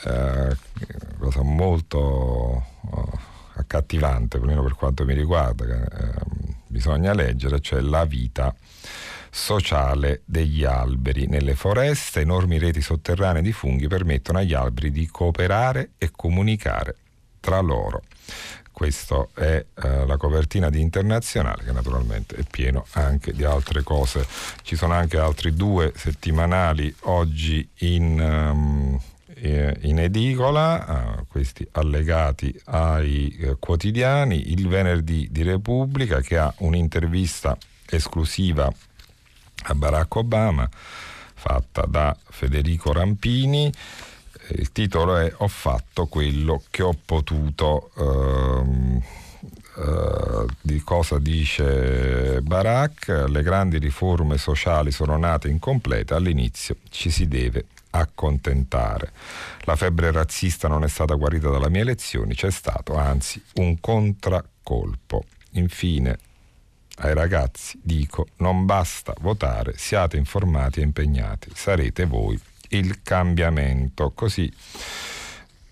eh, 0.05 0.55
cosa 1.19 1.41
molto 1.41 2.63
eh, 2.85 3.17
accattivante, 3.55 4.37
almeno 4.37 4.63
per 4.63 4.75
quanto 4.75 5.03
mi 5.03 5.13
riguarda, 5.13 5.65
eh, 5.65 6.13
bisogna 6.67 7.13
leggere, 7.13 7.59
cioè 7.59 7.81
la 7.81 8.05
vita 8.05 8.55
sociale 9.29 10.21
degli 10.25 10.63
alberi. 10.63 11.27
Nelle 11.27 11.55
foreste 11.55 12.21
enormi 12.21 12.59
reti 12.59 12.81
sotterranee 12.81 13.41
di 13.41 13.51
funghi 13.51 13.87
permettono 13.87 14.37
agli 14.37 14.53
alberi 14.53 14.91
di 14.91 15.07
cooperare 15.07 15.91
e 15.97 16.11
comunicare 16.11 16.97
tra 17.43 17.59
loro. 17.59 18.03
Questa 18.71 19.27
è 19.33 19.65
eh, 19.83 20.05
la 20.07 20.15
copertina 20.15 20.69
di 20.69 20.79
Internazionale 20.79 21.63
che 21.65 21.73
naturalmente 21.73 22.37
è 22.37 22.43
pieno 22.49 22.85
anche 22.93 23.33
di 23.33 23.43
altre 23.43 23.83
cose. 23.83 24.25
Ci 24.63 24.77
sono 24.77 24.93
anche 24.93 25.17
altri 25.17 25.53
due 25.53 25.91
settimanali 25.93 26.93
oggi 27.01 27.67
in, 27.79 28.19
um, 28.19 28.99
in 29.81 29.99
edicola, 29.99 31.17
uh, 31.17 31.27
questi 31.27 31.67
allegati 31.73 32.57
ai 32.65 33.37
uh, 33.41 33.59
quotidiani. 33.59 34.51
Il 34.51 34.67
venerdì 34.69 35.27
di 35.29 35.43
Repubblica 35.43 36.21
che 36.21 36.37
ha 36.37 36.51
un'intervista 36.59 37.57
esclusiva 37.89 38.71
a 39.65 39.75
Barack 39.75 40.15
Obama 40.15 40.67
fatta 41.35 41.85
da 41.85 42.15
Federico 42.29 42.93
Rampini 42.93 43.71
il 44.49 44.71
titolo 44.71 45.17
è 45.17 45.31
Ho 45.37 45.47
fatto 45.47 46.07
quello 46.07 46.61
che 46.69 46.83
ho 46.83 46.95
potuto. 47.05 47.91
Ehm, 47.97 49.01
Uh, 49.75 50.45
di 50.61 50.81
cosa 50.81 51.17
dice 51.17 52.39
Barak, 52.43 53.25
le 53.27 53.41
grandi 53.41 53.79
riforme 53.79 54.37
sociali 54.37 54.91
sono 54.91 55.17
nate 55.17 55.47
incomplete, 55.47 56.13
all'inizio 56.13 56.75
ci 56.91 57.09
si 57.09 57.27
deve 57.27 57.65
accontentare. 57.89 59.11
La 59.61 59.75
febbre 59.75 60.11
razzista 60.11 60.67
non 60.67 60.83
è 60.83 60.87
stata 60.87 61.15
guarita 61.15 61.49
dalle 61.49 61.71
mie 61.71 61.81
elezioni, 61.81 62.35
c'è 62.35 62.51
stato 62.51 62.95
anzi 62.95 63.41
un 63.55 63.79
contraccolpo. 63.79 65.23
Infine, 65.53 66.19
ai 66.97 67.15
ragazzi 67.15 67.79
dico, 67.81 68.27
non 68.37 68.65
basta 68.65 69.15
votare, 69.21 69.73
siate 69.75 70.17
informati 70.17 70.81
e 70.81 70.83
impegnati, 70.83 71.49
sarete 71.53 72.05
voi 72.05 72.39
il 72.77 73.01
cambiamento. 73.01 74.11
Così 74.11 74.51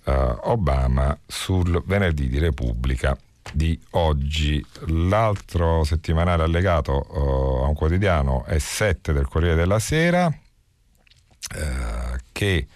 uh, 0.06 0.12
Obama 0.44 1.18
sul 1.26 1.84
venerdì 1.86 2.28
di 2.28 2.40
Repubblica 2.40 3.18
di 3.54 3.80
oggi. 3.92 4.66
L'altro 4.88 5.84
settimanale 5.84 6.44
allegato 6.44 7.06
uh, 7.10 7.64
a 7.64 7.68
un 7.68 7.74
quotidiano 7.74 8.44
è 8.46 8.58
7 8.58 9.14
del 9.14 9.28
Corriere 9.28 9.56
della 9.56 9.80
Sera 9.80 10.28
uh, 10.28 12.16
che 12.32 12.68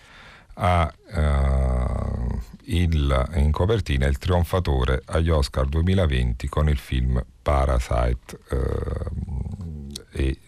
ha 0.57 0.89
il, 2.67 3.29
in 3.35 3.51
copertina 3.51 4.05
il 4.05 4.17
trionfatore 4.17 5.01
agli 5.07 5.29
Oscar 5.29 5.65
2020 5.65 6.47
con 6.47 6.69
il 6.69 6.77
film 6.77 7.21
Parasite 7.41 8.39
e 10.13 10.39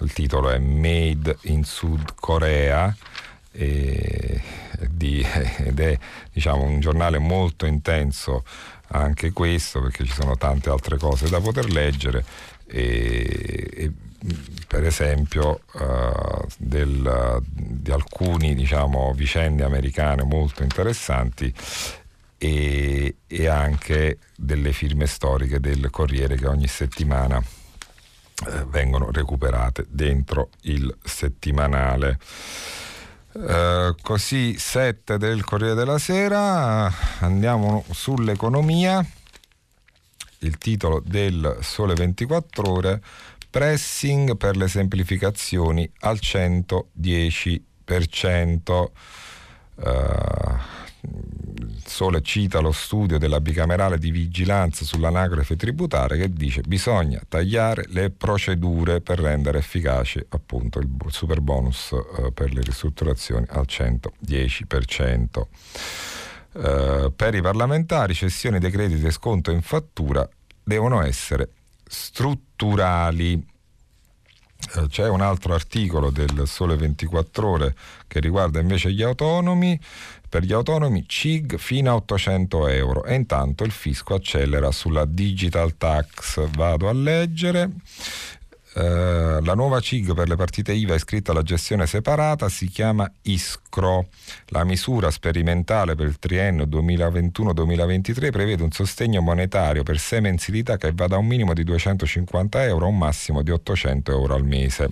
il 0.00 0.12
titolo 0.12 0.50
è 0.50 0.58
Made 0.58 1.38
in 1.42 1.64
Sud 1.64 2.14
Corea 2.14 2.94
e, 3.52 4.40
di, 4.88 5.24
ed 5.58 5.80
è 5.80 5.98
diciamo, 6.32 6.64
un 6.64 6.80
giornale 6.80 7.18
molto 7.18 7.66
intenso 7.66 8.44
anche 8.88 9.32
questo 9.32 9.80
perché 9.80 10.04
ci 10.04 10.12
sono 10.12 10.36
tante 10.36 10.70
altre 10.70 10.98
cose 10.98 11.28
da 11.28 11.40
poter 11.40 11.70
leggere. 11.70 12.24
E, 12.66 13.68
e 13.72 13.92
per 14.66 14.84
esempio 14.84 15.60
uh, 15.74 16.44
del, 16.58 17.40
di 17.48 17.90
alcuni 17.90 18.54
diciamo, 18.54 19.12
vicende 19.14 19.62
americane 19.62 20.24
molto 20.24 20.62
interessanti 20.62 21.52
e, 22.38 23.16
e 23.26 23.46
anche 23.46 24.18
delle 24.36 24.72
firme 24.72 25.06
storiche 25.06 25.60
del 25.60 25.90
Corriere 25.90 26.36
che 26.36 26.46
ogni 26.46 26.66
settimana 26.66 27.42
eh, 28.44 28.64
vengono 28.66 29.10
recuperate 29.10 29.86
dentro 29.88 30.50
il 30.62 30.94
settimanale. 31.02 32.18
Eh, 33.32 33.94
così 34.02 34.58
7 34.58 35.16
del 35.16 35.42
Corriere 35.44 35.74
della 35.74 35.98
Sera, 35.98 36.92
andiamo 37.20 37.84
sull'economia, 37.90 39.02
il 40.40 40.58
titolo 40.58 41.00
del 41.04 41.58
Sole 41.60 41.94
24 41.94 42.70
ore, 42.70 43.02
pressing 43.48 44.36
per 44.36 44.56
le 44.56 44.68
semplificazioni 44.68 45.90
al 46.00 46.18
110%. 46.20 48.84
Uh, 49.78 50.56
Sole 51.86 52.20
cita 52.22 52.60
lo 52.60 52.72
studio 52.72 53.16
della 53.18 53.40
bicamerale 53.40 53.98
di 53.98 54.10
vigilanza 54.10 54.84
sull'anagrafe 54.84 55.56
tributaria 55.56 56.16
che 56.16 56.32
dice 56.32 56.62
bisogna 56.62 57.20
tagliare 57.28 57.84
le 57.88 58.10
procedure 58.10 59.00
per 59.00 59.20
rendere 59.20 59.58
efficace 59.58 60.26
appunto 60.30 60.78
il 60.78 60.88
super 61.08 61.40
bonus 61.40 61.92
eh, 61.92 62.32
per 62.32 62.52
le 62.52 62.62
ristrutturazioni 62.62 63.46
al 63.48 63.66
110%. 63.68 65.42
Eh, 66.58 67.12
per 67.14 67.34
i 67.34 67.42
parlamentari 67.42 68.14
cessioni 68.14 68.58
dei 68.58 68.70
crediti 68.70 69.04
e 69.04 69.10
sconto 69.10 69.50
in 69.50 69.60
fattura 69.62 70.28
devono 70.62 71.02
essere 71.02 71.50
strutturali. 71.86 73.34
Eh, 74.74 74.86
c'è 74.88 75.08
un 75.08 75.20
altro 75.20 75.52
articolo 75.52 76.10
del 76.10 76.42
Sole 76.46 76.76
24 76.76 77.48
ore 77.48 77.76
che 78.08 78.20
riguarda 78.20 78.58
invece 78.58 78.90
gli 78.90 79.02
autonomi 79.02 79.78
per 80.28 80.42
gli 80.42 80.52
autonomi 80.52 81.04
CIG 81.06 81.56
fino 81.56 81.90
a 81.90 81.94
800 81.94 82.68
euro 82.68 83.04
e 83.04 83.14
intanto 83.14 83.64
il 83.64 83.70
fisco 83.70 84.14
accelera 84.14 84.70
sulla 84.70 85.04
digital 85.04 85.76
tax. 85.76 86.48
Vado 86.50 86.88
a 86.88 86.92
leggere. 86.92 87.70
Uh, 88.76 89.42
la 89.42 89.54
nuova 89.54 89.80
CIG 89.80 90.12
per 90.12 90.28
le 90.28 90.36
partite 90.36 90.74
IVA 90.74 90.96
iscritte 90.96 91.30
alla 91.30 91.40
gestione 91.40 91.86
separata 91.86 92.50
si 92.50 92.68
chiama 92.68 93.10
ISCRO. 93.22 94.08
La 94.48 94.64
misura 94.64 95.10
sperimentale 95.10 95.94
per 95.94 96.06
il 96.06 96.18
triennio 96.18 96.66
2021-2023 96.66 98.30
prevede 98.30 98.62
un 98.62 98.72
sostegno 98.72 99.22
monetario 99.22 99.82
per 99.82 99.98
sei 99.98 100.20
mensilità 100.20 100.76
che 100.76 100.92
va 100.92 101.06
da 101.06 101.16
un 101.16 101.26
minimo 101.26 101.54
di 101.54 101.64
250 101.64 102.64
euro 102.64 102.84
a 102.84 102.88
un 102.88 102.98
massimo 102.98 103.40
di 103.40 103.50
800 103.50 104.12
euro 104.12 104.34
al 104.34 104.44
mese. 104.44 104.90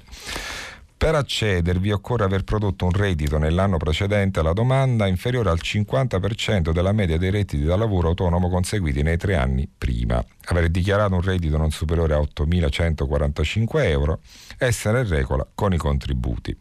Per 1.04 1.14
accedervi 1.14 1.92
occorre 1.92 2.24
aver 2.24 2.44
prodotto 2.44 2.86
un 2.86 2.90
reddito 2.90 3.36
nell'anno 3.36 3.76
precedente 3.76 4.40
alla 4.40 4.54
domanda 4.54 5.06
inferiore 5.06 5.50
al 5.50 5.58
50% 5.62 6.70
della 6.72 6.92
media 6.92 7.18
dei 7.18 7.30
redditi 7.30 7.62
da 7.62 7.76
lavoro 7.76 8.08
autonomo 8.08 8.48
conseguiti 8.48 9.02
nei 9.02 9.18
tre 9.18 9.36
anni 9.36 9.68
prima, 9.68 10.24
aver 10.44 10.70
dichiarato 10.70 11.12
un 11.12 11.20
reddito 11.20 11.58
non 11.58 11.70
superiore 11.70 12.14
a 12.14 12.20
8.145 12.20 13.66
euro, 13.84 14.20
essere 14.56 15.02
in 15.02 15.08
regola 15.10 15.46
con 15.54 15.74
i 15.74 15.76
contributi. 15.76 16.56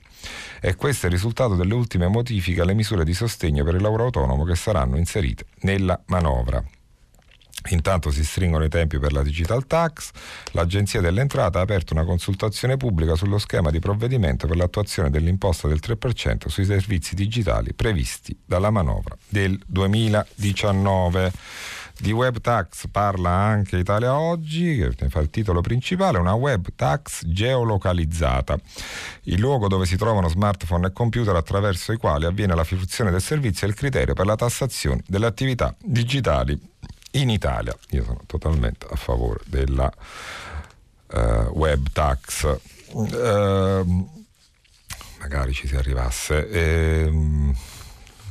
E 0.59 0.75
questo 0.75 1.05
è 1.05 1.09
il 1.09 1.15
risultato 1.15 1.55
delle 1.55 1.73
ultime 1.73 2.09
modifiche 2.09 2.59
alle 2.59 2.73
misure 2.73 3.05
di 3.05 3.13
sostegno 3.13 3.63
per 3.63 3.75
il 3.75 3.81
lavoro 3.81 4.03
autonomo 4.03 4.43
che 4.43 4.55
saranno 4.55 4.97
inserite 4.97 5.45
nella 5.61 5.97
manovra. 6.07 6.61
Intanto 7.69 8.11
si 8.11 8.23
stringono 8.23 8.63
i 8.63 8.69
tempi 8.69 8.99
per 8.99 9.13
la 9.13 9.23
digital 9.23 9.65
tax, 9.65 10.11
l'Agenzia 10.51 11.01
delle 11.01 11.21
Entrate 11.21 11.57
ha 11.57 11.61
aperto 11.61 11.93
una 11.93 12.03
consultazione 12.03 12.77
pubblica 12.77 13.15
sullo 13.15 13.37
schema 13.37 13.71
di 13.71 13.79
provvedimento 13.79 14.47
per 14.47 14.57
l'attuazione 14.57 15.09
dell'imposta 15.09 15.67
del 15.67 15.79
3% 15.81 16.47
sui 16.47 16.65
servizi 16.65 17.15
digitali 17.15 17.73
previsti 17.73 18.37
dalla 18.45 18.69
manovra 18.69 19.15
del 19.29 19.59
2019. 19.65 21.31
Di 21.95 22.11
web 22.11 22.41
tax 22.41 22.87
parla 22.91 23.29
anche 23.29 23.77
Italia 23.77 24.17
Oggi, 24.17 24.89
che 24.95 25.09
fa 25.09 25.19
il 25.19 25.29
titolo 25.29 25.61
principale, 25.61 26.17
una 26.17 26.33
web 26.33 26.67
tax 26.75 27.23
geolocalizzata, 27.23 28.57
il 29.25 29.39
luogo 29.39 29.67
dove 29.67 29.85
si 29.85 29.95
trovano 29.95 30.27
smartphone 30.27 30.87
e 30.87 30.91
computer 30.91 31.35
attraverso 31.35 31.91
i 31.91 31.97
quali 31.97 32.25
avviene 32.25 32.55
la 32.55 32.63
fruizione 32.63 33.11
del 33.11 33.21
servizio 33.21 33.67
è 33.67 33.69
il 33.69 33.75
criterio 33.75 34.15
per 34.15 34.25
la 34.25 34.35
tassazione 34.35 35.03
delle 35.07 35.27
attività 35.27 35.75
digitali 35.79 36.59
in 37.13 37.29
Italia. 37.29 37.75
Io 37.89 38.03
sono 38.03 38.21
totalmente 38.25 38.87
a 38.89 38.95
favore 38.95 39.41
della 39.45 39.91
uh, 41.07 41.19
web 41.53 41.87
tax. 41.91 42.57
Uh, 42.91 44.09
magari 45.19 45.53
ci 45.53 45.67
si 45.67 45.75
arrivasse. 45.75 47.09
Uh, 47.11 47.55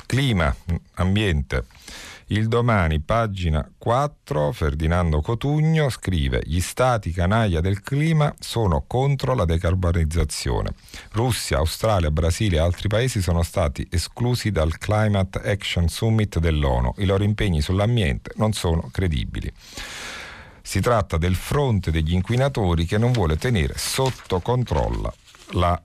clima, 0.06 0.54
ambiente. 0.94 1.64
Il 2.32 2.48
domani, 2.48 3.00
pagina 3.00 3.70
4, 3.76 4.52
Ferdinando 4.52 5.20
Cotugno 5.20 5.90
scrive 5.90 6.40
Gli 6.42 6.60
stati 6.60 7.12
canaglia 7.12 7.60
del 7.60 7.82
clima 7.82 8.34
sono 8.38 8.84
contro 8.86 9.34
la 9.34 9.44
decarbonizzazione. 9.44 10.72
Russia, 11.10 11.58
Australia, 11.58 12.10
Brasile 12.10 12.56
e 12.56 12.60
altri 12.60 12.88
paesi 12.88 13.20
sono 13.20 13.42
stati 13.42 13.86
esclusi 13.90 14.50
dal 14.50 14.78
Climate 14.78 15.42
Action 15.42 15.88
Summit 15.88 16.38
dell'ONU. 16.38 16.94
I 16.96 17.04
loro 17.04 17.22
impegni 17.22 17.60
sull'ambiente 17.60 18.32
non 18.36 18.54
sono 18.54 18.88
credibili. 18.90 19.52
Si 20.62 20.80
tratta 20.80 21.18
del 21.18 21.34
fronte 21.34 21.90
degli 21.90 22.14
inquinatori 22.14 22.86
che 22.86 22.96
non 22.96 23.12
vuole 23.12 23.36
tenere 23.36 23.74
sotto 23.76 24.40
controllo 24.40 25.12
la 25.50 25.78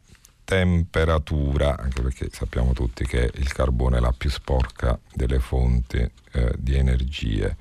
temperatura, 0.48 1.76
anche 1.78 2.02
perché 2.02 2.30
sappiamo 2.32 2.72
tutti 2.72 3.06
che 3.06 3.30
il 3.34 3.52
carbone 3.52 3.98
è 3.98 4.00
la 4.00 4.14
più 4.18 4.30
sporca 4.30 4.98
delle 5.14 5.40
fonti 5.40 5.98
eh, 5.98 6.54
di 6.56 6.78
energie. 6.78 7.58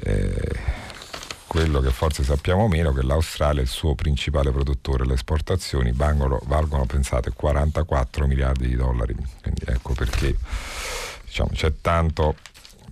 Eh, 0.00 0.60
quello 1.46 1.80
che 1.80 1.88
forse 1.88 2.24
sappiamo 2.24 2.68
meno 2.68 2.90
è 2.90 2.94
che 2.94 3.02
l'Australia 3.02 3.62
è 3.62 3.64
il 3.64 3.70
suo 3.70 3.94
principale 3.94 4.50
produttore, 4.50 5.06
le 5.06 5.14
esportazioni 5.14 5.90
valgono, 5.92 6.38
valgono 6.44 6.84
pensate, 6.84 7.32
44 7.32 8.26
miliardi 8.26 8.68
di 8.68 8.76
dollari. 8.76 9.16
Quindi 9.40 9.62
ecco 9.64 9.94
perché 9.94 10.36
diciamo, 11.24 11.48
c'è 11.54 11.72
tanto 11.80 12.36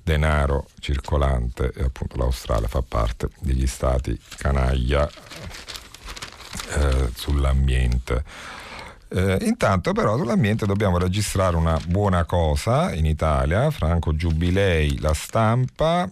denaro 0.03 0.69
circolante 0.81 1.73
e 1.77 1.83
appunto 1.83 2.17
l'Australia 2.17 2.69
fa 2.69 2.81
parte 2.81 3.29
degli 3.41 3.67
stati 3.67 4.19
canaglia 4.39 5.07
eh, 6.71 7.11
sull'ambiente. 7.15 8.25
Eh, 9.17 9.39
intanto 9.47 9.93
però 9.93 10.19
sull'ambiente 10.19 10.67
dobbiamo 10.67 10.99
registrare 10.99 11.57
una 11.57 11.81
buona 11.89 12.27
cosa 12.27 12.93
in 12.93 13.07
Italia, 13.07 13.71
Franco 13.71 14.15
Giubilei, 14.15 14.99
la 14.99 15.15
stampa, 15.15 16.07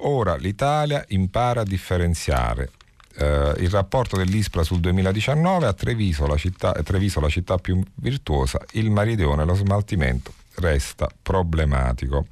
ora 0.00 0.34
l'Italia 0.34 1.04
impara 1.10 1.60
a 1.60 1.64
differenziare. 1.64 2.72
Eh, 3.16 3.54
il 3.58 3.70
rapporto 3.70 4.16
dell'ISPRA 4.16 4.64
sul 4.64 4.80
2019 4.80 5.68
a 5.68 5.72
Treviso 5.72 6.26
la, 6.26 6.36
città, 6.36 6.72
Treviso, 6.82 7.20
la 7.20 7.28
città 7.28 7.58
più 7.58 7.80
virtuosa, 7.94 8.58
il 8.72 8.90
Maridione, 8.90 9.44
lo 9.44 9.54
smaltimento 9.54 10.32
resta 10.56 11.08
problematico. 11.22 12.26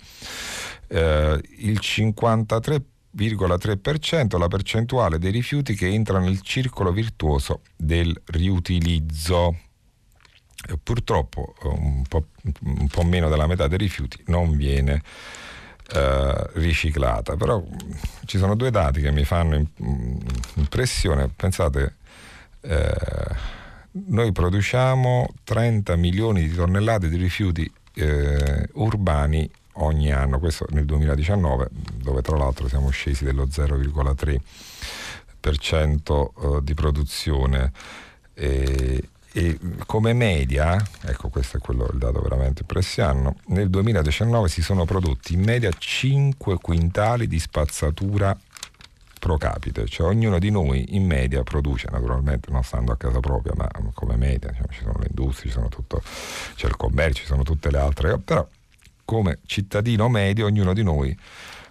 Eh, 0.88 1.40
il 1.58 1.78
53,3% 1.80 4.38
la 4.38 4.48
percentuale 4.48 5.20
dei 5.20 5.30
rifiuti 5.30 5.76
che 5.76 5.86
entra 5.86 6.18
nel 6.18 6.40
circolo 6.40 6.90
virtuoso 6.90 7.60
del 7.76 8.12
riutilizzo 8.24 9.58
purtroppo 10.82 11.54
eh, 11.62 11.68
un 11.68 12.02
po', 12.08 12.26
un 12.62 12.88
po', 12.88 13.02
meno 13.02 13.28
della 13.28 13.46
metà 13.46 13.68
dei 13.68 13.78
rifiuti 13.78 14.22
non 14.26 14.56
viene 14.56 15.02
eh, 15.92 16.50
riciclata. 16.54 17.36
Però 17.36 17.62
ci 18.24 18.38
sono 18.38 18.54
due 18.54 18.70
dati 18.70 19.00
che 19.00 19.12
mi 19.12 19.24
fanno 19.24 19.64
impressione. 20.54 21.30
Pensate, 21.34 21.96
eh, 22.62 23.54
noi 24.06 24.32
produciamo 24.32 25.28
30 25.44 25.96
milioni 25.96 26.48
di 26.48 26.54
tonnellate 26.54 27.08
di 27.08 27.16
rifiuti 27.16 27.70
eh, 27.94 28.68
urbani 28.74 29.50
ogni 29.78 30.12
anno, 30.12 30.38
questo 30.38 30.66
nel 30.70 30.84
2019, 30.84 31.68
dove 31.94 32.22
tra 32.22 32.36
l'altro 32.36 32.68
siamo 32.68 32.90
scesi 32.90 33.24
dello 33.24 33.46
0,3% 33.46 34.40
eh, 35.40 36.62
di 36.62 36.74
produzione. 36.74 37.72
E, 38.34 39.08
e 39.36 39.58
come 39.84 40.14
media, 40.14 40.82
ecco 41.02 41.28
questo 41.28 41.58
è 41.58 41.60
quello, 41.60 41.86
il 41.92 41.98
dato 41.98 42.22
veramente 42.22 42.62
impressionante, 42.62 43.42
nel 43.48 43.68
2019 43.68 44.48
si 44.48 44.62
sono 44.62 44.86
prodotti 44.86 45.34
in 45.34 45.42
media 45.42 45.70
5 45.76 46.56
quintali 46.56 47.26
di 47.26 47.38
spazzatura 47.38 48.34
pro 49.20 49.36
capite, 49.36 49.84
cioè 49.88 50.06
ognuno 50.06 50.38
di 50.38 50.50
noi 50.50 50.96
in 50.96 51.04
media 51.04 51.42
produce, 51.42 51.88
naturalmente 51.90 52.50
non 52.50 52.62
stando 52.62 52.92
a 52.92 52.96
casa 52.96 53.20
propria, 53.20 53.52
ma 53.54 53.68
come 53.92 54.16
media, 54.16 54.48
diciamo, 54.48 54.68
ci 54.70 54.80
sono 54.80 54.98
le 55.00 55.08
industrie, 55.10 55.50
ci 55.50 55.54
sono 55.54 55.68
tutto, 55.68 56.00
c'è 56.54 56.66
il 56.66 56.76
commercio, 56.76 57.20
ci 57.20 57.26
sono 57.26 57.42
tutte 57.42 57.70
le 57.70 57.78
altre, 57.78 58.18
però 58.18 58.48
come 59.04 59.40
cittadino 59.44 60.08
medio 60.08 60.46
ognuno 60.46 60.72
di 60.72 60.82
noi 60.82 61.14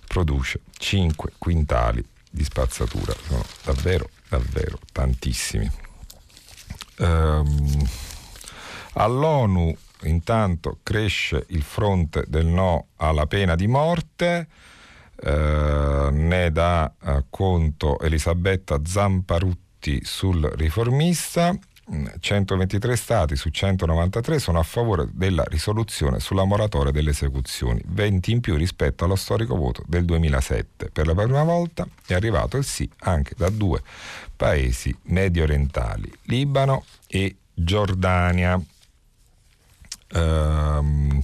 produce 0.07 0.61
5 0.77 1.31
quintali 1.39 2.05
di 2.29 2.43
spazzatura, 2.43 3.15
sono 3.25 3.43
davvero, 3.63 4.07
davvero 4.29 4.77
tantissimi. 4.91 5.84
Ehm, 6.97 7.87
all'ONU 8.93 9.75
intanto 10.03 10.79
cresce 10.83 11.45
il 11.49 11.63
fronte 11.63 12.23
del 12.27 12.45
no 12.45 12.87
alla 12.97 13.25
pena 13.25 13.55
di 13.55 13.67
morte, 13.67 14.47
eh, 15.15 16.09
ne 16.11 16.51
dà 16.51 16.93
eh, 17.03 17.23
conto 17.29 17.99
Elisabetta 17.99 18.79
Zamparutti 18.83 20.01
sul 20.03 20.43
riformista. 20.55 21.57
123 22.19 22.95
stati 22.95 23.35
su 23.35 23.49
193 23.49 24.39
sono 24.39 24.57
a 24.57 24.63
favore 24.63 25.07
della 25.11 25.43
risoluzione 25.43 26.19
sulla 26.19 26.43
moratoria 26.43 26.91
delle 26.91 27.11
esecuzioni, 27.11 27.79
20 27.85 28.31
in 28.31 28.41
più 28.41 28.55
rispetto 28.55 29.05
allo 29.05 29.15
storico 29.15 29.55
voto 29.55 29.83
del 29.85 30.03
2007. 30.03 30.89
Per 30.89 31.05
la 31.05 31.13
prima 31.13 31.43
volta 31.43 31.87
è 32.07 32.15
arrivato 32.15 32.57
il 32.57 32.65
sì 32.65 32.89
anche 32.99 33.35
da 33.37 33.49
due 33.49 33.83
paesi 34.35 34.95
medio 35.03 35.43
orientali, 35.43 36.11
Libano 36.23 36.85
e 37.07 37.35
Giordania. 37.53 38.59
Um, 40.13 41.23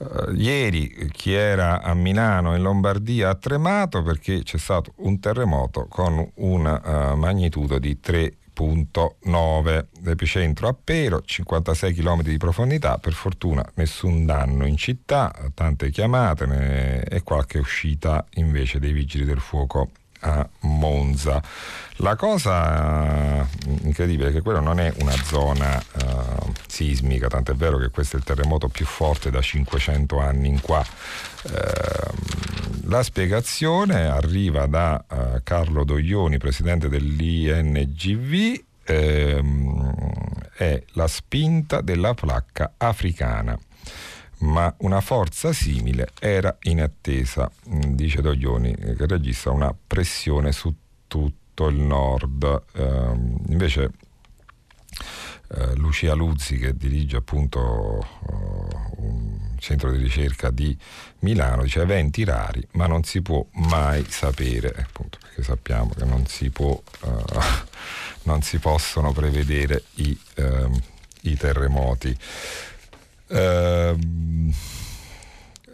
Uh, 0.00 0.32
ieri 0.32 1.10
chi 1.12 1.34
era 1.34 1.82
a 1.82 1.92
Milano 1.92 2.56
in 2.56 2.62
Lombardia 2.62 3.28
ha 3.28 3.34
tremato 3.34 4.02
perché 4.02 4.42
c'è 4.42 4.56
stato 4.56 4.94
un 5.00 5.20
terremoto 5.20 5.88
con 5.90 6.26
una 6.36 7.12
uh, 7.12 7.16
magnitudo 7.16 7.78
di 7.78 8.00
3 8.00 8.36
6.9, 8.60 9.86
l'epicentro 10.02 10.68
a 10.68 10.76
Pero, 10.82 11.22
56 11.24 11.94
km 11.94 12.22
di 12.22 12.36
profondità, 12.36 12.98
per 12.98 13.14
fortuna 13.14 13.64
nessun 13.74 14.26
danno 14.26 14.66
in 14.66 14.76
città, 14.76 15.32
tante 15.54 15.90
chiamate 15.90 17.04
e 17.08 17.22
qualche 17.22 17.58
uscita 17.58 18.24
invece 18.34 18.78
dei 18.78 18.92
vigili 18.92 19.24
del 19.24 19.40
fuoco 19.40 19.90
a 20.20 20.46
Monza. 20.60 21.42
La 21.96 22.16
cosa 22.16 23.46
incredibile 23.82 24.28
è 24.28 24.32
che 24.32 24.42
quella 24.42 24.60
non 24.60 24.78
è 24.78 24.92
una 24.98 25.14
zona 25.24 25.82
uh, 26.02 26.52
sismica, 26.66 27.28
tant'è 27.28 27.54
vero 27.54 27.78
che 27.78 27.88
questo 27.88 28.16
è 28.16 28.18
il 28.18 28.24
terremoto 28.24 28.68
più 28.68 28.84
forte 28.84 29.30
da 29.30 29.40
500 29.40 30.18
anni 30.18 30.48
in 30.48 30.60
qua. 30.60 30.84
Uh, 31.44 32.59
la 32.90 33.04
spiegazione 33.04 34.06
arriva 34.06 34.66
da 34.66 35.04
uh, 35.08 35.40
Carlo 35.44 35.84
Doglioni, 35.84 36.38
presidente 36.38 36.88
dell'INGV, 36.88 38.64
ehm, 38.84 40.32
è 40.56 40.82
la 40.94 41.06
spinta 41.06 41.82
della 41.82 42.14
placca 42.14 42.74
africana 42.76 43.56
ma 44.38 44.74
una 44.78 45.02
forza 45.02 45.52
simile 45.52 46.08
era 46.18 46.56
in 46.62 46.80
attesa, 46.80 47.50
mm, 47.68 47.92
dice 47.92 48.22
Doglioni, 48.22 48.74
che 48.74 49.06
registra 49.06 49.50
una 49.50 49.74
pressione 49.86 50.50
su 50.50 50.74
tutto 51.06 51.68
il 51.68 51.76
nord. 51.76 52.62
Eh, 52.72 53.12
invece 53.48 53.90
eh, 55.48 55.76
Lucia 55.76 56.14
Luzzi, 56.14 56.56
che 56.56 56.74
dirige 56.74 57.18
appunto 57.18 57.60
uh, 57.60 58.68
un 58.96 59.49
centro 59.60 59.90
di 59.90 59.98
ricerca 59.98 60.50
di 60.50 60.76
Milano, 61.20 61.62
dice 61.62 61.82
eventi 61.82 62.24
rari, 62.24 62.66
ma 62.72 62.86
non 62.86 63.04
si 63.04 63.22
può 63.22 63.44
mai 63.52 64.04
sapere, 64.08 64.74
appunto 64.76 65.18
perché 65.20 65.42
sappiamo 65.42 65.90
che 65.96 66.04
non 66.04 66.26
si 66.26 66.50
può, 66.50 66.70
uh, 66.70 67.38
non 68.24 68.42
si 68.42 68.58
possono 68.58 69.12
prevedere 69.12 69.84
i, 69.96 70.18
uh, 70.36 70.80
i 71.22 71.36
terremoti. 71.36 72.16
Ehm, 73.28 74.52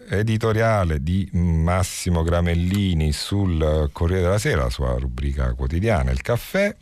editoriale 0.09 1.03
di 1.03 1.29
Massimo 1.33 2.22
Gramellini 2.22 3.12
sul 3.12 3.88
Corriere 3.92 4.22
della 4.22 4.38
Sera, 4.38 4.64
la 4.64 4.70
sua 4.70 4.96
rubrica 4.99 5.53
quotidiana, 5.55 6.11
il 6.11 6.22
caffè, 6.22 6.75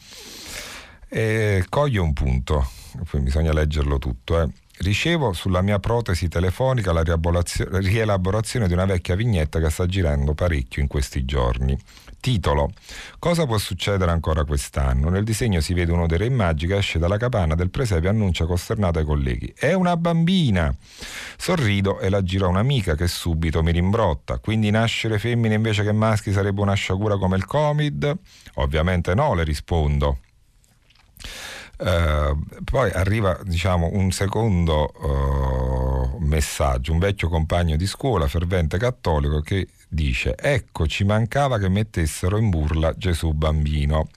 e 1.09 1.65
coglie 1.69 2.01
un 2.01 2.13
punto, 2.13 2.69
poi 3.09 3.21
bisogna 3.21 3.53
leggerlo 3.53 3.99
tutto. 3.99 4.41
Eh. 4.41 4.49
Ricevo 4.77 5.33
sulla 5.33 5.63
mia 5.63 5.79
protesi 5.79 6.29
telefonica 6.29 6.93
la 6.93 7.03
rielaborazione 7.03 8.67
di 8.67 8.73
una 8.73 8.85
vecchia 8.85 9.15
vignetta 9.15 9.61
che 9.61 9.71
sta 9.71 9.87
girando 9.87 10.35
parecchio 10.35 10.83
in 10.83 10.89
questi 10.89 11.25
giorni. 11.25 11.79
Titolo 12.25 12.73
Cosa 13.19 13.45
può 13.45 13.59
succedere 13.59 14.11
ancora 14.11 14.45
quest'anno? 14.45 15.11
Nel 15.11 15.25
disegno 15.25 15.61
si 15.61 15.75
vede 15.75 15.93
uno 15.93 16.07
dei 16.07 16.17
re 16.17 16.31
magi 16.31 16.67
che 16.67 16.79
esce 16.79 16.99
dalla 16.99 17.19
capanna 17.19 17.55
del 17.55 17.69
presepe 17.69 18.07
e 18.07 18.09
annuncia 18.09 18.47
costernato 18.47 18.99
ai 18.99 19.05
colleghi 19.05 19.53
È 19.55 19.75
una 19.75 19.95
bambina! 19.99 20.75
Sorrido 21.37 22.01
e 22.01 22.09
la 22.09 22.23
giro 22.23 22.47
a 22.47 22.49
un'amica 22.49 22.95
che 22.95 23.09
subito 23.09 23.63
mi 23.63 23.73
rimbrotta 23.73 24.39
Quindi 24.39 24.71
nascere 24.71 25.19
femmine 25.19 25.55
invece 25.55 25.85
che 25.85 25.93
maschi 25.93 26.33
sarebbe 26.33 26.63
una 26.63 26.73
sciagura 26.73 27.19
come 27.19 27.37
il 27.37 27.45
Covid? 27.45 28.17
Ovviamente 28.55 29.15
no, 29.15 29.35
le 29.35 29.45
rispondo. 29.45 30.21
Uh, 31.77 32.63
poi 32.63 32.91
arriva 32.93 33.39
diciamo, 33.43 33.91
un 33.93 34.13
secondo 34.13 34.93
uh, 34.97 36.19
messaggio, 36.19 36.93
un 36.93 36.99
vecchio 36.99 37.29
compagno 37.29 37.77
di 37.77 37.87
scuola, 37.87 38.29
fervente 38.29 38.79
cattolico, 38.79 39.41
che 39.41 39.69
dice 39.89 40.35
ecco 40.37 40.87
ci 40.87 41.05
mancava 41.05 41.59
che 41.59 41.69
mettessero 41.69 42.37
in 42.37 42.51
burla 42.51 42.95
Gesù 42.97 43.33
bambino. 43.33 44.09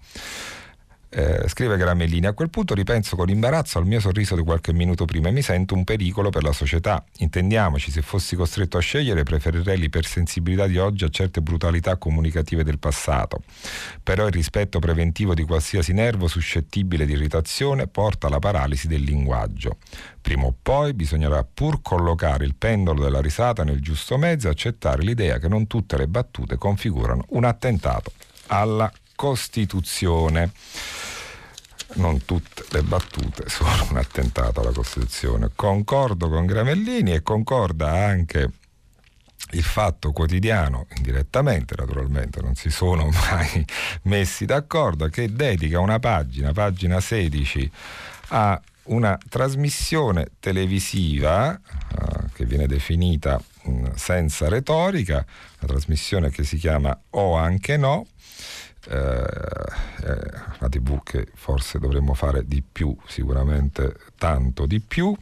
Eh, 1.10 1.48
scrive 1.48 1.78
Gramellini, 1.78 2.26
a 2.26 2.34
quel 2.34 2.50
punto 2.50 2.74
ripenso 2.74 3.16
con 3.16 3.30
imbarazzo 3.30 3.78
al 3.78 3.86
mio 3.86 4.02
sorriso 4.02 4.36
di 4.36 4.44
qualche 4.44 4.74
minuto 4.74 5.06
prima 5.06 5.30
e 5.30 5.32
mi 5.32 5.42
sento 5.42 5.74
un 5.74 5.86
pericolo 5.86 6.30
per 6.30 6.44
la 6.44 6.52
società. 6.52 7.04
Intendiamoci, 7.20 7.92
se 7.92 8.02
fossi 8.02 8.36
costretto 8.36 8.78
a 8.78 8.82
scegliere 8.82 9.24
preferirei 9.24 9.78
l'ipersensibilità 9.78 10.68
di 10.68 10.78
oggi 10.78 11.06
a 11.06 11.10
certe 11.10 11.42
brutalità 11.42 11.96
comunicative 11.96 12.64
del 12.64 12.78
passato. 12.78 13.44
Però 14.04 14.26
il 14.26 14.34
rispetto 14.34 14.80
preventivo 14.80 15.34
di 15.34 15.44
qualsiasi 15.44 15.94
nervo 15.94 16.28
suscettibile 16.28 17.06
di 17.06 17.14
irritazione 17.14 17.88
porta 17.88 18.28
alla 18.28 18.40
paralisi 18.40 18.88
del 18.88 19.02
linguaggio. 19.02 19.78
Prima 20.20 20.44
o 20.44 20.56
poi 20.62 20.94
bisognerà 20.94 21.46
pur 21.46 21.82
collocare 21.82 22.44
il 22.44 22.56
pendolo 22.56 23.02
della 23.02 23.22
risata 23.22 23.64
nel 23.64 23.82
giusto 23.82 24.18
mezzo 24.18 24.48
e 24.48 24.52
accettare 24.52 25.04
l'idea 25.04 25.38
che 25.38 25.48
non 25.48 25.68
tutte 25.68 25.96
le 25.96 26.10
battute 26.10 26.58
configurano 26.58 27.24
un 27.30 27.46
attentato 27.46 28.12
alla 28.48 28.92
Costituzione. 29.18 30.52
Non 31.96 32.24
tutte 32.24 32.64
le 32.70 32.84
battute 32.84 33.50
sono 33.50 33.88
un 33.90 33.98
attentato 33.98 34.62
alla 34.62 34.72
Costituzione. 34.72 35.50
Concordo 35.56 36.30
con 36.30 36.46
Gramellini 36.46 37.14
e 37.14 37.24
concorda 37.24 37.92
anche 37.92 38.52
il 39.52 39.64
fatto 39.64 40.12
quotidiano, 40.12 40.86
indirettamente 40.98 41.74
naturalmente, 41.76 42.42
non 42.42 42.54
si 42.54 42.70
sono 42.70 43.10
mai 43.32 43.66
messi 44.04 44.46
d'accordo, 44.46 45.08
che 45.08 45.34
dedica 45.34 45.80
una 45.80 46.00
pagina, 46.00 46.52
pagina 46.52 47.00
16, 47.00 47.72
a 48.30 48.62
una 48.84 49.18
trasmissione 49.30 50.28
televisiva 50.40 51.50
uh, 51.60 52.26
che 52.34 52.46
viene 52.46 52.68
definita 52.68 53.42
mh, 53.64 53.94
senza 53.96 54.48
retorica, 54.48 55.26
una 55.60 55.72
trasmissione 55.72 56.30
che 56.30 56.44
si 56.44 56.58
chiama 56.58 56.98
O 57.12 57.36
anche 57.36 57.78
no, 57.78 58.06
eh, 58.06 58.67
una 58.90 60.70
tv 60.70 61.04
che 61.04 61.28
forse 61.34 61.80
dovremmo 61.80 62.14
fare 62.14 62.46
di 62.46 62.64
più, 62.64 62.96
sicuramente 63.06 63.96
tanto 64.18 64.66
di 64.66 64.80
più, 64.80 65.16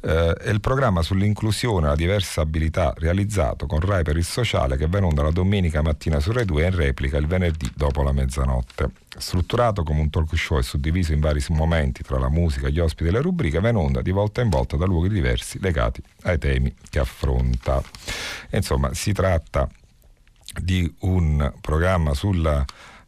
eh, 0.00 0.32
è 0.34 0.50
il 0.50 0.60
programma 0.60 1.02
sull'inclusione 1.02 1.86
e 1.86 1.88
la 1.88 1.96
diversa 1.96 2.42
abilità 2.42 2.92
realizzato 2.96 3.66
con 3.66 3.80
Rai 3.80 4.02
per 4.02 4.16
il 4.16 4.24
sociale 4.24 4.76
che 4.76 4.86
va 4.86 5.00
la 5.00 5.30
domenica 5.30 5.82
mattina 5.82 6.20
su 6.20 6.30
Rai 6.30 6.44
2 6.44 6.62
e 6.62 6.66
in 6.66 6.76
replica 6.76 7.16
il 7.16 7.26
venerdì 7.26 7.70
dopo 7.74 8.02
la 8.02 8.12
mezzanotte. 8.12 8.90
Strutturato 9.16 9.82
come 9.82 10.00
un 10.00 10.10
talk 10.10 10.36
show 10.36 10.58
e 10.58 10.62
suddiviso 10.62 11.12
in 11.12 11.20
vari 11.20 11.42
momenti 11.50 12.02
tra 12.02 12.18
la 12.18 12.28
musica, 12.28 12.68
gli 12.68 12.78
ospiti 12.78 13.08
e 13.08 13.12
le 13.12 13.20
rubriche, 13.20 13.60
va 13.60 13.68
in 13.68 13.76
onda 13.76 14.02
di 14.02 14.10
volta 14.10 14.40
in 14.40 14.48
volta 14.48 14.76
da 14.76 14.86
luoghi 14.86 15.08
diversi 15.08 15.58
legati 15.60 16.02
ai 16.22 16.38
temi 16.38 16.74
che 16.90 16.98
affronta. 16.98 17.82
Insomma, 18.50 18.92
si 18.94 19.12
tratta 19.12 19.68
di 20.60 20.92
un 21.00 21.52
programma 21.60 22.14
sulla 22.14 22.64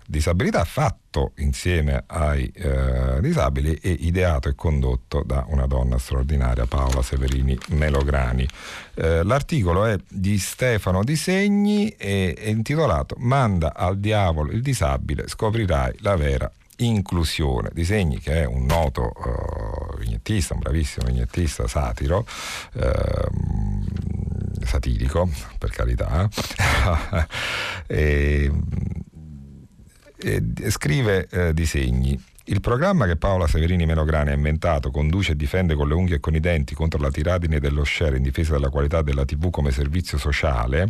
disabilità 0.07 0.65
fatto 0.65 1.33
insieme 1.37 2.05
ai 2.07 2.51
eh, 2.55 3.19
disabili 3.21 3.75
e 3.75 3.91
ideato 3.91 4.49
e 4.49 4.55
condotto 4.55 5.23
da 5.25 5.45
una 5.49 5.67
donna 5.67 5.99
straordinaria, 5.99 6.67
Paola 6.67 7.03
Severini 7.03 7.59
Melograni. 7.71 8.49
Eh, 8.95 9.25
l'articolo 9.25 9.85
è 9.85 9.99
di 10.09 10.39
Stefano 10.39 11.03
Di 11.03 11.17
Segni 11.17 11.89
e 11.91 12.35
è 12.39 12.49
intitolato 12.49 13.17
Manda 13.19 13.75
al 13.75 13.99
diavolo 13.99 14.53
il 14.53 14.63
disabile, 14.63 15.27
scoprirai 15.27 15.97
la 16.01 16.17
vera 16.17 16.51
inclusione. 16.79 17.71
Disegni 17.73 18.19
che 18.21 18.43
è 18.43 18.45
un 18.45 18.67
noto 18.67 19.13
uh, 19.15 19.99
vignettista, 19.99 20.55
un 20.55 20.61
bravissimo 20.61 21.07
vignettista 21.07 21.67
satiro. 21.67 22.27
Uh, 22.75 24.26
satirico, 24.67 25.29
per 25.59 25.71
carità, 25.71 26.29
e, 27.87 28.53
e, 30.19 30.43
scrive 30.71 31.29
eh, 31.31 31.55
disegni. 31.55 32.21
Il 32.49 32.61
programma 32.61 33.07
che 33.07 33.17
Paola 33.17 33.49
Severini 33.49 33.87
Menograni 33.87 34.31
ha 34.31 34.35
inventato, 34.35 34.93
conduce 34.93 35.33
e 35.33 35.37
difende 35.37 35.75
con 35.75 35.89
le 35.89 35.95
unghie 35.95 36.17
e 36.17 36.21
con 36.21 36.35
i 36.35 36.41
denti 36.41 36.75
contro 36.75 37.01
la 37.01 37.11
tiradine 37.11 37.59
dello 37.59 37.83
share 37.83 38.17
in 38.17 38.23
difesa 38.23 38.53
della 38.53 38.69
qualità 38.69 39.03
della 39.03 39.25
TV 39.25 39.51
come 39.51 39.73
servizio 39.73 40.17
sociale, 40.17 40.89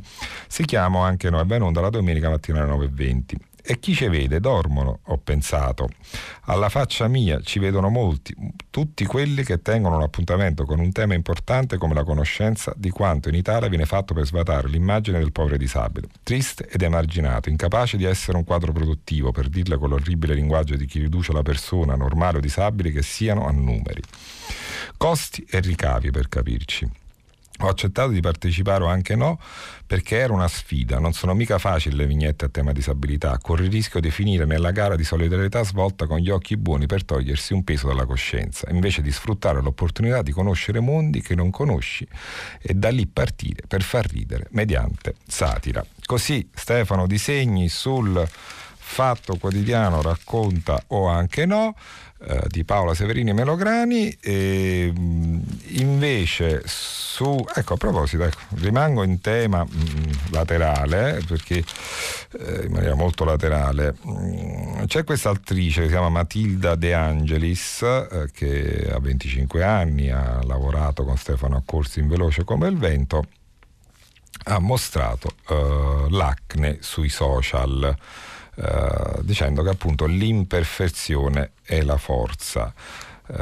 si 0.49 0.65
chiama 0.65 1.07
anche 1.07 1.31
noi, 1.31 1.49
è 1.49 1.61
onda 1.61 1.81
la 1.81 1.89
domenica 1.89 2.29
mattina 2.29 2.63
alle 2.63 2.89
9.20 2.89 3.56
e 3.67 3.81
chi 3.81 3.95
ci 3.95 4.07
vede 4.07 4.39
dormono, 4.39 5.01
ho 5.03 5.19
pensato. 5.19 5.89
Alla 6.43 6.69
faccia 6.69 7.09
mia 7.09 7.41
ci 7.41 7.59
vedono 7.59 7.89
molti, 7.89 8.35
tutti 8.71 9.05
quelli 9.05 9.43
che 9.43 9.61
tengono 9.61 9.97
un 9.97 10.03
appuntamento 10.03 10.65
con 10.65 10.79
un 10.79 10.93
tema 10.93 11.15
importante 11.15 11.77
come 11.77 11.95
la 11.95 12.05
conoscenza 12.05 12.73
di 12.77 12.91
quanto 12.91 13.29
in 13.29 13.35
Italia 13.35 13.69
viene 13.69 13.85
fatto 13.85 14.15
per 14.15 14.25
svatare 14.25 14.69
l'immagine 14.69 15.19
del 15.19 15.33
povero 15.33 15.57
disabile, 15.57 16.07
triste 16.23 16.69
ed 16.69 16.83
emarginato, 16.83 17.49
incapace 17.49 17.97
di 17.97 18.05
essere 18.05 18.37
un 18.37 18.45
quadro 18.45 18.71
produttivo, 18.71 19.33
per 19.33 19.49
dirle 19.49 19.77
con 19.79 19.89
l'orribile 19.89 20.35
linguaggio 20.35 20.77
di 20.77 20.87
chi 20.87 21.01
riduce 21.01 21.33
la 21.33 21.43
persona 21.43 21.97
normale 21.97 22.39
o 22.39 22.41
disabile 22.41 22.93
che 22.93 23.03
siano 23.03 23.47
a 23.47 23.51
numeri. 23.51 24.03
Costi 24.97 25.45
e 25.51 25.59
ricavi 25.59 26.11
per 26.13 26.29
capirci. 26.29 27.05
Ho 27.61 27.69
accettato 27.69 28.11
di 28.11 28.21
partecipare 28.21 28.85
o 28.85 28.87
anche 28.87 29.17
no 29.17 29.41
perché 29.87 30.17
era 30.17 30.33
una 30.33 30.49
sfida, 30.49 30.99
non 30.99 31.13
sono 31.13 31.33
mica 31.33 31.59
facili 31.59 31.97
le 31.97 32.07
vignette 32.07 32.47
a 32.47 32.49
tema 32.49 32.73
disabilità, 32.73 33.39
corri 33.39 33.67
il 33.67 33.71
rischio 33.71 34.01
di 34.01 34.11
finire 34.11 34.45
nella 34.45 34.73
gara 34.73 34.97
di 34.97 35.05
solidarietà 35.05 35.63
svolta 35.63 36.07
con 36.07 36.19
gli 36.19 36.29
occhi 36.29 36.57
buoni 36.57 36.87
per 36.87 37.05
togliersi 37.05 37.53
un 37.53 37.63
peso 37.63 37.87
dalla 37.87 38.05
coscienza, 38.05 38.69
invece 38.71 39.01
di 39.01 39.13
sfruttare 39.13 39.63
l'opportunità 39.63 40.23
di 40.23 40.33
conoscere 40.33 40.81
mondi 40.81 41.23
che 41.23 41.35
non 41.35 41.51
conosci 41.51 42.07
e 42.61 42.75
da 42.75 42.91
lì 42.91 43.07
partire 43.07 43.63
per 43.67 43.83
far 43.83 44.07
ridere 44.07 44.49
mediante 44.51 45.15
satira. 45.27 45.85
Così 46.05 46.49
Stefano 46.53 47.07
Disegni 47.07 47.69
sul 47.69 48.29
Fatto 48.89 49.37
Quotidiano 49.37 50.01
racconta 50.01 50.81
o 50.89 51.09
anche 51.09 51.45
no 51.45 51.75
di 52.49 52.65
Paola 52.65 52.95
Severini 52.95 53.35
Melograni 53.35 54.09
e 54.21 54.91
mm, 54.91 55.41
invece 55.79 56.63
su 56.65 57.45
ecco 57.55 57.75
a 57.75 57.77
proposito 57.77 58.25
ecco, 58.25 58.41
rimango 58.55 59.03
in 59.03 59.21
tema 59.21 59.63
mh, 59.65 59.69
mm, 59.69 60.13
laterale 60.31 61.23
perché 61.27 61.63
eh, 62.39 62.65
in 62.65 62.73
maniera 62.73 62.95
molto 62.95 63.25
laterale 63.25 63.95
mh, 64.01 64.11
mm, 64.11 64.85
c'è 64.87 65.05
questa 65.05 65.29
attrice 65.29 65.81
che 65.81 65.87
si 65.87 65.93
chiama 65.93 66.09
Matilda 66.09 66.75
De 66.75 66.95
Angelis 66.95 67.83
eh, 67.83 68.31
che 68.33 68.89
ha 68.91 68.99
25 68.99 69.63
anni 69.63 70.11
ha 70.11 70.41
lavorato 70.43 71.05
con 71.05 71.19
Stefano 71.19 71.57
Accorsi 71.57 72.01
in 72.01 72.09
Veloce 72.09 72.45
come 72.45 72.69
il 72.69 72.79
vento 72.79 73.25
ha 74.45 74.59
mostrato 74.59 75.33
eh, 75.49 76.07
l'acne 76.11 76.79
sui 76.81 77.09
social 77.09 77.95
eh, 78.57 79.21
dicendo 79.21 79.63
che 79.63 79.71
appunto 79.71 80.07
l'imperfezione 80.07 81.53
è 81.63 81.83
la 81.83 81.97
forza. 81.97 82.73
Eh, 83.29 83.35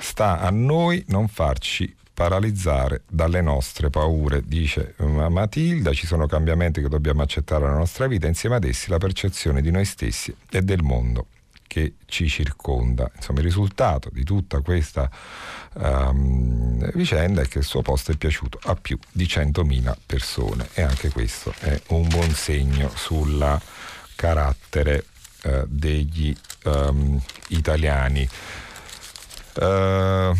sta 0.00 0.40
a 0.40 0.50
noi 0.50 1.04
non 1.08 1.28
farci 1.28 1.94
paralizzare 2.14 3.02
dalle 3.08 3.40
nostre 3.40 3.90
paure, 3.90 4.42
dice 4.44 4.94
Matilda, 4.98 5.92
ci 5.92 6.06
sono 6.06 6.26
cambiamenti 6.26 6.80
che 6.80 6.88
dobbiamo 6.88 7.22
accettare 7.22 7.64
nella 7.64 7.78
nostra 7.78 8.06
vita, 8.06 8.28
insieme 8.28 8.54
ad 8.54 8.64
essi 8.64 8.88
la 8.88 8.98
percezione 8.98 9.60
di 9.60 9.72
noi 9.72 9.84
stessi 9.84 10.34
e 10.48 10.62
del 10.62 10.82
mondo 10.82 11.26
che 11.66 11.94
ci 12.06 12.28
circonda. 12.28 13.10
Insomma, 13.16 13.40
il 13.40 13.46
risultato 13.46 14.08
di 14.12 14.22
tutta 14.22 14.60
questa 14.60 15.10
um, 15.72 16.88
vicenda 16.92 17.42
è 17.42 17.48
che 17.48 17.58
il 17.58 17.64
suo 17.64 17.82
posto 17.82 18.12
è 18.12 18.16
piaciuto 18.16 18.60
a 18.62 18.76
più 18.76 18.96
di 19.10 19.24
100.000 19.24 19.92
persone 20.06 20.68
e 20.74 20.82
anche 20.82 21.10
questo 21.10 21.52
è 21.58 21.80
un 21.88 22.06
buon 22.06 22.30
segno 22.30 22.92
sulla 22.94 23.60
carattere 24.14 25.04
eh, 25.42 25.64
degli 25.66 26.34
um, 26.64 27.20
italiani. 27.48 28.28
Uh, 29.56 30.34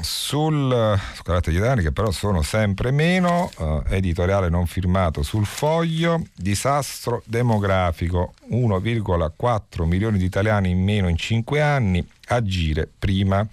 sul, 0.00 0.98
sul 1.14 1.22
carattere 1.22 1.54
italiani 1.54 1.82
che 1.82 1.92
però 1.92 2.10
sono 2.10 2.40
sempre 2.40 2.90
meno, 2.90 3.50
uh, 3.58 3.82
editoriale 3.88 4.48
non 4.48 4.66
firmato 4.66 5.22
sul 5.22 5.44
foglio, 5.44 6.28
disastro 6.34 7.22
demografico, 7.26 8.32
1,4 8.50 9.84
milioni 9.84 10.16
di 10.16 10.24
italiani 10.24 10.70
in 10.70 10.82
meno 10.82 11.08
in 11.08 11.16
5 11.18 11.60
anni, 11.60 12.06
agire 12.28 12.88
prima 12.98 13.46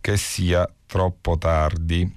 che 0.00 0.16
sia 0.16 0.66
troppo 0.86 1.36
tardi. 1.36 2.10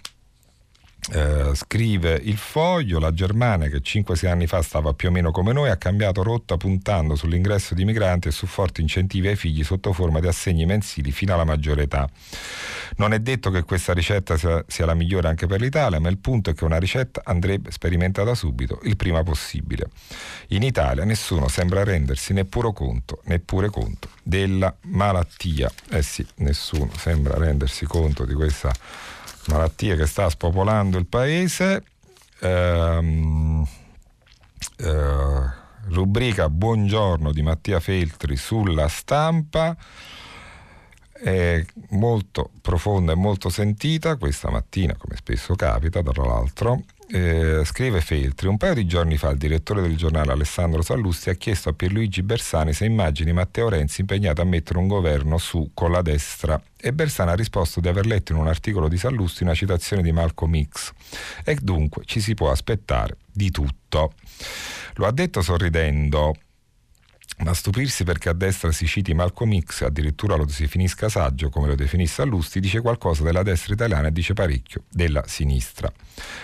Eh, 1.12 1.56
scrive 1.56 2.20
il 2.22 2.38
foglio, 2.38 3.00
la 3.00 3.12
Germania 3.12 3.68
che 3.68 3.82
5-6 3.82 4.28
anni 4.28 4.46
fa 4.46 4.62
stava 4.62 4.94
più 4.94 5.10
o 5.10 5.12
meno 5.12 5.32
come 5.32 5.54
noi 5.54 5.70
ha 5.70 5.76
cambiato 5.76 6.22
rotta 6.22 6.56
puntando 6.56 7.16
sull'ingresso 7.16 7.74
di 7.74 7.84
migranti 7.84 8.28
e 8.28 8.32
su 8.32 8.46
forti 8.46 8.82
incentivi 8.82 9.28
ai 9.28 9.36
figli 9.36 9.64
sotto 9.64 9.92
forma 9.92 10.20
di 10.20 10.28
assegni 10.28 10.66
mensili 10.66 11.12
fino 11.12 11.34
alla 11.34 11.46
maggiore 11.46 11.84
età. 11.84 12.08
Non 12.98 13.14
è 13.14 13.20
detto 13.20 13.50
che 13.50 13.64
questa 13.64 13.94
ricetta 13.94 14.38
sia, 14.38 14.64
sia 14.68 14.86
la 14.86 14.94
migliore 14.94 15.28
anche 15.28 15.48
per 15.48 15.62
l'Italia, 15.62 16.00
ma 16.00 16.10
il 16.10 16.20
punto 16.20 16.52
è 16.52 16.54
che 16.54 16.64
una 16.64 16.78
ricetta 16.78 17.22
andrebbe 17.24 17.72
sperimentata 17.72 18.36
subito, 18.36 18.80
il 18.84 18.96
prima 18.96 19.24
possibile. 19.24 19.90
In 20.50 20.62
Italia 20.62 21.06
nessuno 21.06 21.48
sembra 21.48 21.84
rendersi 21.84 22.34
neppure 22.34 22.72
conto, 22.72 23.22
neppure 23.26 23.70
conto 23.70 24.10
della 24.22 24.76
malattia. 24.82 25.72
Eh 25.90 26.04
sì, 26.04 26.26
nessuno 26.38 26.92
sembra 26.98 27.36
rendersi 27.36 27.86
conto 27.86 28.26
di 28.26 28.34
questa 28.34 28.68
malattia 28.68 29.09
che 29.96 30.06
sta 30.06 30.30
spopolando 30.30 30.98
il 30.98 31.08
paese. 31.08 31.84
Ehm, 32.42 33.66
eh, 34.78 35.50
rubrica 35.88 36.50
Buongiorno 36.50 37.32
di 37.32 37.42
Mattia 37.42 37.80
Feltri 37.80 38.38
sulla 38.38 38.88
stampa 38.88 39.76
è 41.12 41.66
molto 41.90 42.52
profonda 42.62 43.12
e 43.12 43.16
molto 43.16 43.50
sentita 43.50 44.16
questa 44.16 44.50
mattina, 44.50 44.96
come 44.98 45.16
spesso 45.18 45.56
capita, 45.56 46.02
tra 46.02 46.24
l'altro, 46.24 46.84
eh, 47.12 47.64
scrive 47.66 48.02
Feltri, 48.02 48.48
un 48.48 48.58
paio 48.58 48.76
di 48.76 48.86
giorni 48.86 49.18
fa 49.18 49.30
il 49.30 49.38
direttore 49.38 49.82
del 49.82 49.98
giornale 49.98 50.32
Alessandro 50.32 50.84
Sallusti 50.84 51.30
ha 51.30 51.34
chiesto 51.34 51.70
a 51.70 51.74
Pierluigi 51.74 52.22
Bersani 52.22 52.72
se 52.72 52.86
immagini 52.86 53.34
Matteo 53.34 53.68
Renzi 53.68 54.02
impegnato 54.02 54.42
a 54.42 54.46
mettere 54.46 54.78
un 54.78 54.88
governo 54.88 55.40
su 55.40 55.72
con 55.74 55.92
la 55.92 56.04
destra 56.04 56.62
e 56.78 56.94
Bersani 56.94 57.32
ha 57.32 57.36
risposto 57.36 57.80
di 57.80 57.88
aver 57.88 58.06
letto 58.06 58.32
in 58.32 58.38
un 58.38 58.48
articolo 58.48 58.88
di 58.88 58.98
Sallusti 58.98 59.42
una 59.44 59.56
citazione 59.56 60.04
di 60.04 60.12
Malcolm 60.12 60.62
X 60.62 60.92
e 61.44 61.58
dunque 61.60 62.04
ci 62.06 62.20
si 62.20 62.36
può 62.36 62.52
aspettare 62.52 63.18
di 63.32 63.50
tutto. 63.50 64.14
Lo 64.96 65.08
ha 65.08 65.12
detto 65.12 65.42
sorridendo 65.42 66.36
ma 67.40 67.54
stupirsi 67.54 68.04
perché 68.04 68.30
a 68.30 68.34
destra 68.34 68.72
si 68.72 68.86
citi 68.86 69.14
Malcolm 69.14 69.58
X, 69.60 69.84
addirittura 69.84 70.36
lo 70.36 70.48
si 70.48 70.68
finisca 70.68 71.08
saggio, 71.08 71.50
come 71.50 71.68
lo 71.68 71.76
definisse 71.76 72.22
Allusti, 72.22 72.60
dice 72.60 72.82
qualcosa 72.82 73.24
della 73.24 73.44
destra 73.44 73.74
italiana 73.74 74.10
e 74.10 74.12
dice 74.12 74.34
parecchio 74.34 74.84
della 74.90 75.24
sinistra. 75.26 75.90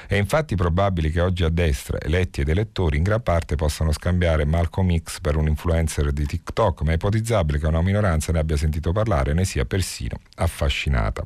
È 0.08 0.16
infatti 0.16 0.56
probabile 0.56 1.10
che 1.10 1.22
oggi 1.22 1.44
a 1.44 1.50
destra, 1.50 2.00
eletti 2.00 2.42
ed 2.42 2.50
elettori, 2.50 2.98
in 2.98 3.04
gran 3.04 3.22
parte 3.22 3.56
possano 3.56 3.92
scambiare 3.92 4.46
Malcolm 4.46 4.96
X 4.98 5.20
per 5.20 5.36
un 5.36 5.48
influencer 5.48 6.12
di 6.12 6.26
TikTok, 6.26 6.82
ma 6.82 6.92
è 6.92 6.96
ipotizzabile 6.96 7.60
che 7.60 7.68
una 7.68 7.82
minoranza 7.82 8.32
ne 8.32 8.40
abbia 8.40 8.58
sentito 8.58 8.92
parlare 8.92 9.32
e 9.32 9.34
ne 9.34 9.46
sia 9.46 9.66
persino 9.66 10.20
affascinata. 10.36 11.24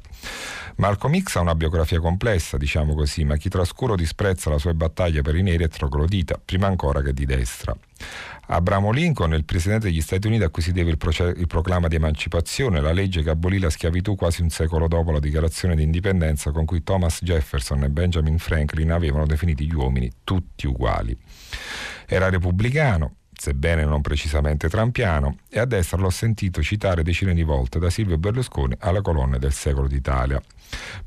Malcolm 0.76 1.20
X 1.22 1.36
ha 1.36 1.41
una 1.41 1.56
biografia 1.56 2.00
complessa, 2.00 2.58
diciamo 2.58 2.93
così, 2.95 3.24
ma 3.24 3.36
chi 3.36 3.50
trascuro 3.50 3.95
disprezza 3.95 4.50
la 4.50 4.58
sua 4.58 4.74
battaglia 4.74 5.22
per 5.22 5.36
i 5.36 5.41
neri 5.41 5.64
è 5.64 5.68
troglodita, 5.68 6.39
prima 6.43 6.68
ancora 6.68 7.02
che 7.02 7.14
di 7.14 7.26
destra. 7.26 7.76
Abramo 8.52 8.89
Lincoln, 8.91 9.34
il 9.34 9.45
presidente 9.45 9.88
degli 9.88 10.02
Stati 10.02 10.26
Uniti 10.26 10.43
a 10.43 10.50
cui 10.50 10.64
si 10.64 10.72
deve 10.72 10.89
il, 10.89 10.97
proce- 10.97 11.36
il, 11.38 11.45
proclama 11.45 11.88
di 11.88 11.97
emancipazione, 11.97 12.82
la 12.82 12.91
legge 12.91 13.22
che 13.22 13.30
abolì 13.30 13.60
la 13.60 13.70
schiavitù 13.70 14.16
quasi 14.16 14.41
un 14.41 14.50
secolo 14.50 14.88
dopo 14.88 15.12
la 15.12 15.20
dichiarazione 15.20 15.76
di 15.76 15.84
indipendenza 15.84 16.50
con 16.50 16.66
cui 16.66 16.82
Thomas 16.82 17.20
Jefferson 17.22 17.84
e 17.84 17.89
Benjamin 17.89 18.38
Franklin 18.39 18.91
avevano 18.91 19.25
definito 19.25 19.63
gli 19.63 19.73
uomini 19.73 20.11
tutti 20.23 20.65
uguali. 20.65 21.15
Era 22.07 22.29
repubblicano, 22.29 23.15
sebbene 23.39 23.85
non 23.85 24.01
precisamente 24.01 24.67
trampiano, 24.67 25.37
e 25.49 25.59
a 25.59 25.65
destra 25.65 25.97
l'ho 25.97 26.09
sentito 26.09 26.61
citare 26.61 27.03
decine 27.03 27.33
di 27.33 27.43
volte 27.43 27.79
da 27.79 27.89
Silvio 27.89 28.17
Berlusconi 28.17 28.75
alla 28.79 29.01
colonna 29.01 29.37
del 29.37 29.53
secolo 29.53 29.87
d'Italia. 29.87 30.41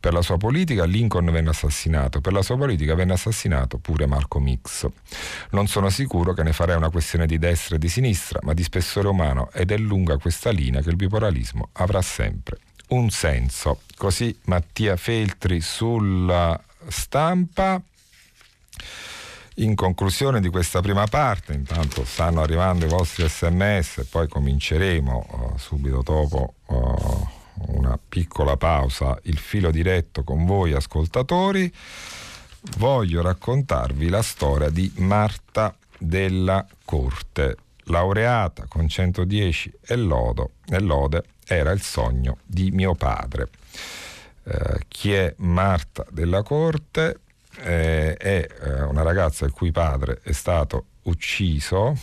Per 0.01 0.13
la 0.13 0.23
sua 0.23 0.39
politica 0.39 0.85
Lincoln 0.85 1.31
venne 1.31 1.51
assassinato, 1.51 2.21
per 2.21 2.33
la 2.33 2.43
sua 2.43 2.57
politica 2.57 2.95
venne 2.95 3.13
assassinato 3.13 3.79
pure 3.79 4.07
Malcolm 4.07 4.53
X. 4.61 4.89
Non 5.51 5.69
sono 5.69 5.89
sicuro 5.91 6.33
che 6.33 6.43
ne 6.43 6.53
farei 6.53 6.77
una 6.77 6.91
questione 6.91 7.27
di 7.27 7.39
destra 7.39 7.77
e 7.77 7.79
di 7.79 7.89
sinistra, 7.89 8.41
ma 8.43 8.55
di 8.55 8.63
spessore 8.63 9.09
umano 9.09 9.51
ed 9.53 9.71
è 9.71 9.77
lunga 9.77 10.17
questa 10.19 10.51
linea 10.51 10.81
che 10.81 10.91
il 10.91 10.97
bipolarismo 10.97 11.69
avrà 11.75 12.03
sempre 12.03 12.59
un 12.89 13.11
senso. 13.11 13.81
Così 13.97 14.37
Mattia 14.45 14.97
Feltri 14.97 15.61
sulla 15.61 16.61
stampa. 16.89 17.81
In 19.57 19.75
conclusione 19.75 20.41
di 20.41 20.49
questa 20.49 20.81
prima 20.81 21.07
parte, 21.07 21.53
intanto 21.53 22.05
stanno 22.05 22.41
arrivando 22.41 22.87
i 22.87 22.89
vostri 22.89 23.29
sms 23.29 24.07
poi 24.11 24.27
cominceremo 24.27 25.27
uh, 25.29 25.59
subito 25.59 26.01
dopo 26.03 26.55
uh, 26.67 27.29
una 27.69 27.99
piccola 28.09 28.57
pausa, 28.57 29.19
il 29.25 29.37
filo 29.37 29.71
diretto 29.71 30.25
con 30.25 30.47
voi 30.47 30.73
ascoltatori, 30.73 31.73
voglio 32.79 33.23
raccontarvi 33.23 34.09
la 34.09 34.23
storia 34.23 34.71
di 34.71 34.91
Marta 34.97 35.77
della 35.99 36.67
Corte, 36.85 37.57
laureata 37.85 38.65
con 38.69 38.89
110 38.89 39.73
e, 39.87 39.95
e 39.95 39.97
lode, 40.81 41.25
era 41.47 41.71
il 41.71 41.83
sogno 41.83 42.39
di 42.45 42.71
mio 42.71 42.95
padre. 42.95 43.49
Eh, 44.45 44.81
chi 44.89 45.13
è 45.13 45.35
Marta 45.39 46.05
della 46.11 46.43
Corte? 46.43 47.21
eh, 47.59 48.15
è 48.17 48.47
eh, 48.63 48.83
una 48.83 49.03
ragazza 49.03 49.45
il 49.45 49.53
cui 49.53 49.73
padre 49.73 50.21
è 50.23 50.33
stato 50.33 50.87
ucciso, 51.03 51.97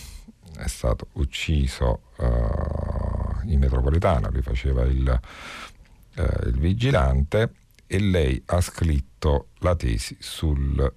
è 0.57 0.67
stato 0.67 1.07
ucciso 1.13 2.01
uh, 2.17 3.47
in 3.49 3.59
metropolitana, 3.59 4.29
lui 4.29 4.41
faceva 4.41 4.83
il, 4.83 5.19
il, 6.15 6.59
vigilante 6.59 7.53
e 7.87 7.99
lei 7.99 8.41
ha 8.47 8.59
scritto 8.59 9.49
la 9.59 9.75
tesi 9.75 10.17
sul, 10.19 10.93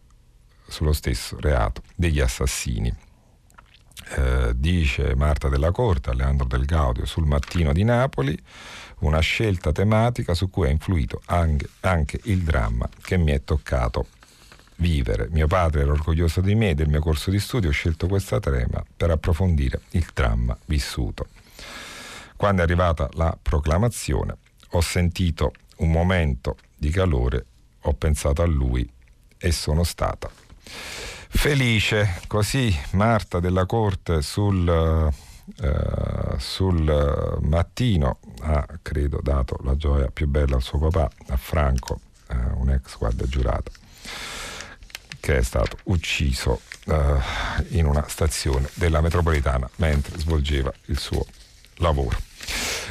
sullo 0.66 0.92
stesso 0.92 1.38
reato 1.40 1.82
degli 1.94 2.20
assassini. 2.20 2.92
Eh, 4.14 4.52
dice 4.56 5.14
Marta 5.14 5.48
della 5.48 5.70
Corte 5.70 6.10
a 6.10 6.14
Leandro 6.14 6.46
Del 6.46 6.64
Gaudio 6.64 7.06
sul 7.06 7.24
mattino 7.24 7.72
di 7.72 7.84
Napoli, 7.84 8.36
una 9.02 9.20
scelta 9.20 9.72
tematica 9.72 10.34
su 10.34 10.50
cui 10.50 10.66
ha 10.66 10.70
influito 10.70 11.22
anche, 11.26 11.68
anche 11.80 12.20
il 12.24 12.42
dramma 12.42 12.88
che 13.00 13.16
mi 13.16 13.32
è 13.32 13.42
toccato 13.44 14.06
vivere. 14.76 15.28
Mio 15.30 15.46
padre 15.46 15.82
era 15.82 15.92
orgoglioso 15.92 16.40
di 16.40 16.54
me 16.54 16.70
e 16.70 16.74
del 16.74 16.88
mio 16.88 17.00
corso 17.00 17.30
di 17.30 17.38
studio, 17.38 17.70
ho 17.70 17.72
scelto 17.72 18.06
questa 18.06 18.40
trema 18.40 18.82
per 18.96 19.10
approfondire 19.10 19.82
il 19.90 20.06
dramma 20.12 20.56
vissuto. 20.66 21.28
Quando 22.36 22.62
è 22.62 22.64
arrivata 22.64 23.08
la 23.12 23.36
proclamazione 23.40 24.36
ho 24.70 24.80
sentito 24.80 25.52
un 25.76 25.90
momento 25.90 26.56
di 26.76 26.90
calore, 26.90 27.46
ho 27.82 27.94
pensato 27.94 28.42
a 28.42 28.46
lui 28.46 28.88
e 29.38 29.52
sono 29.52 29.84
stata 29.84 30.30
felice. 31.28 32.20
Così 32.26 32.74
Marta 32.92 33.40
della 33.40 33.66
Corte 33.66 34.22
sul, 34.22 35.12
eh, 35.60 36.38
sul 36.38 37.38
mattino 37.42 38.18
ha, 38.40 38.66
credo, 38.82 39.20
dato 39.22 39.58
la 39.62 39.76
gioia 39.76 40.10
più 40.10 40.28
bella 40.28 40.56
al 40.56 40.62
suo 40.62 40.78
papà, 40.78 41.10
a 41.28 41.36
Franco, 41.36 42.00
eh, 42.28 42.36
un 42.54 42.70
ex 42.70 42.96
guardia 42.98 43.26
giurata 43.26 43.70
che 45.22 45.38
è 45.38 45.42
stato 45.42 45.76
ucciso 45.84 46.62
uh, 46.86 46.94
in 47.68 47.86
una 47.86 48.04
stazione 48.08 48.68
della 48.74 49.00
metropolitana 49.00 49.70
mentre 49.76 50.18
svolgeva 50.18 50.72
il 50.86 50.98
suo 50.98 51.24
lavoro. 51.76 52.18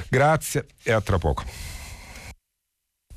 Grazie 0.08 0.68
e 0.82 0.94
a 0.94 1.02
tra 1.02 1.18
poco. 1.18 1.71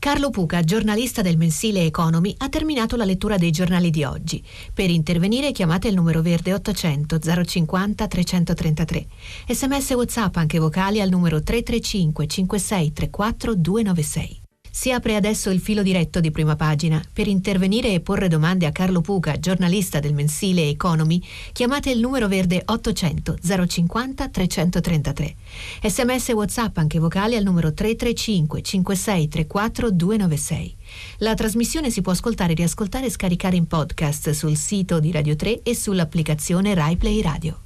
Carlo 0.05 0.29
Puca, 0.29 0.61
giornalista 0.61 1.23
del 1.23 1.39
mensile 1.39 1.87
Economy, 1.87 2.35
ha 2.37 2.51
terminato 2.51 2.95
la 2.95 3.07
lettura 3.07 3.39
dei 3.39 3.51
giornali 3.51 3.89
di 3.89 4.05
oggi. 4.05 4.45
Per 4.75 4.91
intervenire 4.91 5.51
chiamate 5.51 5.89
il 5.89 5.95
numero 5.95 6.21
verde 6.21 6.53
800 6.53 7.19
050 7.43 8.07
333. 8.07 9.07
Sms 9.49 9.91
WhatsApp 9.93 10.37
anche 10.37 10.59
vocali 10.59 11.01
al 11.01 11.09
numero 11.09 11.43
335 11.43 12.27
5634 12.27 13.55
296. 13.55 14.44
Si 14.77 14.91
apre 14.91 15.15
adesso 15.15 15.51
il 15.51 15.61
filo 15.61 15.85
diretto 15.85 16.19
di 16.19 16.33
prima 16.33 16.57
pagina. 16.57 17.01
Per 17.13 17.29
intervenire 17.29 17.93
e 17.93 18.01
porre 18.01 18.27
domande 18.27 18.67
a 18.67 18.73
Carlo 18.73 19.03
Puca, 19.03 19.39
giornalista 19.39 20.01
del 20.01 20.15
mensile 20.15 20.69
Economy, 20.69 21.23
chiamate 21.53 21.91
il 21.91 22.01
numero 22.01 22.27
verde 22.27 22.61
800 22.65 23.39
050 23.69 24.29
333. 24.29 25.37
Sms 25.81 26.29
WhatsApp 26.31 26.77
anche 26.79 26.99
vocali 26.99 27.37
al 27.37 27.45
numero 27.45 27.73
335 27.73 28.63
5634 28.63 29.93
296. 29.93 30.77
La 31.19 31.35
trasmissione 31.35 31.91
si 31.91 32.01
può 32.01 32.11
ascoltare, 32.11 32.55
riascoltare 32.55 33.07
e 33.07 33.11
scaricare 33.11 33.55
in 33.55 33.69
podcast 33.69 34.31
sul 34.31 34.57
sito 34.57 34.99
di 34.99 35.13
Radio 35.13 35.37
3 35.37 35.63
e 35.63 35.73
sull'applicazione 35.77 36.75
RaiPlay 36.75 37.23
Radio. 37.23 37.61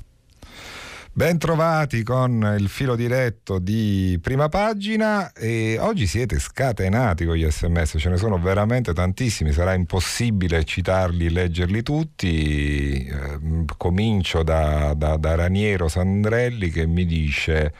Bentrovati 1.13 2.05
con 2.05 2.57
il 2.59 2.69
filo 2.69 2.95
diretto 2.95 3.59
di 3.59 4.19
prima 4.23 4.49
pagina 4.49 5.33
e 5.33 5.77
oggi 5.81 6.07
siete 6.07 6.39
scatenati 6.39 7.25
con 7.25 7.35
gli 7.35 7.45
sms, 7.51 7.97
ce 7.99 8.09
ne 8.09 8.17
sono 8.17 8.39
veramente 8.39 8.93
tantissimi, 8.93 9.51
sarà 9.51 9.75
impossibile 9.75 10.63
citarli 10.63 11.31
leggerli 11.31 11.83
tutti. 11.83 13.05
Eh, 13.05 13.65
comincio 13.77 14.45
da, 14.45 14.95
da, 14.95 15.17
da 15.17 15.35
Raniero 15.35 15.89
Sandrelli 15.89 16.71
che 16.71 16.87
mi 16.87 17.05
dice 17.05 17.73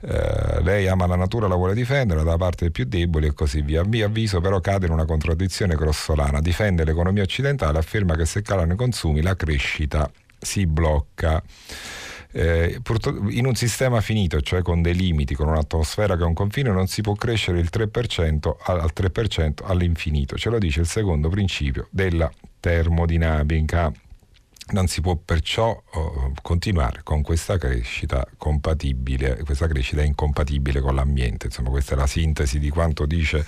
eh, 0.00 0.62
lei 0.62 0.86
ama 0.86 1.06
la 1.06 1.16
natura, 1.16 1.48
la 1.48 1.56
vuole 1.56 1.74
difendere 1.74 2.22
da 2.22 2.36
parte 2.36 2.64
dei 2.64 2.70
più 2.70 2.84
deboli 2.84 3.26
e 3.26 3.34
così 3.34 3.60
via. 3.60 3.82
A 3.82 3.84
mio 3.84 4.06
avviso 4.06 4.40
però 4.40 4.60
cade 4.60 4.86
in 4.86 4.92
una 4.92 5.04
contraddizione 5.04 5.74
grossolana, 5.74 6.40
difende 6.40 6.84
l'economia 6.84 7.22
occidentale, 7.22 7.78
afferma 7.78 8.14
che 8.14 8.24
se 8.24 8.40
calano 8.40 8.72
i 8.72 8.76
consumi 8.76 9.20
la 9.20 9.34
crescita 9.34 10.10
si 10.38 10.66
blocca. 10.66 11.42
Eh, 12.38 12.80
in 13.30 13.46
un 13.46 13.56
sistema 13.56 14.00
finito, 14.00 14.40
cioè 14.40 14.62
con 14.62 14.80
dei 14.80 14.94
limiti, 14.94 15.34
con 15.34 15.48
un'atmosfera 15.48 16.16
che 16.16 16.22
è 16.22 16.24
un 16.24 16.34
confine, 16.34 16.70
non 16.70 16.86
si 16.86 17.00
può 17.00 17.14
crescere 17.14 17.58
il 17.58 17.68
3% 17.72 18.54
al 18.62 18.92
3% 18.94 19.64
all'infinito. 19.64 20.36
Ce 20.36 20.48
lo 20.48 20.58
dice 20.58 20.78
il 20.80 20.86
secondo 20.86 21.28
principio 21.28 21.88
della 21.90 22.30
termodinamica. 22.60 23.92
Non 24.70 24.86
si 24.86 25.00
può 25.00 25.16
perciò 25.16 25.82
oh, 25.92 26.32
continuare 26.40 27.00
con 27.02 27.22
questa 27.22 27.58
crescita 27.58 28.24
compatibile, 28.36 29.42
questa 29.42 29.66
crescita 29.66 30.02
incompatibile 30.02 30.80
con 30.80 30.94
l'ambiente. 30.94 31.46
Insomma, 31.46 31.70
questa 31.70 31.94
è 31.94 31.96
la 31.96 32.06
sintesi 32.06 32.60
di 32.60 32.68
quanto 32.68 33.04
dice 33.04 33.44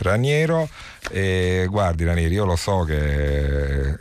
Raniero. 0.00 0.68
E 1.10 1.66
guardi 1.70 2.04
Ranieri, 2.04 2.34
io 2.34 2.44
lo 2.44 2.56
so 2.56 2.80
che 2.80 3.90
eh, 3.90 3.96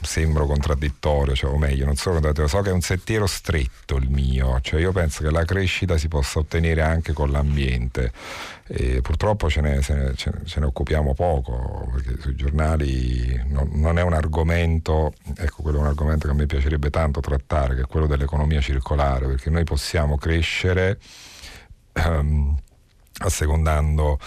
sembro 0.00 0.46
contraddittorio, 0.46 1.34
cioè, 1.34 1.50
o 1.50 1.58
meglio, 1.58 1.84
non 1.84 1.96
sono 1.96 2.14
contraddittorio, 2.14 2.50
so 2.50 2.62
che 2.62 2.70
è 2.70 2.72
un 2.72 2.80
sentiero 2.80 3.26
stretto 3.26 3.96
il 3.96 4.08
mio, 4.08 4.58
cioè 4.62 4.80
io 4.80 4.92
penso 4.92 5.22
che 5.22 5.30
la 5.30 5.44
crescita 5.44 5.98
si 5.98 6.08
possa 6.08 6.38
ottenere 6.38 6.82
anche 6.82 7.12
con 7.12 7.30
l'ambiente. 7.30 8.12
E 8.66 9.00
purtroppo 9.00 9.50
ce 9.50 9.60
ne, 9.60 9.80
ne, 9.86 10.14
ce 10.14 10.60
ne, 10.60 10.64
occupiamo 10.64 11.12
poco 11.12 11.90
perché 11.92 12.20
sui 12.20 12.36
giornali 12.36 13.42
non, 13.46 13.68
non, 13.74 13.98
è 13.98 14.02
un 14.02 14.12
argomento, 14.12 15.12
ecco 15.36 15.62
quello 15.62 15.78
è 15.78 15.80
un 15.80 15.88
argomento 15.88 16.26
che 16.26 16.32
a 16.32 16.36
me 16.36 16.46
piacerebbe 16.46 16.88
tanto 16.88 17.20
trattare, 17.20 17.74
che 17.74 17.82
è 17.82 17.86
quello 17.86 18.06
dell'economia 18.06 18.60
circolare, 18.60 19.26
perché 19.26 19.50
noi 19.50 19.64
possiamo 19.64 20.16
crescere 20.16 20.98
um, 21.94 22.56
assecondando 23.20 24.18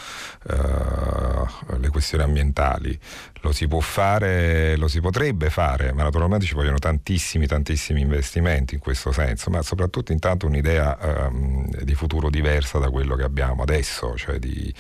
uh, 0.50 1.78
le 1.78 1.89
questioni 1.89 2.24
ambientali. 2.24 3.00
Lo 3.44 3.52
si 3.52 3.68
può 3.68 3.82
fare, 3.82 4.78
lo 4.78 4.88
si 4.88 5.02
potrebbe 5.02 5.50
fare, 5.50 5.91
ma 5.91 6.04
naturalmente 6.04 6.46
ci 6.46 6.54
vogliono 6.54 6.80
tantissimi, 6.80 7.46
tantissimi 7.46 8.00
investimenti 8.00 8.76
in 8.76 8.80
questo 8.80 9.12
senso, 9.12 9.50
ma 9.50 9.62
soprattutto 9.62 10.14
intanto 10.14 10.48
un'idea 10.48 11.28
um, 11.28 11.70
di 11.84 11.94
futuro 11.94 12.30
diversa 12.30 12.80
da 12.80 12.89
quello 12.89 13.16
che 13.16 13.24
abbiamo 13.24 13.64
adesso, 13.64 14.16
cioè 14.16 14.39
di, 14.39 14.74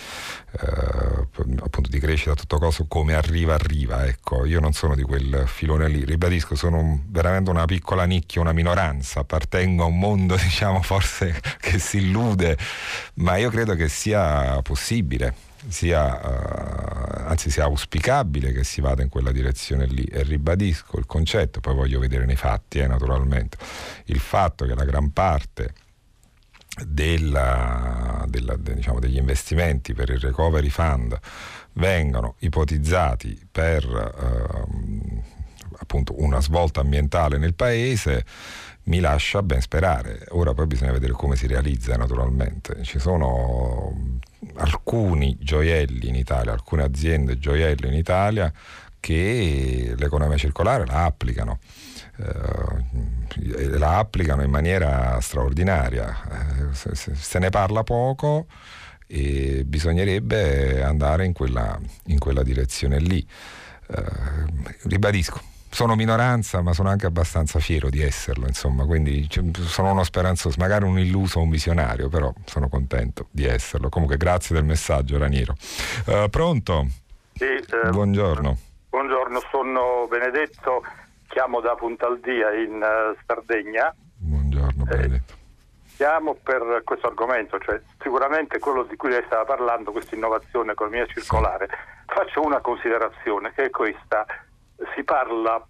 uh, 0.61 1.27
appunto 1.61 1.89
di 1.89 1.99
crescita 1.99 2.31
a 2.31 2.35
tutto 2.35 2.57
costo 2.57 2.85
come 2.87 3.15
arriva 3.15 3.55
arriva. 3.55 4.05
Ecco, 4.05 4.45
io 4.45 4.61
non 4.61 4.71
sono 4.71 4.95
di 4.95 5.03
quel 5.03 5.43
filone 5.45 5.89
lì, 5.89 6.05
ribadisco, 6.05 6.55
sono 6.55 6.79
un, 6.79 7.01
veramente 7.07 7.49
una 7.49 7.65
piccola 7.65 8.05
nicchia, 8.05 8.39
una 8.39 8.53
minoranza, 8.53 9.19
appartengo 9.19 9.83
a 9.83 9.87
un 9.87 9.99
mondo 9.99 10.37
diciamo 10.41 10.81
forse 10.81 11.37
che 11.59 11.79
si 11.79 11.97
illude, 11.97 12.57
ma 13.15 13.35
io 13.35 13.49
credo 13.49 13.75
che 13.75 13.89
sia 13.89 14.61
possibile 14.61 15.51
sia, 15.67 16.19
uh, 16.23 17.02
anzi 17.25 17.49
sia 17.49 17.65
auspicabile 17.65 18.51
che 18.51 18.63
si 18.63 18.81
vada 18.81 19.01
in 19.01 19.09
quella 19.09 19.31
direzione 19.31 19.85
lì 19.85 20.03
e 20.03 20.23
ribadisco 20.23 20.97
il 20.97 21.05
concetto, 21.05 21.59
poi 21.59 21.75
voglio 21.75 21.99
vedere 21.99 22.25
nei 22.25 22.35
fatti 22.35 22.79
eh, 22.79 22.87
naturalmente, 22.87 23.57
il 24.05 24.19
fatto 24.19 24.65
che 24.65 24.75
la 24.75 24.85
gran 24.85 25.11
parte 25.11 25.73
della, 26.85 28.25
della, 28.27 28.55
de, 28.55 28.73
diciamo, 28.75 28.99
degli 28.99 29.17
investimenti 29.17 29.93
per 29.93 30.09
il 30.09 30.19
recovery 30.19 30.69
fund 30.69 31.17
vengano 31.73 32.35
ipotizzati 32.39 33.47
per 33.51 33.85
uh, 33.85 35.21
appunto 35.77 36.19
una 36.21 36.41
svolta 36.41 36.81
ambientale 36.81 37.37
nel 37.37 37.53
paese 37.53 38.25
mi 38.83 38.99
lascia 38.99 39.41
ben 39.43 39.61
sperare. 39.61 40.25
Ora 40.29 40.53
poi 40.53 40.67
bisogna 40.67 40.91
vedere 40.91 41.13
come 41.13 41.35
si 41.35 41.47
realizza 41.47 41.95
naturalmente. 41.95 42.83
Ci 42.83 42.99
sono 42.99 44.19
alcuni 44.55 45.37
gioielli 45.39 46.07
in 46.07 46.15
Italia, 46.15 46.51
alcune 46.51 46.83
aziende 46.83 47.37
gioielli 47.37 47.87
in 47.87 47.93
Italia 47.93 48.51
che 48.99 49.93
l'economia 49.97 50.37
circolare 50.37 50.85
la 50.85 51.03
applicano. 51.03 51.59
Eh, 52.17 53.67
la 53.77 53.97
applicano 53.97 54.43
in 54.43 54.49
maniera 54.49 55.19
straordinaria. 55.19 56.69
Eh, 56.69 56.73
se, 56.73 57.15
se, 57.15 57.39
ne 57.39 57.49
parla 57.49 57.83
poco 57.83 58.45
e 59.07 59.63
bisognerebbe 59.65 60.81
andare 60.83 61.25
in 61.25 61.33
quella, 61.33 61.77
in 62.05 62.19
quella 62.19 62.43
direzione 62.43 62.99
lì. 62.99 63.27
Eh, 63.87 64.03
ribadisco, 64.83 65.41
sono 65.73 65.95
minoranza, 65.95 66.61
ma 66.61 66.71
sono 66.71 66.89
anche 66.89 67.07
abbastanza 67.07 67.57
fiero 67.59 67.89
di 67.89 68.01
esserlo, 68.01 68.45
insomma, 68.45 68.85
quindi 68.85 69.27
sono 69.65 69.91
uno 69.91 70.03
speranzoso, 70.03 70.55
magari 70.59 70.85
un 70.85 70.99
illuso, 70.99 71.39
un 71.39 71.49
visionario, 71.49 72.09
però 72.09 72.31
sono 72.45 72.69
contento 72.69 73.27
di 73.31 73.45
esserlo. 73.45 73.89
Comunque 73.89 74.17
grazie 74.17 74.53
del 74.53 74.65
messaggio, 74.65 75.17
Raniero. 75.17 75.55
Uh, 76.05 76.29
pronto? 76.29 76.85
Sì, 77.33 77.45
eh, 77.45 77.89
buongiorno. 77.89 78.57
Buongiorno, 78.89 79.41
sono 79.49 80.05
Benedetto, 80.07 80.83
chiamo 81.27 81.59
da 81.59 81.73
Puntaldia 81.73 82.53
in 82.53 82.75
uh, 82.75 83.17
Sardegna. 83.25 83.93
Buongiorno 84.15 84.83
Benedetto. 84.83 85.33
Eh, 85.33 85.95
chiamo 85.95 86.35
per 86.35 86.83
questo 86.83 87.07
argomento, 87.07 87.57
cioè 87.57 87.81
sicuramente 87.99 88.59
quello 88.59 88.83
di 88.83 88.95
cui 88.95 89.09
lei 89.09 89.23
stava 89.25 89.45
parlando, 89.45 89.91
questa 89.91 90.13
innovazione 90.13 90.73
economia 90.73 91.07
circolare. 91.07 91.67
Sì. 91.67 92.13
Faccio 92.13 92.41
una 92.45 92.59
considerazione 92.61 93.51
che 93.55 93.65
è 93.65 93.69
questa 93.71 94.23
si 94.95 95.03
parla 95.03 95.65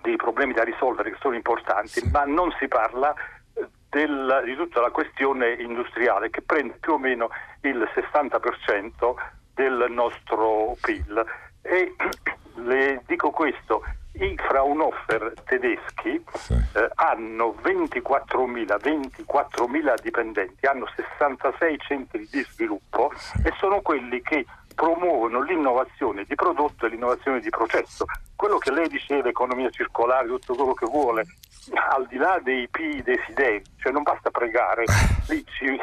dei 0.00 0.16
problemi 0.16 0.52
da 0.52 0.64
risolvere 0.64 1.10
che 1.10 1.18
sono 1.20 1.34
importanti, 1.34 2.00
sì. 2.00 2.10
ma 2.10 2.24
non 2.24 2.54
si 2.58 2.68
parla 2.68 3.14
del, 3.88 4.42
di 4.44 4.56
tutta 4.56 4.80
la 4.80 4.90
questione 4.90 5.52
industriale 5.52 6.30
che 6.30 6.40
prende 6.42 6.78
più 6.80 6.94
o 6.94 6.98
meno 6.98 7.28
il 7.60 7.88
60% 7.94 9.14
del 9.54 9.86
nostro 9.90 10.76
PIL. 10.80 11.24
E 11.60 11.94
le 12.64 13.02
dico 13.06 13.30
questo, 13.30 13.82
i 14.14 14.34
Fraunhofer 14.36 15.34
tedeschi 15.44 16.22
sì. 16.34 16.54
eh, 16.54 16.90
hanno 16.94 17.54
24.000, 17.62 18.78
24.000, 19.26 20.00
dipendenti, 20.02 20.66
hanno 20.66 20.86
66 20.94 21.78
centri 21.78 22.28
di 22.30 22.42
sviluppo 22.42 23.12
sì. 23.14 23.42
e 23.44 23.52
sono 23.58 23.80
quelli 23.80 24.22
che 24.22 24.44
promuovono 24.74 25.42
l'innovazione 25.42 26.24
di 26.24 26.34
prodotto 26.34 26.86
e 26.86 26.90
l'innovazione 26.90 27.40
di 27.40 27.50
processo. 27.50 28.04
Quello 28.36 28.58
che 28.58 28.72
lei 28.72 28.88
diceva, 28.88 29.28
economia 29.28 29.70
circolare, 29.70 30.26
tutto 30.26 30.54
quello 30.54 30.74
che 30.74 30.86
vuole, 30.86 31.24
al 31.90 32.06
di 32.06 32.16
là 32.16 32.40
dei 32.42 32.68
P 32.68 33.02
desideri, 33.02 33.62
cioè 33.78 33.92
non 33.92 34.02
basta 34.02 34.30
pregare, 34.30 34.84
lì 35.28 35.44
ci, 35.56 35.78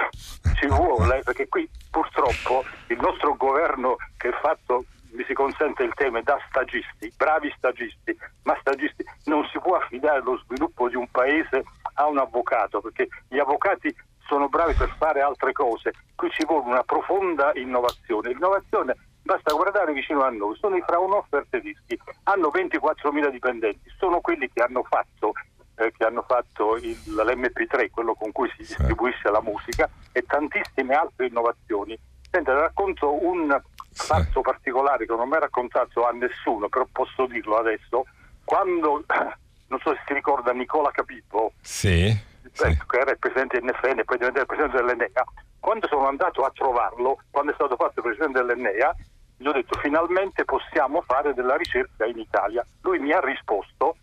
ci 0.59 0.67
vuole, 0.67 1.21
perché 1.23 1.47
qui 1.47 1.69
purtroppo 1.89 2.63
il 2.87 2.99
nostro 2.99 3.35
governo 3.35 3.95
che 4.17 4.29
è 4.29 4.33
fatto 4.41 4.85
mi 5.11 5.23
si 5.25 5.33
consente 5.33 5.83
il 5.83 5.93
tema, 5.95 6.21
da 6.21 6.37
stagisti, 6.49 7.11
bravi 7.15 7.51
stagisti, 7.57 8.15
ma 8.43 8.55
stagisti 8.59 9.03
non 9.25 9.43
si 9.51 9.59
può 9.59 9.75
affidare 9.75 10.21
lo 10.21 10.37
sviluppo 10.45 10.87
di 10.87 10.95
un 10.95 11.07
paese 11.09 11.63
a 11.95 12.07
un 12.07 12.19
avvocato, 12.19 12.79
perché 12.79 13.07
gli 13.27 13.39
avvocati 13.39 13.93
sono 14.29 14.47
bravi 14.47 14.75
per 14.75 14.93
fare 14.95 15.21
altre 15.21 15.51
cose. 15.51 15.91
Qui 16.15 16.29
ci 16.29 16.45
vuole 16.45 16.69
una 16.69 16.83
profonda 16.83 17.51
innovazione. 17.55 18.29
L'innovazione 18.29 18.95
basta 19.23 19.53
guardare 19.53 19.91
vicino 19.91 20.23
a 20.23 20.29
noi, 20.29 20.55
sono 20.57 20.77
i 20.77 20.83
Fraunhofer 20.85 21.45
tedeschi, 21.49 21.99
hanno 22.23 22.49
24.000 22.49 23.29
dipendenti, 23.29 23.91
sono 23.97 24.21
quelli 24.21 24.49
che 24.51 24.61
hanno 24.61 24.83
fatto, 24.83 25.33
eh, 25.75 25.91
che 25.95 26.03
hanno 26.05 26.23
fatto 26.27 26.77
il, 26.77 26.97
l'MP3, 27.05 27.89
quello 27.91 28.13
con 28.13 28.31
cui 28.31 28.49
si 28.51 28.63
distribuisce 28.63 29.29
la 29.29 29.41
musica, 29.41 29.89
e 30.11 30.21
tantissime 30.21 30.93
altre 30.93 31.27
innovazioni. 31.27 31.97
Senta, 32.31 32.53
racconto 32.53 33.25
un 33.25 33.59
fatto 33.91 34.41
particolare 34.41 35.05
che 35.05 35.15
non 35.15 35.27
mi 35.27 35.35
ha 35.35 35.39
raccontato 35.39 36.07
a 36.07 36.11
nessuno, 36.11 36.69
però 36.69 36.87
posso 36.91 37.25
dirlo 37.25 37.57
adesso. 37.57 38.05
Quando, 38.43 39.03
non 39.67 39.79
so 39.79 39.93
se 39.93 40.01
si 40.05 40.13
ricorda 40.13 40.53
Nicola 40.53 40.91
Capippo, 40.91 41.53
sì 41.61 42.27
sì. 42.53 42.77
che 42.87 42.99
era 42.99 43.11
il 43.11 43.19
presidente 43.19 43.59
dell'NFN 43.59 43.99
e 43.99 44.03
poi 44.03 44.17
diventato 44.17 44.39
il 44.39 44.45
presidente 44.45 44.77
dell'Enea, 44.77 45.23
quando 45.59 45.87
sono 45.87 46.07
andato 46.07 46.43
a 46.43 46.51
trovarlo, 46.51 47.19
quando 47.31 47.51
è 47.51 47.55
stato 47.55 47.75
fatto 47.75 47.99
il 47.99 48.03
presidente 48.03 48.39
dell'Enea, 48.43 48.95
gli 49.37 49.47
ho 49.47 49.51
detto 49.51 49.79
finalmente 49.79 50.43
possiamo 50.45 51.01
fare 51.01 51.33
della 51.33 51.55
ricerca 51.55 52.05
in 52.05 52.19
Italia. 52.19 52.65
Lui 52.81 52.99
mi 52.99 53.11
ha 53.11 53.19
risposto, 53.19 53.95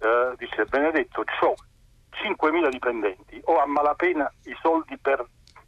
eh, 0.00 0.34
dice 0.36 0.64
Benedetto, 0.66 1.20
ho 1.20 1.54
5.000 2.10 2.68
dipendenti, 2.68 3.40
ho 3.44 3.58
a 3.58 3.66
malapena 3.66 4.30
i 4.44 4.56
soldi 4.60 4.96
per 4.98 5.24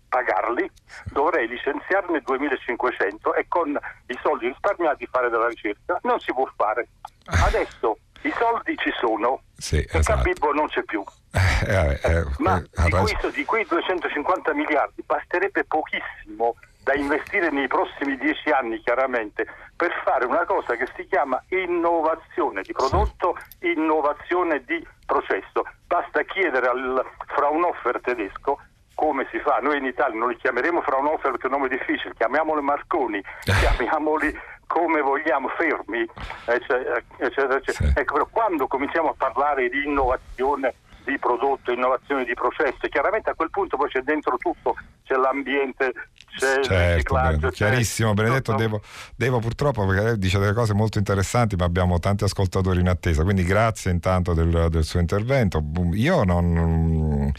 pagarli, 0.09 0.71
dovrei 1.12 1.49
licenziarne 1.49 2.23
2.500 2.23 3.37
e 3.37 3.47
con 3.49 3.79
i 4.07 4.18
soldi 4.23 4.49
risparmiati 4.49 5.09
fare 5.11 5.31
della 5.31 5.49
ricerca. 5.49 5.99
Non 6.03 6.18
si 6.21 6.33
può 6.33 6.49
fare. 6.57 6.89
Adesso 7.47 7.99
i 8.23 8.33
soldi 8.37 8.77
ci 8.77 8.91
sono 9.01 9.43
sì, 9.57 9.77
e 9.77 9.89
esatto. 9.99 10.23
Capibbo 10.23 10.53
non 10.53 10.66
c'è 10.66 10.83
più. 10.83 11.03
Eh, 11.33 11.70
eh, 11.70 12.01
eh, 12.03 12.24
Ma 12.39 12.59
di, 12.59 12.91
questo, 12.91 13.31
di 13.31 13.45
quei 13.45 13.64
250 13.64 14.53
miliardi 14.53 15.03
basterebbe 15.07 15.64
pochissimo 15.64 16.57
da 16.83 16.95
investire 16.95 17.51
nei 17.51 17.68
prossimi 17.68 18.16
dieci 18.16 18.51
anni 18.51 18.81
chiaramente 18.81 19.47
per 19.76 19.93
fare 20.05 20.24
una 20.24 20.45
cosa 20.45 20.74
che 20.74 20.89
si 20.97 21.07
chiama 21.07 21.41
innovazione 21.49 22.62
di 22.62 22.72
prodotto, 22.72 23.37
innovazione 23.61 24.64
di 24.64 24.85
processo. 25.07 25.62
Basta 25.87 26.22
chiedere 26.22 26.66
al 26.66 27.05
Fraunhofer 27.26 28.01
tedesco 28.03 28.59
come 28.95 29.26
si 29.31 29.39
fa. 29.39 29.59
Noi 29.62 29.78
in 29.78 29.85
Italia 29.85 30.18
non 30.18 30.31
li 30.31 30.37
chiameremo 30.37 30.83
Fraunhofer 30.83 31.31
perché 31.31 31.47
è 31.47 31.51
un 31.51 31.59
nome 31.61 31.68
difficile, 31.68 32.14
chiamiamoli 32.16 32.61
Marconi, 32.62 33.22
chiamiamoli 33.45 34.37
come 34.66 35.01
vogliamo, 35.01 35.49
fermi, 35.49 36.07
eccetera, 36.47 37.57
eccetera. 37.57 37.93
Ecco, 37.95 38.14
però 38.14 38.28
quando 38.31 38.66
cominciamo 38.66 39.11
a 39.11 39.14
parlare 39.16 39.68
di 39.68 39.85
innovazione 39.85 40.74
di 41.11 41.19
prodotto, 41.19 41.73
innovazione 41.73 42.25
di 42.25 42.35
processi. 42.35 42.89
Chiaramente 42.89 43.31
a 43.31 43.35
quel 43.35 43.51
punto 43.51 43.77
poi 43.77 43.89
c'è 43.89 44.01
dentro 44.01 44.37
tutto, 44.37 44.77
c'è 45.05 45.17
l'ambiente, 45.17 45.93
c'è 46.39 46.63
certo, 46.63 46.73
il 46.73 46.93
riciclaggio. 46.93 47.49
Chiarissimo, 47.51 48.15
Benedetto, 48.15 48.55
devo, 48.55 48.81
devo, 49.17 49.41
purtroppo 49.41 49.85
perché 49.87 50.03
lei 50.05 50.19
dice 50.19 50.39
delle 50.39 50.53
cose 50.53 50.73
molto 50.73 50.99
interessanti, 50.99 51.57
ma 51.57 51.65
abbiamo 51.65 51.99
tanti 51.99 52.25
ascoltatori 52.25 52.81
in 52.81 52.89
attesa, 52.89 53.25
quindi 53.25 53.43
grazie 53.43 53.91
intanto 53.91 54.33
del, 54.35 54.69
del 54.71 54.85
suo 54.85 55.01
intervento. 55.01 55.63
Io 55.95 56.23
non 56.25 57.33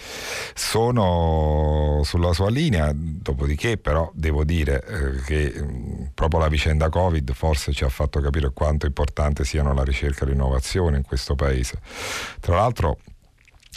sono 0.53 2.01
sulla 2.03 2.33
sua 2.33 2.49
linea, 2.49 2.91
dopodiché 2.93 3.77
però 3.77 4.11
devo 4.13 4.43
dire 4.43 4.83
eh, 4.85 5.21
che 5.23 6.09
proprio 6.13 6.39
la 6.39 6.47
vicenda 6.49 6.89
Covid 6.89 7.31
forse 7.33 7.71
ci 7.71 7.83
ha 7.83 7.89
fatto 7.89 8.19
capire 8.19 8.51
quanto 8.51 8.85
importante 8.85 9.45
siano 9.45 9.73
la 9.73 9.83
ricerca 9.83 10.25
e 10.25 10.29
l'innovazione 10.29 10.97
in 10.97 11.03
questo 11.03 11.35
paese. 11.35 11.79
Tra 12.39 12.57
l'altro 12.57 12.97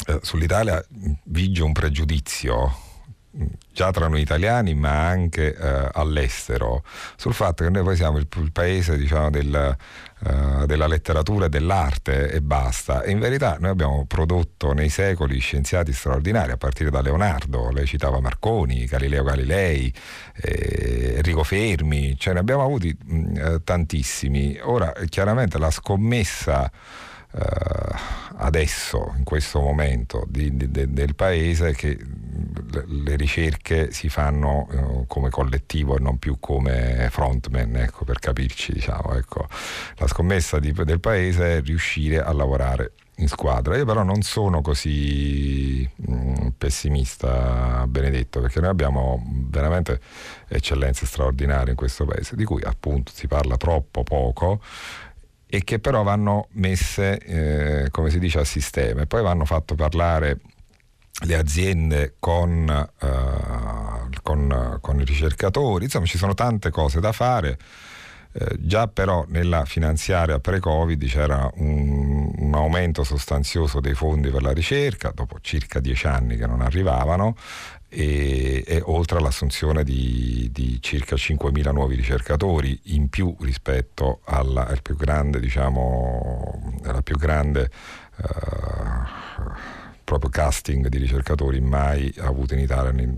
eh, 0.06 0.18
sull'Italia 0.22 0.84
vige 1.24 1.62
un 1.62 1.72
pregiudizio 1.72 2.92
già 3.72 3.90
tra 3.90 4.06
noi 4.06 4.20
italiani 4.20 4.74
ma 4.74 5.08
anche 5.08 5.54
eh, 5.54 5.88
all'estero 5.92 6.84
sul 7.16 7.34
fatto 7.34 7.64
che 7.64 7.70
noi 7.70 7.82
poi 7.82 7.96
siamo 7.96 8.18
il, 8.18 8.28
il 8.36 8.52
paese 8.52 8.96
diciamo, 8.96 9.30
del, 9.30 9.76
uh, 10.20 10.66
della 10.66 10.86
letteratura 10.86 11.46
e 11.46 11.48
dell'arte 11.48 12.30
e 12.30 12.40
basta. 12.40 13.02
E 13.02 13.10
in 13.10 13.18
verità 13.18 13.56
noi 13.58 13.70
abbiamo 13.70 14.04
prodotto 14.06 14.72
nei 14.72 14.88
secoli 14.88 15.38
scienziati 15.38 15.92
straordinari 15.92 16.52
a 16.52 16.56
partire 16.56 16.90
da 16.90 17.00
Leonardo, 17.00 17.70
lei 17.70 17.86
citava 17.86 18.20
Marconi, 18.20 18.84
Galileo 18.84 19.24
Galilei, 19.24 19.92
eh, 20.36 21.14
Enrico 21.16 21.42
Fermi, 21.42 22.16
ce 22.16 22.32
ne 22.32 22.38
abbiamo 22.38 22.62
avuti 22.62 22.96
mh, 22.96 23.36
eh, 23.36 23.64
tantissimi. 23.64 24.58
Ora 24.62 24.92
chiaramente 25.08 25.58
la 25.58 25.70
scommessa 25.70 26.66
eh, 26.66 26.70
adesso, 28.36 29.14
in 29.16 29.24
questo 29.24 29.60
momento 29.60 30.24
di, 30.28 30.56
di, 30.56 30.70
de, 30.70 30.92
del 30.92 31.14
paese, 31.14 31.74
che 31.74 31.98
le, 32.86 33.16
ricerche 33.16 33.92
si 33.92 34.08
fanno 34.08 34.66
uh, 34.70 35.06
come 35.06 35.30
collettivo 35.30 35.96
e 35.96 36.00
non 36.00 36.18
più 36.18 36.38
come 36.40 37.08
frontman, 37.10 37.76
ecco, 37.76 38.04
per 38.04 38.18
capirci. 38.18 38.72
Diciamo, 38.72 39.14
ecco. 39.14 39.46
La 39.96 40.06
scommessa 40.06 40.58
di, 40.58 40.72
del 40.72 41.00
paese 41.00 41.58
è 41.58 41.62
riuscire 41.62 42.22
a 42.22 42.32
lavorare 42.32 42.92
in 43.16 43.28
squadra. 43.28 43.76
Io 43.76 43.84
però 43.84 44.02
non 44.02 44.22
sono 44.22 44.60
così 44.60 45.88
mh, 45.94 46.48
pessimista, 46.58 47.86
Benedetto, 47.86 48.40
perché 48.40 48.60
noi 48.60 48.70
abbiamo 48.70 49.22
veramente 49.48 50.00
eccellenze 50.48 51.06
straordinarie 51.06 51.70
in 51.70 51.76
questo 51.76 52.04
paese, 52.04 52.36
di 52.36 52.44
cui 52.44 52.62
appunto 52.62 53.12
si 53.14 53.26
parla 53.26 53.56
troppo 53.56 54.02
poco 54.02 54.60
e 55.54 55.62
che 55.62 55.78
però 55.78 56.02
vanno 56.02 56.48
messe, 56.54 57.16
eh, 57.18 57.90
come 57.90 58.10
si 58.10 58.18
dice, 58.18 58.40
a 58.40 58.44
sistema 58.44 59.02
e 59.02 59.06
poi 59.06 59.22
vanno 59.22 59.44
fatto 59.44 59.76
parlare 59.76 60.40
le 61.26 61.36
aziende 61.36 62.16
con, 62.18 62.88
uh, 63.00 64.08
con, 64.20 64.78
con, 64.80 65.00
i 65.00 65.04
ricercatori, 65.04 65.84
insomma 65.84 66.06
ci 66.06 66.18
sono 66.18 66.34
tante 66.34 66.70
cose 66.70 66.98
da 66.98 67.12
fare. 67.12 67.56
Eh, 68.32 68.56
già 68.58 68.88
però 68.88 69.24
nella 69.28 69.64
finanziaria 69.64 70.40
pre-Covid 70.40 71.04
c'era 71.06 71.48
un, 71.54 72.32
un, 72.36 72.54
aumento 72.54 73.04
sostanzioso 73.04 73.78
dei 73.78 73.94
fondi 73.94 74.30
per 74.30 74.42
la 74.42 74.50
ricerca, 74.50 75.12
dopo 75.14 75.38
circa 75.40 75.78
dieci 75.78 76.08
anni 76.08 76.36
che 76.36 76.48
non 76.48 76.62
arrivavano, 76.62 77.36
e, 77.94 78.64
e 78.66 78.82
oltre 78.84 79.18
all'assunzione 79.18 79.84
di, 79.84 80.50
di, 80.52 80.78
circa 80.80 81.14
5.000 81.14 81.72
nuovi 81.72 81.94
ricercatori 81.94 82.78
in 82.84 83.08
più 83.08 83.36
rispetto 83.40 84.20
alla, 84.24 84.66
al 84.66 84.82
più 84.82 84.96
grande, 84.96 85.38
diciamo, 85.38 86.80
alla 86.82 87.02
più 87.02 87.16
grande 87.16 87.70
uh, 88.16 89.52
proprio 90.02 90.28
casting 90.28 90.88
di 90.88 90.98
ricercatori 90.98 91.60
mai 91.60 92.12
avuto 92.18 92.54
in 92.54 92.60
Italia 92.60 92.90
in, 93.00 93.16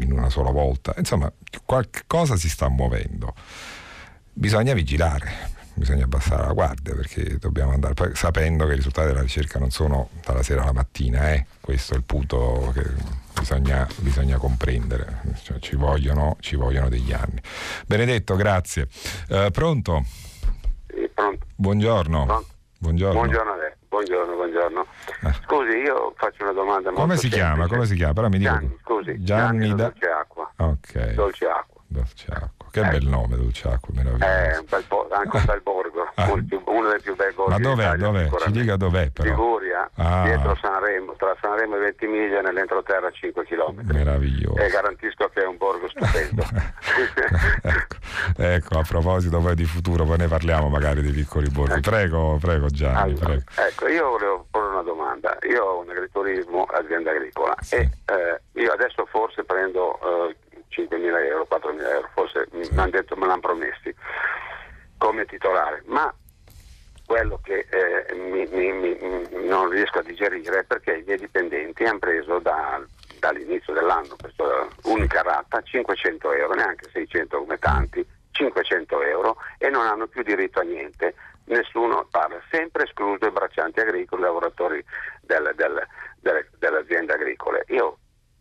in 0.00 0.12
una 0.12 0.28
sola 0.28 0.50
volta. 0.50 0.94
Insomma, 0.98 1.32
qualcosa 1.64 2.36
si 2.36 2.50
sta 2.50 2.68
muovendo. 2.68 3.34
Bisogna 4.32 4.74
vigilare, 4.74 5.32
bisogna 5.74 6.04
abbassare 6.04 6.46
la 6.46 6.52
guardia 6.52 6.94
perché 6.94 7.38
dobbiamo 7.38 7.72
andare, 7.72 8.14
sapendo 8.14 8.66
che 8.66 8.72
i 8.72 8.76
risultati 8.76 9.08
della 9.08 9.22
ricerca 9.22 9.58
non 9.58 9.70
sono 9.70 10.10
dalla 10.24 10.42
sera 10.42 10.62
alla 10.62 10.72
mattina, 10.72 11.32
eh? 11.32 11.46
questo 11.60 11.94
è 11.94 11.96
il 11.96 12.04
punto 12.04 12.70
che 12.74 13.26
bisogna, 13.38 13.86
bisogna 13.98 14.36
comprendere, 14.38 15.22
cioè, 15.42 15.58
ci, 15.58 15.76
vogliono, 15.76 16.36
ci, 16.40 16.56
vogliono, 16.56 16.88
degli 16.88 17.12
anni. 17.12 17.40
Benedetto, 17.86 18.36
grazie. 18.36 18.88
Uh, 19.28 19.50
pronto? 19.50 20.04
Sì, 20.86 21.08
pronto? 21.14 21.46
Buongiorno. 21.54 22.24
Pronto? 22.26 22.46
Buongiorno. 22.78 23.18
Buongiorno 23.18 23.52
a 23.52 23.56
lei. 23.56 23.72
Buongiorno, 23.88 24.34
buongiorno. 24.34 24.86
Eh. 25.22 25.32
Scusi, 25.44 25.76
io 25.78 26.12
faccio 26.16 26.42
una 26.42 26.52
domanda 26.52 26.90
Come 26.92 27.14
si 27.14 27.22
semplice. 27.22 27.36
chiama? 27.36 27.66
Come 27.66 27.86
si 27.86 27.94
chiama? 27.94 28.12
Però 28.12 28.28
mi 28.28 28.38
Gianni, 28.38 28.68
dico... 28.68 28.78
scusi. 28.82 29.22
Gianni, 29.22 29.66
Gianni 29.66 29.74
da... 29.74 29.82
Dolce 29.84 30.06
Acqua. 30.06 30.52
Ok. 30.56 31.14
Dolce 31.14 31.46
Acqua. 31.46 31.82
Dolce 31.86 32.26
Acqua. 32.30 32.57
Che 32.70 32.80
eh. 32.80 32.88
bel 32.88 33.06
nome, 33.06 33.36
Dolciacqua, 33.36 33.94
meraviglioso. 33.94 34.30
Eh, 34.30 34.58
un 34.58 34.66
bel 34.68 34.84
po', 34.84 35.08
anche 35.10 35.36
un 35.36 35.44
bel 35.44 35.60
borgo, 35.62 36.10
ah. 36.14 36.32
uno 36.32 36.88
dei 36.90 37.00
più 37.00 37.16
bei 37.16 37.32
borghi 37.32 37.52
Ma 37.52 37.58
dov'è, 37.58 37.96
dov'è? 37.96 38.28
Ci 38.28 38.50
dica 38.50 38.76
dov'è 38.76 39.10
però. 39.10 39.28
Liguria, 39.28 39.90
ah. 39.94 40.22
dietro 40.24 40.56
Sanremo, 40.60 41.14
tra 41.16 41.36
Sanremo 41.40 41.76
e 41.76 41.78
Ventimiglia 41.78 42.40
nell'entroterra 42.40 43.10
5 43.10 43.44
km. 43.44 43.80
Meraviglioso. 43.92 44.58
E 44.60 44.68
garantisco 44.68 45.28
che 45.32 45.42
è 45.42 45.46
un 45.46 45.56
borgo 45.56 45.88
stupendo. 45.88 46.44
ecco, 47.64 47.96
ecco, 48.36 48.78
a 48.78 48.82
proposito 48.82 49.40
poi 49.40 49.54
di 49.54 49.64
futuro, 49.64 50.04
poi 50.04 50.18
ne 50.18 50.28
parliamo 50.28 50.68
magari 50.68 51.02
dei 51.02 51.12
piccoli 51.12 51.48
borghi. 51.50 51.80
Prego, 51.80 52.38
prego 52.40 52.66
Gianni. 52.68 52.98
Allora, 52.98 53.24
prego. 53.24 53.42
Ecco, 53.54 53.88
io 53.88 54.08
volevo 54.10 54.46
porre 54.50 54.68
una 54.68 54.82
domanda. 54.82 55.36
Io 55.48 55.64
ho 55.64 55.80
un 55.80 55.90
agriturismo, 55.90 56.64
azienda 56.64 57.10
agricola, 57.10 57.54
sì. 57.60 57.76
e 57.76 57.90
eh, 58.06 58.60
io 58.60 58.72
adesso 58.72 59.06
forse 59.06 59.44
prendo... 59.44 59.98
Eh, 60.28 60.36
5.000 60.70 61.24
euro, 61.26 61.46
4.000 61.50 61.90
euro, 61.90 62.10
forse 62.14 62.48
sì. 62.50 62.56
mi 62.56 62.78
hanno 62.78 62.90
detto, 62.90 63.16
me 63.16 63.26
l'hanno 63.26 63.40
promessi 63.40 63.94
come 64.98 65.24
titolare, 65.26 65.82
ma 65.86 66.12
quello 67.06 67.40
che 67.42 67.66
eh, 67.70 68.14
mi, 68.14 68.46
mi, 68.50 68.72
mi, 68.72 69.46
non 69.46 69.70
riesco 69.70 70.00
a 70.00 70.02
digerire 70.02 70.58
è 70.58 70.64
perché 70.64 70.96
i 70.96 71.04
miei 71.06 71.16
dipendenti 71.16 71.84
hanno 71.84 71.98
preso 71.98 72.38
da, 72.38 72.84
dall'inizio 73.18 73.72
dell'anno 73.72 74.14
questa 74.20 74.68
unica 74.84 75.22
rata 75.22 75.62
500 75.62 76.32
euro, 76.32 76.54
neanche 76.54 76.90
600 76.92 77.38
come 77.38 77.58
tanti, 77.58 78.06
500 78.32 79.02
euro 79.02 79.36
e 79.56 79.70
non 79.70 79.86
hanno 79.86 80.06
più 80.06 80.22
diritto 80.22 80.60
a 80.60 80.64
niente. 80.64 81.14
Nessuno 81.44 82.06
parla, 82.10 82.38
sempre 82.50 82.84
escluso 82.84 83.24
i 83.24 83.30
braccianti 83.30 83.80
agricoli, 83.80 84.20
i 84.20 84.24
lavoratori 84.24 84.84
del, 85.22 85.50
del, 85.56 85.86
delle, 86.20 86.50
delle 86.58 86.78
aziende 86.78 87.14
agricole. 87.14 87.64
Io 87.68 87.96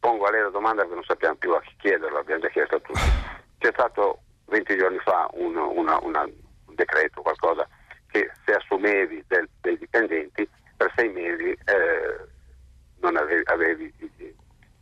pongo 0.07 0.23
a 0.23 0.31
lei 0.31 0.41
la 0.41 0.49
domanda 0.49 0.83
perché 0.83 0.95
non 0.95 1.03
sappiamo 1.03 1.35
più 1.35 1.51
a 1.51 1.59
chi 1.59 1.75
chiederlo, 1.79 2.19
abbiamo 2.19 2.39
già 2.39 2.47
chiesto 2.47 2.75
a 2.75 2.79
tutti. 2.79 3.11
C'è 3.57 3.71
stato 3.73 4.19
20 4.45 4.77
giorni 4.77 4.97
fa 4.99 5.27
un, 5.33 5.57
una, 5.57 5.99
una, 6.01 6.21
un 6.21 6.75
decreto, 6.75 7.21
qualcosa, 7.21 7.67
che 8.09 8.31
se 8.45 8.53
assumevi 8.53 9.25
del, 9.27 9.49
dei 9.59 9.77
dipendenti 9.77 10.47
per 10.77 10.93
sei 10.95 11.09
mesi 11.09 11.49
eh, 11.49 12.25
non 13.01 13.17
avevi, 13.17 13.41
avevi 13.47 13.93
i, 13.97 14.35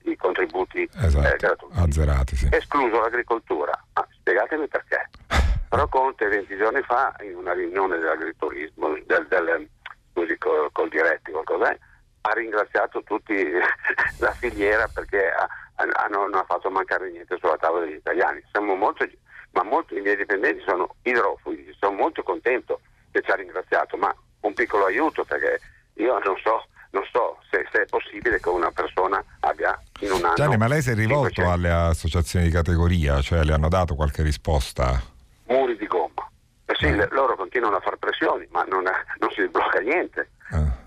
i, 0.03 0.15
contributi 0.15 0.87
esatto, 0.95 1.27
eh, 1.27 1.37
gratuiti. 1.37 1.79
Azzerati, 1.79 2.35
sì. 2.35 2.47
Escluso 2.51 2.99
l'agricoltura. 2.99 3.71
Ah, 3.93 4.07
spiegatemi 4.19 4.67
perché. 4.67 5.09
Però 5.69 5.87
Conte 5.87 6.27
20 6.27 6.55
giorni 6.55 6.81
fa, 6.83 7.15
in 7.21 7.35
una 7.35 7.53
riunione 7.53 7.97
dell'agriturismo, 7.97 8.89
del, 9.07 9.25
del, 9.27 9.67
scusi, 10.11 10.37
col, 10.37 10.69
col 10.71 10.89
diretti, 10.89 11.31
qualcosa 11.31 11.71
è, 11.71 11.79
ha 12.25 12.33
ringraziato 12.33 13.03
tutti 13.03 13.35
la 14.19 14.31
filiera 14.31 14.87
perché 14.91 15.29
ha, 15.29 15.47
hanno, 15.75 16.21
non 16.27 16.35
ha 16.35 16.45
fatto 16.45 16.69
mancare 16.69 17.11
niente 17.11 17.37
sulla 17.39 17.57
tavola 17.57 17.85
degli 17.85 17.95
italiani. 17.95 18.43
Siamo 18.51 18.75
molto, 18.75 19.07
ma 19.51 19.63
molti 19.63 19.95
i 19.95 20.01
miei 20.01 20.15
dipendenti 20.15 20.63
sono 20.65 20.95
idrofughi, 21.03 21.75
sono 21.79 21.95
molto 21.95 22.23
contento 22.23 22.81
che 23.11 23.21
ci 23.21 23.31
ha 23.31 23.35
ringraziato, 23.35 23.95
ma 23.97 24.13
un 24.41 24.53
piccolo 24.53 24.85
aiuto 24.85 25.23
perché 25.23 25.59
io 25.93 26.17
non 26.19 26.35
so, 26.41 26.65
non 26.91 27.03
so 27.11 27.39
se, 27.49 27.67
se, 27.71 27.83
è 27.83 27.85
possibile 27.85 28.39
che 28.39 28.49
una 28.49 28.71
persona 28.71 29.23
abbia 29.41 29.79
in 29.99 30.11
un 30.11 30.23
anno... 30.23 30.33
Gianni, 30.33 30.57
ma 30.57 30.67
lei 30.67 30.81
si 30.81 30.89
è 30.89 30.95
rivolto 30.95 31.41
500... 31.41 31.53
alle 31.53 31.71
associazioni 31.89 32.45
di 32.45 32.51
categoria, 32.51 33.21
cioè 33.21 33.43
le 33.43 33.53
hanno 33.53 33.69
dato 33.69 33.95
qualche 33.95 34.23
risposta? 34.23 34.99
Muri 35.45 35.77
di 35.77 35.85
gomma. 35.85 36.27
Eh 36.65 36.75
sì, 36.75 36.87
eh. 36.87 37.07
loro 37.11 37.35
continuano 37.35 37.75
a 37.75 37.79
fare 37.79 37.97
pressioni, 37.97 38.47
ma 38.49 38.63
non, 38.63 38.83
non 39.19 39.29
si 39.31 39.43
sblocca 39.43 39.79
niente. 39.79 40.31
Eh. 40.51 40.83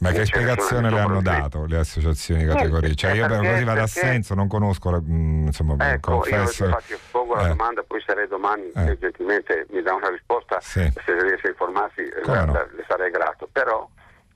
Ma 0.00 0.12
che 0.12 0.24
spiegazione 0.24 0.88
le 0.88 0.98
hanno 0.98 1.20
dato 1.20 1.66
le 1.66 1.76
associazioni 1.76 2.44
di 2.44 2.48
categoria? 2.48 2.94
Cioè 2.94 3.12
io 3.12 3.26
perché, 3.26 3.50
così 3.50 3.64
vado 3.64 3.82
a 3.82 3.86
senso, 3.86 4.34
non 4.34 4.48
conosco, 4.48 4.90
mh, 4.90 5.12
mm, 5.12 5.46
insomma, 5.46 5.92
ecco, 5.92 6.12
confesso... 6.12 6.64
Io 6.64 6.70
infatti 6.70 6.96
pongo 7.10 7.34
la 7.34 7.44
eh. 7.44 7.48
domanda, 7.48 7.82
poi 7.82 8.02
sarei 8.06 8.26
domani, 8.26 8.70
eh. 8.74 8.96
gentilmente 8.98 9.66
mi 9.70 9.82
dà 9.82 9.92
una 9.92 10.08
risposta, 10.08 10.58
sì. 10.60 10.90
se 11.04 11.22
riesce 11.22 11.48
a 11.48 11.50
informarsi 11.50 12.02
no. 12.24 12.52
le 12.52 12.84
sarei 12.88 13.10
grato. 13.10 13.46
Però 13.52 13.86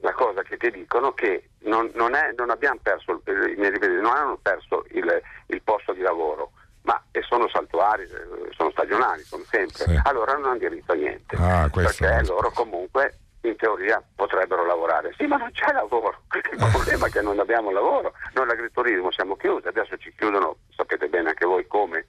la 0.00 0.12
cosa 0.12 0.42
che 0.42 0.58
ti 0.58 0.70
dicono 0.70 1.12
che 1.12 1.48
non, 1.60 1.90
non, 1.94 2.14
è, 2.14 2.34
non 2.36 2.50
abbiamo 2.50 2.78
perso, 2.82 3.22
i 3.24 3.54
miei 3.56 3.72
non 4.02 4.14
hanno 4.14 4.38
perso 4.42 4.84
il, 4.90 5.22
il, 5.46 5.62
posto 5.62 5.94
di 5.94 6.02
lavoro, 6.02 6.50
ma 6.82 7.02
sono 7.26 7.48
saltuari, 7.48 8.06
sono 8.54 8.70
stagionali, 8.70 9.24
come 9.30 9.44
sempre. 9.50 9.84
Sì. 9.84 9.98
Allora 10.02 10.34
non 10.34 10.44
hanno 10.44 10.58
diritto 10.58 10.92
a 10.92 10.94
niente. 10.94 11.36
Ah, 11.36 11.70
perché 11.72 12.22
loro 12.26 12.50
comunque 12.50 13.20
in 13.48 13.56
teoria 13.56 14.02
potrebbero 14.14 14.64
lavorare. 14.64 15.14
Sì, 15.16 15.26
ma 15.26 15.36
non 15.36 15.50
c'è 15.52 15.72
lavoro. 15.72 16.22
Il 16.50 16.68
problema 16.72 17.06
è 17.06 17.10
che 17.10 17.20
non 17.20 17.38
abbiamo 17.38 17.70
lavoro. 17.70 18.14
Noi 18.34 18.46
l'agriturismo 18.46 19.10
siamo 19.10 19.36
chiusi, 19.36 19.68
adesso 19.68 19.96
ci 19.96 20.12
chiudono, 20.16 20.56
sapete 20.74 21.08
bene 21.08 21.30
anche 21.30 21.44
voi 21.44 21.66
come, 21.66 22.06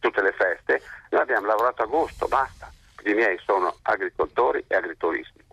tutte 0.00 0.22
le 0.22 0.32
feste. 0.32 0.82
Noi 1.10 1.22
abbiamo 1.22 1.46
lavorato 1.46 1.82
agosto, 1.82 2.26
basta. 2.26 2.70
I 3.04 3.14
miei 3.14 3.38
sono 3.44 3.74
agricoltori 3.82 4.64
e 4.66 4.76
agrituristi. 4.76 5.44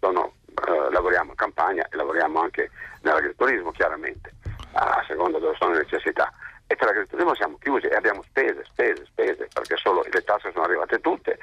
Sono, 0.00 0.34
eh, 0.66 0.90
lavoriamo 0.90 1.30
in 1.30 1.36
campagna 1.36 1.86
e 1.90 1.96
lavoriamo 1.96 2.40
anche 2.40 2.70
nell'agriturismo, 3.02 3.70
chiaramente, 3.72 4.32
a 4.72 5.04
seconda 5.06 5.38
dove 5.38 5.56
sono 5.58 5.72
le 5.72 5.82
necessità. 5.82 6.32
E 6.72 6.76
per 6.76 6.86
l'agriturismo 6.86 7.34
siamo 7.34 7.58
chiusi 7.58 7.84
e 7.84 7.94
abbiamo 7.94 8.22
spese, 8.22 8.64
spese, 8.64 9.04
spese, 9.04 9.46
perché 9.52 9.76
solo 9.76 10.02
le 10.10 10.24
tasse 10.24 10.50
sono 10.52 10.64
arrivate 10.64 11.00
tutte, 11.00 11.38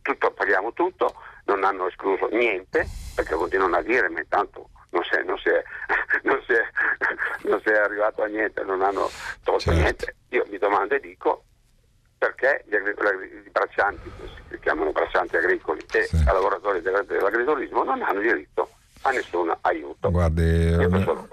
tutto, 0.00 0.30
paghiamo 0.30 0.72
tutto, 0.72 1.14
non 1.44 1.64
hanno 1.64 1.86
escluso 1.86 2.28
niente, 2.28 2.86
perché 3.14 3.34
continuano 3.34 3.76
a 3.76 3.82
dire, 3.82 4.08
ma 4.08 4.20
intanto 4.20 4.70
non 4.88 5.04
si, 5.04 5.16
è, 5.16 5.22
non, 5.22 5.36
si 5.36 5.50
è, 5.50 5.62
non, 6.24 6.42
si 6.46 6.52
è, 6.52 6.64
non 7.46 7.60
si 7.60 7.68
è, 7.68 7.76
arrivato 7.76 8.22
a 8.22 8.26
niente, 8.26 8.64
non 8.64 8.80
hanno 8.80 9.10
tolto 9.42 9.58
certo. 9.58 9.78
niente. 9.78 10.16
Io 10.30 10.46
mi 10.48 10.56
domando 10.56 10.94
e 10.94 11.00
dico 11.00 11.44
perché 12.16 12.64
gli, 12.66 12.76
i 12.76 13.50
braccianti, 13.50 14.10
si 14.48 14.58
chiamano 14.60 14.92
braccianti 14.92 15.36
agricoli, 15.36 15.84
e 15.92 16.04
sì. 16.04 16.24
lavoratori 16.24 16.80
dell'agriturismo 16.80 17.84
non 17.84 18.00
hanno 18.00 18.20
diritto 18.20 18.70
a 19.06 19.10
nessun 19.10 19.54
aiuto. 19.60 20.10
Guardi, 20.10 20.74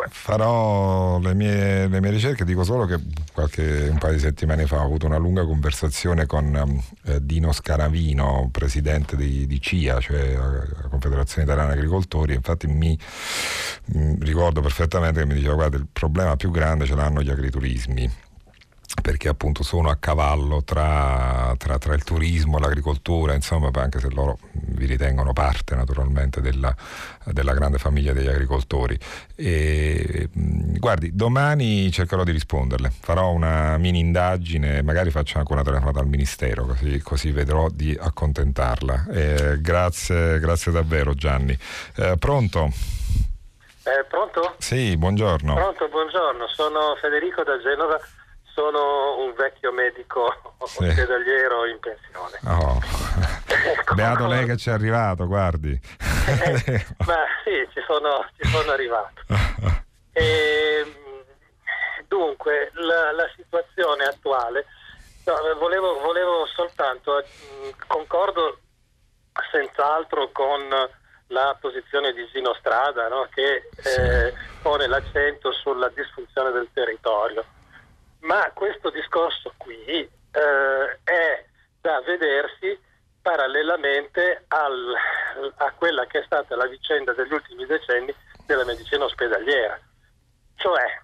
farò 0.09 1.19
le 1.19 1.34
mie, 1.34 1.88
le 1.88 2.01
mie, 2.01 2.11
ricerche, 2.11 2.43
dico 2.43 2.63
solo 2.63 2.86
che 2.86 2.99
qualche, 3.34 3.88
un 3.89 3.97
paio 3.97 4.13
di 4.13 4.19
settimane 4.19 4.67
fa 4.67 4.82
ho 4.82 4.86
avuto 4.86 5.05
una 5.05 5.17
lunga 5.17 5.45
conversazione 5.45 6.26
con 6.26 6.82
eh, 7.05 7.24
Dino 7.24 7.51
Scaravino, 7.53 8.49
presidente 8.51 9.15
di, 9.15 9.47
di, 9.47 9.61
CIA, 9.61 9.99
cioè 10.01 10.36
la 10.36 10.89
Confederazione 10.89 11.43
Italiana 11.43 11.72
Agricoltori, 11.72 12.34
infatti 12.34 12.67
mi, 12.67 12.97
mi 13.86 14.17
ricordo 14.19 14.59
perfettamente 14.59 15.22
che 15.22 15.26
mi 15.26 15.36
diceva 15.36 15.55
guarda 15.55 15.78
il 15.78 15.88
problema 15.91 16.36
più 16.36 16.51
grande 16.51 16.86
ce 16.86 16.95
l'hanno 16.95 17.22
gli 17.22 17.30
agriturismi 17.30 18.30
perché 18.99 19.29
appunto 19.29 19.63
sono 19.63 19.89
a 19.89 19.95
cavallo 19.95 20.63
tra, 20.63 21.53
tra, 21.57 21.77
tra, 21.77 21.93
il 21.93 22.03
turismo 22.03 22.57
e 22.57 22.61
l'agricoltura, 22.61 23.33
insomma, 23.33 23.69
anche 23.73 23.99
se 23.99 24.09
loro 24.09 24.37
vi 24.51 24.85
ritengono 24.85 25.33
parte 25.33 25.75
naturalmente 25.75 26.41
della, 26.41 26.75
della 27.25 27.53
grande 27.53 27.77
famiglia 27.77 28.13
degli 28.13 28.27
agricoltori. 28.27 28.97
E, 29.35 30.29
guardi, 30.33 31.15
domani 31.15 31.91
cercherò 31.91 32.23
di 32.23 32.31
risponderle, 32.31 32.91
farò 32.91 33.31
una 33.31 33.77
mini 33.77 33.99
indagine, 33.99 34.81
magari 34.81 35.11
faccio 35.11 35.37
anche 35.37 35.53
una 35.53 35.63
telefonata 35.63 35.99
al 35.99 36.07
Ministero, 36.07 36.65
così, 36.65 36.99
così 37.01 37.31
vedrò 37.31 37.69
di 37.69 37.97
accontentarla. 37.99 39.05
E 39.11 39.61
grazie, 39.61 40.39
grazie 40.39 40.71
davvero 40.71 41.13
Gianni. 41.13 41.57
Eh, 41.95 42.15
pronto? 42.17 42.71
Eh, 43.83 44.05
pronto? 44.07 44.55
Sì, 44.59 44.95
buongiorno. 44.95 45.55
Pronto, 45.55 45.87
buongiorno, 45.87 46.47
sono 46.47 46.95
Federico 47.01 47.43
da 47.43 47.59
Genova 47.59 47.99
sono 48.54 49.18
un 49.18 49.34
vecchio 49.34 49.72
medico 49.72 50.56
sì. 50.66 50.84
ospedaliero 50.84 51.66
in 51.66 51.80
pensione. 51.80 52.39
Oh. 52.45 52.80
ecco, 53.47 53.95
Beato 53.95 54.28
lei 54.28 54.45
che 54.45 54.58
ci 54.58 54.70
è 54.70 54.74
arrivato, 54.74 55.28
guardi. 55.28 55.72
Eh, 55.72 56.86
ma 57.06 57.26
sì, 57.43 57.68
ci 57.74 57.82
sono, 57.86 58.26
ci 58.38 58.47
sono 58.49 58.72
arrivato. 58.72 59.22
E, 60.12 60.84
ehm, 60.86 60.93
dunque, 62.08 62.72
la, 62.74 63.12
la, 63.12 63.30
situazione 63.36 64.06
attuale, 64.06 64.66
no, 65.26 65.34
volevo, 65.58 65.99
volevo, 65.99 66.45
soltanto, 66.47 67.24
mm, 67.24 67.70
concordo 67.88 68.60
senz'altro 69.52 70.30
con 70.32 70.68
la 71.28 71.58
posizione 71.60 72.14
di 72.14 72.28
Gino 72.32 72.54
Strada, 72.56 73.08
no, 73.08 73.28
che 73.34 73.70
sì. 73.78 73.99
eh, 73.99 74.34
pone 74.62 74.88
l'accento 74.88 75.52
sulla 75.54 75.89
disfunzione 75.89 76.52
del 76.52 76.68
territorio 76.74 77.43
ma 78.22 78.51
questo 78.53 78.89
discorso 78.89 79.53
qui 79.57 79.86
eh, 79.86 80.99
è 81.03 81.45
da 81.80 82.01
vedersi 82.01 82.80
parallelamente 83.22 84.45
al, 84.47 84.95
a 85.57 85.72
quella 85.74 86.05
che 86.05 86.19
è 86.19 86.24
stata 86.24 86.55
la 86.55 86.67
vicenda 86.67 87.13
degli 87.13 87.34
ultimi 87.34 87.65
decenni 87.65 88.13
della 88.45 88.65
medicina 88.65 89.05
ospedaliera. 89.05 89.80
Cioè, 90.55 91.01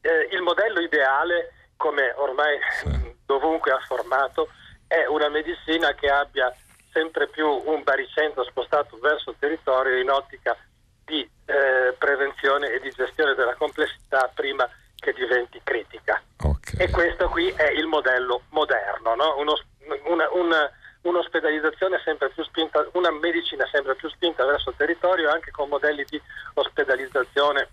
eh, 0.00 0.28
il 0.32 0.42
modello 0.42 0.80
ideale, 0.80 1.52
come 1.76 2.12
ormai 2.16 2.58
sì. 2.80 3.16
dovunque 3.26 3.72
ha 3.72 3.78
formato, 3.86 4.48
è 4.86 5.04
una 5.06 5.28
medicina 5.28 5.92
che 5.94 6.08
abbia 6.08 6.54
sempre 6.92 7.28
più 7.28 7.46
un 7.46 7.82
baricentro 7.82 8.44
spostato 8.44 8.98
verso 8.98 9.30
il 9.30 9.36
territorio 9.38 10.00
in 10.00 10.10
ottica 10.10 10.56
di 11.04 11.28
eh, 11.46 11.94
prevenzione 11.98 12.70
e 12.70 12.80
di 12.80 12.90
gestione 12.90 13.34
della 13.34 13.54
complessità 13.54 14.30
prima 14.34 14.68
che 14.98 15.12
diventi 15.12 15.60
critica. 15.62 16.20
Okay. 16.40 16.86
E 16.86 16.90
questo 16.90 17.28
qui 17.28 17.48
è 17.48 17.70
il 17.70 17.86
modello 17.86 18.42
moderno, 18.50 19.14
no? 19.14 19.36
Uno, 19.38 19.58
una, 20.04 20.28
una, 20.32 20.70
un'ospedalizzazione 21.02 22.00
sempre 22.04 22.30
più 22.30 22.44
spinta, 22.44 22.86
una 22.92 23.10
medicina 23.10 23.66
sempre 23.70 23.94
più 23.94 24.08
spinta 24.10 24.44
verso 24.44 24.70
il 24.70 24.76
territorio, 24.76 25.30
anche 25.30 25.50
con 25.50 25.68
modelli 25.68 26.04
di 26.04 26.20
ospedalizzazione 26.54 27.68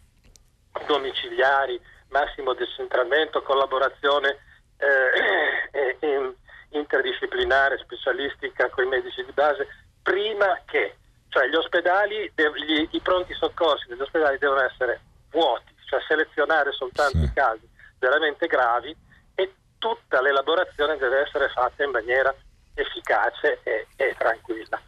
domiciliari, 0.85 1.79
massimo 2.09 2.53
decentramento, 2.53 3.41
collaborazione 3.41 4.37
eh, 4.77 5.97
interdisciplinare, 6.69 7.77
specialistica 7.79 8.69
con 8.69 8.85
i 8.85 8.87
medici 8.87 9.23
di 9.23 9.31
base, 9.31 9.67
prima 10.03 10.61
che, 10.65 10.95
cioè 11.29 11.47
gli 11.47 11.55
ospedali, 11.55 12.31
gli, 12.35 12.87
i 12.91 12.99
pronti 12.99 13.33
soccorsi 13.33 13.87
degli 13.87 14.01
ospedali 14.01 14.37
devono 14.37 14.61
essere 14.61 14.99
vuoti 15.31 15.73
cioè 15.85 16.01
selezionare 16.07 16.71
soltanto 16.71 17.17
sì. 17.17 17.23
i 17.23 17.33
casi 17.33 17.67
veramente 17.99 18.47
gravi 18.47 18.95
e 19.35 19.53
tutta 19.77 20.21
l'elaborazione 20.21 20.97
deve 20.97 21.21
essere 21.21 21.49
fatta 21.49 21.83
in 21.83 21.91
maniera 21.91 22.33
efficace 22.73 23.59
e, 23.63 23.87
e 23.95 24.15
tranquilla. 24.17 24.79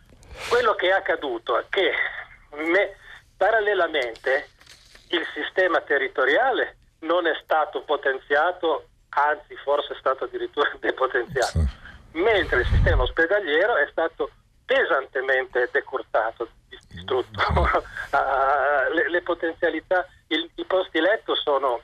Quello 0.50 0.76
che 0.76 0.88
è 0.88 0.92
accaduto 0.92 1.58
è 1.58 1.66
che 1.70 1.92
me, 2.52 2.96
parallelamente 3.36 4.50
il 5.10 5.26
sistema 5.34 5.82
territoriale 5.82 6.78
non 7.00 7.28
è 7.28 7.34
stato 7.44 7.82
potenziato, 7.82 8.88
anzi 9.10 9.56
forse 9.64 9.94
è 9.94 9.98
stato 10.00 10.26
addirittura 10.26 10.72
depotenziato, 10.80 11.66
mentre 12.12 12.62
il 12.62 12.68
sistema 12.68 13.04
ospedaliero 13.04 13.76
è 13.76 13.88
stato 13.92 14.30
pesantemente 14.68 15.70
decurtato, 15.72 16.50
distrutto. 16.68 17.42
uh, 17.56 18.94
le, 18.94 19.10
le, 19.10 19.22
potenzialità, 19.22 20.06
il, 20.28 20.48
i 20.56 20.66
posti 20.66 21.00
letto 21.00 21.36
sono, 21.36 21.82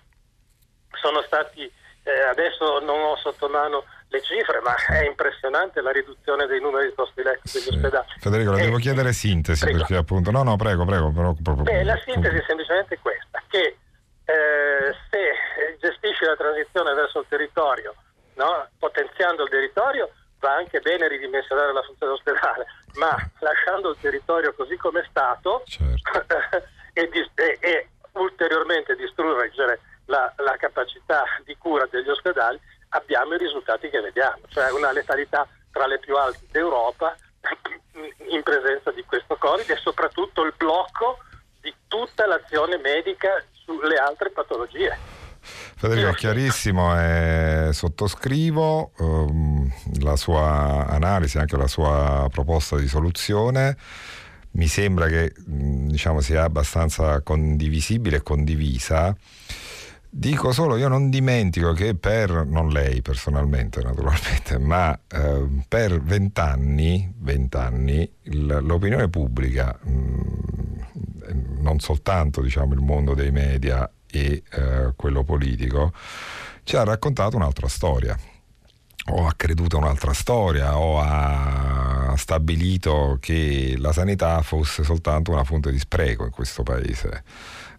sono 1.02 1.22
stati, 1.22 1.64
eh, 2.04 2.22
adesso 2.30 2.80
non 2.80 3.00
ho 3.00 3.16
sotto 3.16 3.48
mano 3.48 3.86
le 4.10 4.22
cifre, 4.22 4.60
ma 4.62 4.76
è 4.76 5.06
impressionante 5.08 5.82
la 5.82 5.92
riduzione 5.92 6.46
dei 6.46 6.60
numeri 6.60 6.90
di 6.90 6.94
posti 6.94 7.24
letto 7.24 7.50
degli 7.52 7.64
sì. 7.64 7.70
ospedali. 7.70 8.06
Federico, 8.20 8.52
le 8.52 8.62
devo 8.62 8.78
chiedere 8.78 9.14
sintesi 9.14 9.64
prego. 9.64 9.80
perché 9.80 9.96
appunto... 9.96 10.30
No, 10.30 10.44
no, 10.44 10.56
prego, 10.58 10.86
prego. 10.86 11.12
Però, 11.12 11.34
proprio, 11.42 11.64
Beh, 11.64 11.84
la 11.84 11.98
sintesi 12.04 12.36
è 12.36 12.44
semplicemente 12.46 13.00
questa, 13.00 13.42
che 13.48 13.78
eh, 14.26 14.96
se 15.10 15.78
gestisci 15.80 16.26
la 16.26 16.36
transizione 16.36 16.94
verso 16.94 17.20
il 17.20 17.26
territorio, 17.30 17.96
no? 18.36 18.68
potenziando 18.78 19.44
il 19.44 19.50
territorio, 19.50 20.12
va 20.44 20.56
anche 20.56 20.82
bene 20.82 21.08
ridimensionare 21.08 21.72
la 21.72 21.82
funzione 21.82 22.12
ospedale, 22.12 22.66
ma 22.96 23.16
lasciando 23.40 23.92
il 23.92 23.98
territorio 24.00 24.54
così 24.54 24.76
come 24.76 25.00
è 25.00 25.06
stato 25.10 25.64
certo. 25.66 26.26
e, 26.92 27.10
e, 27.36 27.58
e, 27.62 27.88
ulteriormente 28.12 28.96
distruggere 28.98 29.80
la, 30.06 30.32
la, 30.38 30.58
capacità 30.58 31.24
di 31.46 31.56
cura 31.58 31.88
degli 31.90 32.10
ospedali, 32.10 32.60
abbiamo 32.90 33.36
i 33.36 33.38
risultati 33.38 33.90
che 33.90 34.02
vediamo, 34.02 34.42
cioè 34.50 34.70
una 34.72 34.92
letalità 34.92 35.48
tra 35.72 35.88
le 35.88 35.98
più 36.00 36.16
alte 36.18 36.46
d'Europa 36.52 37.16
in 38.28 38.44
presenza 38.44 38.92
di 38.92 39.04
questo 39.06 39.38
Covid 39.38 39.70
e 39.70 39.78
soprattutto 39.78 40.44
il 40.44 40.54
blocco 40.58 41.20
di 41.62 41.74
tutta 41.88 42.26
l'azione 42.26 42.78
medica 42.78 43.42
sulle 43.52 43.96
altre 43.96 44.30
patologie. 44.30 45.13
Federico 45.84 46.12
è 46.12 46.14
chiarissimo 46.14 46.98
e 46.98 47.72
sottoscrivo 47.74 48.92
um, 49.00 49.70
la 50.00 50.16
sua 50.16 50.88
analisi, 50.88 51.38
anche 51.38 51.58
la 51.58 51.68
sua 51.68 52.30
proposta 52.32 52.78
di 52.78 52.88
soluzione. 52.88 53.76
Mi 54.52 54.68
sembra 54.68 55.08
che 55.08 55.34
diciamo, 55.46 56.22
sia 56.22 56.44
abbastanza 56.44 57.20
condivisibile 57.20 58.16
e 58.16 58.24
condivisa. 58.24 59.14
Dico 60.10 60.54
solo, 60.54 60.78
io 60.78 60.88
non 60.88 61.10
dimentico 61.10 61.74
che 61.74 61.96
per, 61.96 62.46
non 62.46 62.70
lei 62.70 63.02
personalmente 63.02 63.82
naturalmente, 63.82 64.58
ma 64.60 64.98
eh, 65.10 65.46
per 65.68 66.02
vent'anni, 66.02 67.14
vent'anni 67.18 68.10
l'opinione 68.22 69.10
pubblica 69.10 69.78
mh, 69.82 70.02
non 71.60 71.80
soltanto 71.82 72.40
diciamo, 72.40 72.74
il 72.74 72.80
mondo 72.80 73.14
dei 73.14 73.32
media 73.32 73.90
e 74.20 74.44
eh, 74.50 74.94
quello 74.96 75.24
politico, 75.24 75.92
ci 76.64 76.76
ha 76.76 76.84
raccontato 76.84 77.36
un'altra 77.36 77.68
storia 77.68 78.18
o 79.08 79.26
ha 79.28 79.34
creduto 79.36 79.76
a 79.76 79.80
un'altra 79.80 80.14
storia 80.14 80.78
o 80.78 81.00
ha 81.02 82.14
stabilito 82.16 83.18
che 83.20 83.76
la 83.78 83.92
sanità 83.92 84.42
fosse 84.42 84.84
soltanto 84.84 85.32
una 85.32 85.44
fonte 85.44 85.72
di 85.72 85.80
spreco 85.80 86.24
in 86.26 86.32
questo 86.32 86.64
paese. 86.64 87.24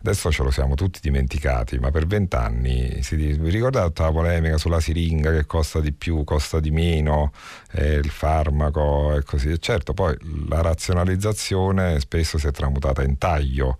Adesso 0.05 0.31
ce 0.31 0.43
lo 0.43 0.51
siamo 0.51 0.75
tutti 0.75 0.99
dimenticati, 1.01 1.79
ma 1.79 1.91
per 1.91 2.07
vent'anni 2.07 3.03
si 3.03 3.17
vi 3.17 3.49
ricordate 3.49 4.03
la 4.03 4.13
polemica 4.13 4.59
sulla 4.59 4.79
siringa 4.79 5.31
che 5.31 5.47
costa 5.47 5.81
di 5.81 5.93
più, 5.93 6.25
costa 6.25 6.61
di 6.61 6.71
meno, 6.71 7.33
eh, 7.71 7.95
il 7.95 8.11
farmaco 8.11 9.17
e 9.17 9.23
così. 9.23 9.53
E 9.53 9.57
certo, 9.57 9.95
poi 9.95 10.15
la 10.47 10.61
razionalizzazione 10.61 12.01
spesso 12.01 12.37
si 12.37 12.47
è 12.47 12.51
tramutata 12.51 13.03
in 13.03 13.17
taglio, 13.17 13.79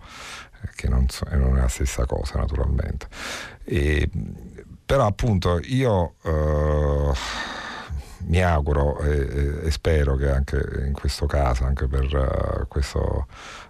che 0.73 0.87
non, 0.87 1.09
so, 1.09 1.25
non 1.31 1.57
è 1.57 1.61
la 1.61 1.67
stessa 1.67 2.05
cosa 2.05 2.39
naturalmente. 2.39 3.07
E, 3.63 4.09
però 4.85 5.05
appunto 5.05 5.59
io 5.63 6.15
eh, 6.23 7.13
mi 8.27 8.41
auguro 8.41 8.99
e, 8.99 9.65
e, 9.65 9.71
spero 9.71 10.15
che 10.15 10.29
anche 10.29 10.57
in 10.85 10.93
questo 10.93 11.25
caso, 11.25 11.65
anche 11.65 11.87
per 11.87 12.05
uh, 12.13 12.67
questo 12.67 13.27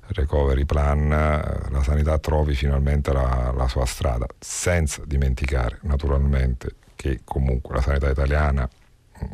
recovery 0.08 0.66
plan, 0.66 1.06
uh, 1.06 1.72
la 1.72 1.84
sanità 1.84 2.18
trovi 2.20 2.56
finalmente 2.56 3.12
la, 3.12 3.54
la, 3.56 3.68
sua 3.68 3.86
strada, 3.86 4.26
senza 4.40 5.02
dimenticare 5.06 5.80
naturalmente 5.82 6.76
che 6.96 7.22
comunque 7.24 7.76
la 7.76 7.82
sanità 7.82 8.10
italiana, 8.10 8.68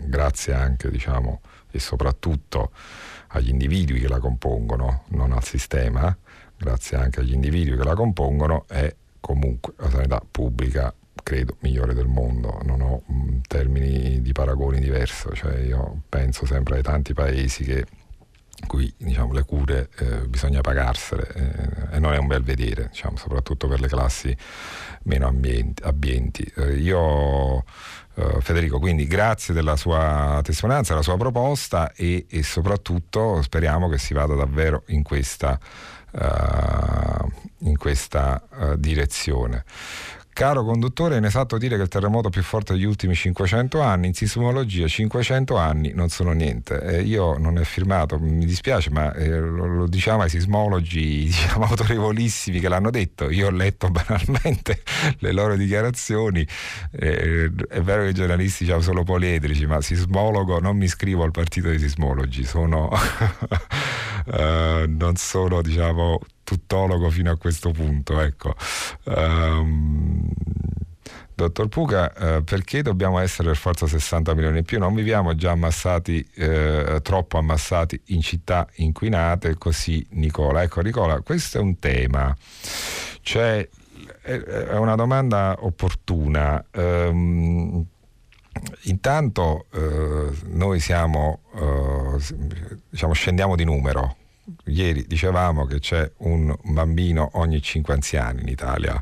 grazie 0.06 0.54
anche 0.54 0.90
diciamo 0.90 1.42
e 1.72 1.80
soprattutto 1.80 2.72
agli 3.28 3.50
individui 3.50 4.00
che 4.00 4.08
la 4.08 4.20
compongono, 4.20 5.04
non 5.10 5.32
al 5.32 5.44
sistema, 5.44 6.16
grazie 6.62 6.98
anche 6.98 7.22
agli 7.22 7.34
individui 7.34 7.76
che 7.76 7.84
la 7.84 7.96
compongono, 7.96 8.66
è 8.68 8.94
comunque 9.20 9.74
la 9.78 9.90
sanità 9.90 10.22
pubblica 10.30 10.94
credo 11.24 11.58
migliore 11.60 11.94
del 11.94 12.08
mondo, 12.08 12.60
non 12.64 12.82
ho 12.82 13.04
mm, 13.12 13.40
termini 13.48 14.22
di 14.22 14.32
paragoni 14.32 14.80
diversi, 14.80 15.28
cioè 15.34 15.58
io 15.58 16.04
penso 16.08 16.46
sempre 16.46 16.78
ai 16.78 16.84
tanti 16.84 17.14
paesi 17.14 17.64
che 17.64 17.86
cui 18.68 18.94
diciamo, 18.96 19.34
le 19.34 19.44
cure 19.44 19.90
eh, 19.98 20.28
bisogna 20.28 20.62
pagarsele 20.62 21.28
eh, 21.34 21.96
e 21.96 22.00
non 22.00 22.14
è 22.14 22.18
un 22.18 22.28
bel 22.28 22.44
vedere, 22.44 22.90
diciamo, 22.92 23.18
soprattutto 23.18 23.68
per 23.68 23.80
le 23.80 23.88
classi 23.88 24.36
meno 25.04 25.28
ambienti, 25.28 25.82
abbienti. 25.84 26.44
Eh, 26.58 26.76
io 26.78 27.64
eh, 28.16 28.38
Federico, 28.42 28.80
quindi 28.80 29.08
grazie 29.08 29.54
della 29.54 29.76
sua 29.76 30.40
testimonianza, 30.44 30.92
della 30.92 31.04
sua 31.04 31.18
proposta 31.18 31.92
e, 31.94 32.26
e 32.30 32.44
soprattutto 32.44 33.42
speriamo 33.42 33.90
che 33.90 33.98
si 33.98 34.14
vada 34.14 34.36
davvero 34.36 34.84
in 34.88 35.04
questa, 35.04 35.60
in 36.14 37.78
questa 37.78 38.42
uh, 38.50 38.76
direzione. 38.76 39.64
Caro 40.34 40.64
conduttore, 40.64 41.16
è 41.16 41.18
inesatto 41.18 41.58
dire 41.58 41.76
che 41.76 41.84
il 41.84 41.88
terremoto 41.90 42.30
più 42.30 42.42
forte 42.42 42.74
degli 42.74 42.86
ultimi 42.86 43.14
500 43.14 43.82
anni, 43.82 44.08
in 44.08 44.14
sismologia 44.14 44.88
500 44.88 45.58
anni 45.58 45.92
non 45.94 46.08
sono 46.08 46.32
niente. 46.32 46.82
Eh, 46.82 47.02
io 47.02 47.38
non 47.38 47.58
è 47.58 47.64
firmato, 47.66 48.18
mi 48.18 48.46
dispiace, 48.46 48.90
ma 48.92 49.14
eh, 49.14 49.30
lo, 49.30 49.66
lo, 49.68 49.88
diciamo 49.88 50.22
ai 50.22 50.30
sismologi 50.30 51.26
diciamo, 51.28 51.66
autorevolissimi 51.66 52.62
che 52.62 52.70
l'hanno 52.70 52.92
detto. 52.92 53.30
Io 53.30 53.48
ho 53.48 53.52
letto 53.52 53.90
banalmente 53.92 54.82
le 55.20 55.32
loro 55.34 55.58
dichiarazioni. 55.58 56.48
Eh, 56.92 57.52
è 57.70 57.82
vero 57.82 58.04
che 58.04 58.10
i 58.10 58.14
giornalisti 58.14 58.64
diciamo, 58.64 58.82
solo 58.82 59.04
poliedrici, 59.04 59.66
ma 59.66 59.82
sismologo 59.82 60.60
non 60.60 60.78
mi 60.78 60.86
iscrivo 60.86 61.24
al 61.24 61.32
partito 61.32 61.68
dei 61.68 61.78
sismologi, 61.78 62.46
sono, 62.46 62.90
eh, 64.26 64.86
non 64.88 65.16
sono 65.16 65.62
diciamo 65.62 66.20
tuttologo 66.44 67.10
fino 67.10 67.32
a 67.32 67.38
questo 67.38 67.72
punto. 67.72 68.20
Ecco. 68.20 68.56
Um, 69.06 70.30
Dottor 71.34 71.70
Puca, 71.70 72.14
eh, 72.14 72.44
perché 72.44 72.84
dobbiamo 72.84 73.18
essere 73.18 73.48
per 73.48 73.58
forza 73.58 73.88
60 73.88 74.34
milioni 74.36 74.60
in 74.60 74.64
più? 74.64 74.78
Non 74.78 74.94
viviamo 74.94 75.34
già 75.34 75.52
ammassati, 75.52 76.24
eh, 76.36 77.00
troppo 77.02 77.40
ammassati 77.40 78.00
in 78.08 78.22
città 78.22 78.68
inquinate, 78.76 79.56
così 79.58 80.06
Nicola. 80.12 80.62
Ecco 80.62 80.82
Nicola, 80.82 81.22
questo 81.22 81.58
è 81.58 81.62
un 81.62 81.80
tema, 81.80 82.36
cioè 83.22 83.68
è 84.22 84.76
una 84.76 84.96
domanda 84.96 85.56
opportuna. 85.60 86.64
Um, 86.74 87.86
intanto 88.84 89.66
eh, 89.72 90.30
noi 90.48 90.80
siamo, 90.80 91.42
eh, 91.56 92.36
diciamo, 92.90 93.14
scendiamo 93.14 93.56
di 93.56 93.64
numero, 93.64 94.16
ieri 94.66 95.06
dicevamo 95.08 95.66
che 95.66 95.80
c'è 95.80 96.10
un 96.18 96.56
bambino 96.64 97.32
ogni 97.34 97.62
5 97.62 97.94
anziani 97.94 98.42
in 98.42 98.48
Italia. 98.48 99.02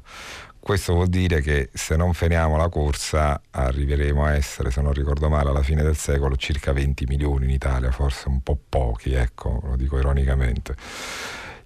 Questo 0.60 0.94
vuol 0.94 1.08
dire 1.08 1.42
che 1.42 1.70
se 1.74 1.96
non 1.96 2.14
finiamo 2.14 2.58
la 2.58 2.70
corsa 2.70 3.42
arriveremo 3.50 4.26
a 4.26 4.36
essere, 4.36 4.72
se 4.72 4.82
non 4.82 4.92
ricordo 4.92 5.30
male, 5.30 5.50
alla 5.50 5.64
fine 5.64 5.82
del 5.82 5.96
secolo 5.96 6.36
circa 6.36 6.74
20 6.74 7.06
milioni 7.06 7.46
in 7.46 7.52
Italia, 7.52 7.92
forse 7.92 8.28
un 8.28 8.42
po' 8.42 8.60
pochi, 8.68 9.14
ecco, 9.14 9.62
lo 9.64 9.76
dico 9.76 9.98
ironicamente. 9.98 10.76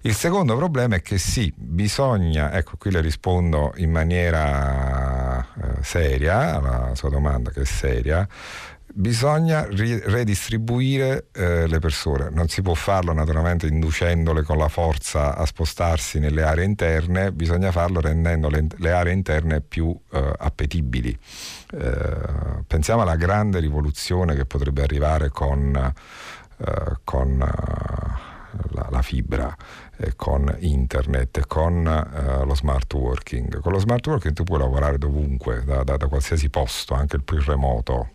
Il 0.06 0.14
secondo 0.14 0.54
problema 0.54 0.96
è 0.96 1.00
che 1.00 1.16
sì, 1.16 1.50
bisogna, 1.56 2.52
ecco 2.52 2.76
qui 2.76 2.90
le 2.90 3.00
rispondo 3.00 3.72
in 3.76 3.90
maniera 3.90 5.40
eh, 5.40 5.82
seria 5.82 6.56
alla 6.56 6.94
sua 6.94 7.08
domanda 7.08 7.50
che 7.50 7.62
è 7.62 7.64
seria, 7.64 8.28
bisogna 8.92 9.64
ri- 9.64 10.02
redistribuire 10.04 11.28
eh, 11.32 11.66
le 11.66 11.78
persone. 11.78 12.28
Non 12.30 12.48
si 12.48 12.60
può 12.60 12.74
farlo 12.74 13.14
naturalmente 13.14 13.66
inducendole 13.66 14.42
con 14.42 14.58
la 14.58 14.68
forza 14.68 15.36
a 15.36 15.46
spostarsi 15.46 16.18
nelle 16.18 16.42
aree 16.42 16.66
interne, 16.66 17.32
bisogna 17.32 17.72
farlo 17.72 18.00
rendendo 18.00 18.50
le, 18.50 18.66
le 18.76 18.92
aree 18.92 19.14
interne 19.14 19.62
più 19.62 19.98
eh, 20.12 20.32
appetibili. 20.36 21.18
Eh, 21.72 22.62
pensiamo 22.66 23.00
alla 23.00 23.16
grande 23.16 23.58
rivoluzione 23.58 24.34
che 24.34 24.44
potrebbe 24.44 24.82
arrivare 24.82 25.30
con, 25.30 25.74
eh, 26.58 26.96
con 27.02 27.40
eh, 27.40 28.34
la, 28.70 28.88
la, 28.90 29.02
fibra. 29.02 29.54
Con 30.16 30.54
internet, 30.60 31.46
con 31.46 31.84
uh, 31.86 32.44
lo 32.44 32.54
smart 32.54 32.92
working. 32.92 33.60
Con 33.60 33.72
lo 33.72 33.78
smart 33.78 34.06
working 34.06 34.34
tu 34.34 34.44
puoi 34.44 34.58
lavorare 34.58 34.98
dovunque, 34.98 35.64
da, 35.64 35.82
da, 35.82 35.96
da 35.96 36.06
qualsiasi 36.08 36.50
posto, 36.50 36.94
anche 36.94 37.16
il 37.16 37.22
più 37.22 37.40
remoto, 37.40 38.08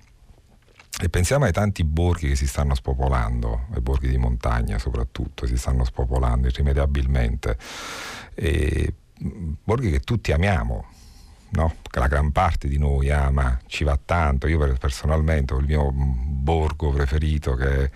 e 1.01 1.07
pensiamo 1.07 1.45
ai 1.45 1.53
tanti 1.53 1.85
borghi 1.85 2.27
che 2.27 2.35
si 2.35 2.45
stanno 2.45 2.75
spopolando, 2.75 3.67
i 3.77 3.79
borghi 3.79 4.09
di 4.09 4.17
montagna 4.17 4.77
soprattutto, 4.77 5.45
si 5.45 5.57
stanno 5.57 5.85
spopolando 5.85 6.47
irrimediabilmente. 6.47 7.57
E 8.33 8.93
borghi 9.63 9.91
che 9.91 10.01
tutti 10.01 10.33
amiamo, 10.33 10.85
no? 11.51 11.75
la 11.91 12.07
gran 12.07 12.33
parte 12.33 12.67
di 12.67 12.77
noi 12.77 13.09
ama, 13.11 13.57
ci 13.67 13.85
va 13.85 13.97
tanto. 14.03 14.47
Io 14.47 14.57
personalmente 14.77 15.53
ho 15.53 15.59
il 15.59 15.67
mio 15.67 15.89
borgo 15.93 16.91
preferito 16.91 17.53
che 17.53 17.83
è 17.83 17.89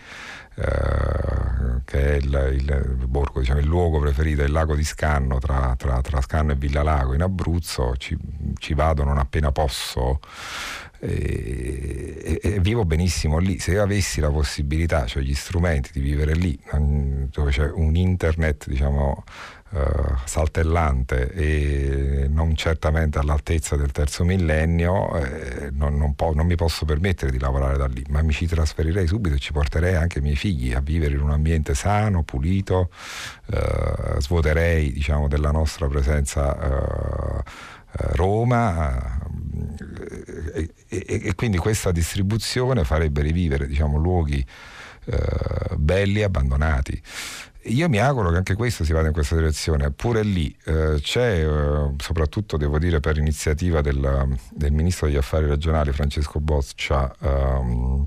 eh, 0.55 1.81
che 1.85 2.11
è 2.11 2.13
il, 2.15 2.49
il, 2.53 3.07
borgo, 3.07 3.39
diciamo, 3.39 3.59
il 3.59 3.65
luogo 3.65 3.99
preferito, 3.99 4.43
il 4.43 4.51
lago 4.51 4.75
di 4.75 4.83
Scanno 4.83 5.39
tra, 5.39 5.75
tra, 5.77 6.01
tra 6.01 6.21
Scanno 6.21 6.51
e 6.51 6.55
Villalago 6.55 7.13
in 7.13 7.21
Abruzzo, 7.21 7.95
ci, 7.97 8.17
ci 8.57 8.73
vado 8.73 9.03
non 9.03 9.17
appena 9.17 9.51
posso 9.51 10.19
e, 11.05 12.39
e, 12.41 12.59
vivo 12.61 12.85
benissimo 12.85 13.37
lì. 13.37 13.59
Se 13.59 13.71
io 13.71 13.83
avessi 13.83 14.21
la 14.21 14.31
possibilità, 14.31 15.05
cioè 15.05 15.21
gli 15.21 15.33
strumenti 15.33 15.91
di 15.91 15.99
vivere 15.99 16.33
lì, 16.33 16.57
dove 17.29 17.51
c'è 17.51 17.69
un 17.69 17.95
internet, 17.95 18.69
diciamo, 18.69 19.23
Uh, 19.73 20.17
saltellante 20.25 21.31
e 21.31 22.27
non 22.29 22.55
certamente 22.55 23.17
all'altezza 23.17 23.75
del 23.75 23.91
terzo 23.91 24.23
millennio, 24.23 25.15
eh, 25.15 25.71
non, 25.71 25.97
non, 25.97 26.13
po- 26.13 26.31
non, 26.35 26.45
mi 26.45 26.53
posso 26.53 26.85
permettere 26.85 27.31
di 27.31 27.39
lavorare 27.39 27.75
da 27.75 27.87
lì, 27.87 28.05
ma 28.09 28.21
mi 28.21 28.33
ci 28.33 28.45
trasferirei 28.45 29.07
subito 29.07 29.33
e 29.33 29.39
ci 29.39 29.51
porterei 29.51 29.95
anche 29.95 30.19
i 30.19 30.21
miei 30.21 30.35
figli 30.35 30.73
a 30.73 30.79
vivere 30.79 31.15
in 31.15 31.21
un 31.21 31.31
ambiente 31.31 31.73
sano, 31.73 32.21
pulito, 32.21 32.91
uh, 33.47 34.19
svuoterei 34.19 34.91
diciamo, 34.91 35.27
della 35.27 35.49
nostra 35.49 35.87
presenza 35.87 36.55
uh, 36.55 37.43
Roma. 38.15 39.21
E, 40.53 40.69
e, 40.87 41.21
e, 41.25 41.33
quindi 41.33 41.57
questa 41.57 41.91
distribuzione 41.91 42.83
farebbe 42.83 43.23
rivivere 43.23 43.65
diciamo, 43.65 43.97
luoghi 43.97 44.45
belli 45.75 46.21
abbandonati. 46.21 47.01
Io 47.65 47.87
mi 47.87 47.97
auguro 47.97 48.29
che 48.29 48.37
anche 48.37 48.55
questo 48.55 48.83
si 48.83 48.91
vada 48.91 49.07
in 49.07 49.13
questa 49.13 49.35
direzione. 49.35 49.91
Pure 49.91 50.23
lì 50.23 50.53
eh, 50.65 50.97
c'è, 50.99 51.47
eh, 51.47 51.93
soprattutto 51.97 52.57
devo 52.57 52.77
dire 52.77 52.99
per 52.99 53.17
iniziativa 53.17 53.79
del, 53.79 54.37
del, 54.51 54.71
Ministro 54.73 55.07
degli 55.07 55.15
Affari 55.15 55.45
Regionali 55.45 55.93
Francesco 55.93 56.41
Boccia, 56.41 57.13
ehm, 57.21 58.05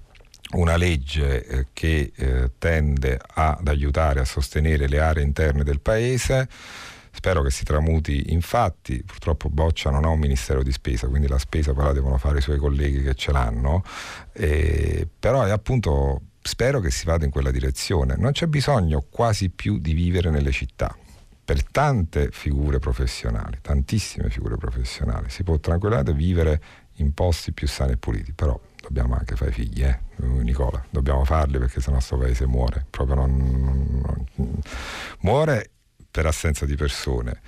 una 0.52 0.76
legge 0.76 1.46
eh, 1.46 1.66
che 1.72 2.12
eh, 2.14 2.50
tende 2.58 3.18
ad 3.26 3.66
aiutare 3.66 4.20
a 4.20 4.24
sostenere 4.26 4.88
le 4.88 5.00
aree 5.00 5.24
interne 5.24 5.64
del 5.64 5.80
Paese. 5.80 6.48
Spero 7.10 7.40
che 7.40 7.50
si 7.50 7.64
tramuti 7.64 8.32
in 8.32 8.42
fatti, 8.42 9.02
purtroppo 9.02 9.48
Boccia 9.48 9.88
non 9.88 10.04
ha 10.04 10.08
un 10.08 10.18
ministero 10.18 10.62
di 10.62 10.70
spesa, 10.70 11.08
quindi 11.08 11.28
la 11.28 11.38
spesa 11.38 11.72
poi 11.72 11.84
la 11.84 11.92
devono 11.94 12.18
fare 12.18 12.38
i 12.38 12.42
suoi 12.42 12.58
colleghi 12.58 13.02
che 13.02 13.14
ce 13.14 13.32
l'hanno, 13.32 13.82
eh, 14.32 15.08
però 15.18 15.42
è 15.44 15.50
appunto 15.50 16.20
spero 16.46 16.80
che 16.80 16.90
si 16.90 17.04
vada 17.04 17.24
in 17.24 17.30
quella 17.30 17.50
direzione. 17.50 18.16
Non 18.16 18.32
c'è 18.32 18.46
bisogno 18.46 19.04
quasi 19.08 19.50
più 19.50 19.78
di 19.78 19.92
vivere 19.92 20.30
nelle 20.30 20.52
città. 20.52 20.96
per 21.46 21.62
tante 21.62 22.30
figure 22.32 22.80
professionali, 22.80 23.58
tantissime 23.62 24.30
figure 24.30 24.56
professionali, 24.56 25.30
si 25.30 25.44
può 25.44 25.56
tranquillamente 25.60 26.12
vivere 26.12 26.60
in 26.94 27.14
posti 27.14 27.52
più 27.52 27.68
sani 27.68 27.92
e 27.92 27.96
puliti, 27.98 28.32
però 28.32 28.58
dobbiamo 28.80 29.14
anche 29.14 29.36
fare 29.36 29.52
figli, 29.52 29.84
eh? 29.84 29.96
Nicola, 30.16 30.84
dobbiamo 30.90 31.24
farli 31.24 31.58
perché 31.58 31.80
se 31.80 31.90
no 31.90 31.98
questo 31.98 32.18
paese 32.18 32.46
muore, 32.46 32.84
proprio 32.90 33.14
non, 33.14 33.36
non, 33.36 34.26
non, 34.34 34.58
muore 35.20 35.70
per 36.10 36.26
assenza 36.26 36.66
di 36.66 36.74
persone 36.74 37.40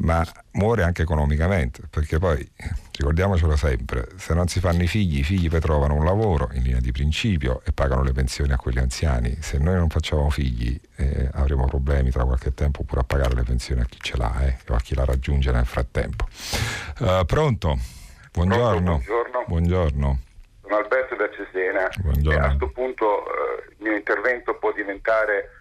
ma 0.00 0.24
muore 0.52 0.82
anche 0.82 1.02
economicamente, 1.02 1.82
perché 1.88 2.18
poi 2.18 2.48
ricordiamocelo 2.96 3.56
sempre, 3.56 4.08
se 4.16 4.34
non 4.34 4.48
si 4.48 4.60
fanno 4.60 4.82
i 4.82 4.86
figli, 4.86 5.18
i 5.18 5.22
figli 5.22 5.48
poi 5.48 5.60
trovano 5.60 5.94
un 5.94 6.04
lavoro 6.04 6.48
in 6.52 6.62
linea 6.62 6.80
di 6.80 6.92
principio 6.92 7.60
e 7.64 7.72
pagano 7.72 8.02
le 8.02 8.12
pensioni 8.12 8.52
a 8.52 8.56
quegli 8.56 8.78
anziani. 8.78 9.36
Se 9.40 9.58
noi 9.58 9.74
non 9.74 9.88
facciamo 9.88 10.30
figli 10.30 10.78
eh, 10.96 11.28
avremo 11.32 11.66
problemi 11.66 12.10
tra 12.10 12.24
qualche 12.24 12.54
tempo 12.54 12.82
pure 12.84 13.00
a 13.00 13.04
pagare 13.04 13.34
le 13.34 13.42
pensioni 13.42 13.82
a 13.82 13.84
chi 13.84 13.98
ce 14.00 14.16
l'ha 14.16 14.46
eh, 14.46 14.56
o 14.68 14.74
a 14.74 14.80
chi 14.80 14.94
la 14.94 15.04
raggiunge 15.04 15.50
nel 15.50 15.66
frattempo. 15.66 16.26
Uh, 16.98 17.24
pronto? 17.26 17.78
Buongiorno. 18.32 19.02
buongiorno. 19.04 19.44
buongiorno. 19.46 20.18
Sono 20.62 20.76
Alberto 20.76 21.16
da 21.16 21.28
Cesena. 21.30 21.88
Buongiorno. 21.98 22.38
a 22.38 22.46
questo 22.46 22.70
punto 22.70 23.24
eh, 23.26 23.64
il 23.70 23.76
mio 23.80 23.96
intervento 23.96 24.54
può 24.54 24.72
diventare 24.72 25.59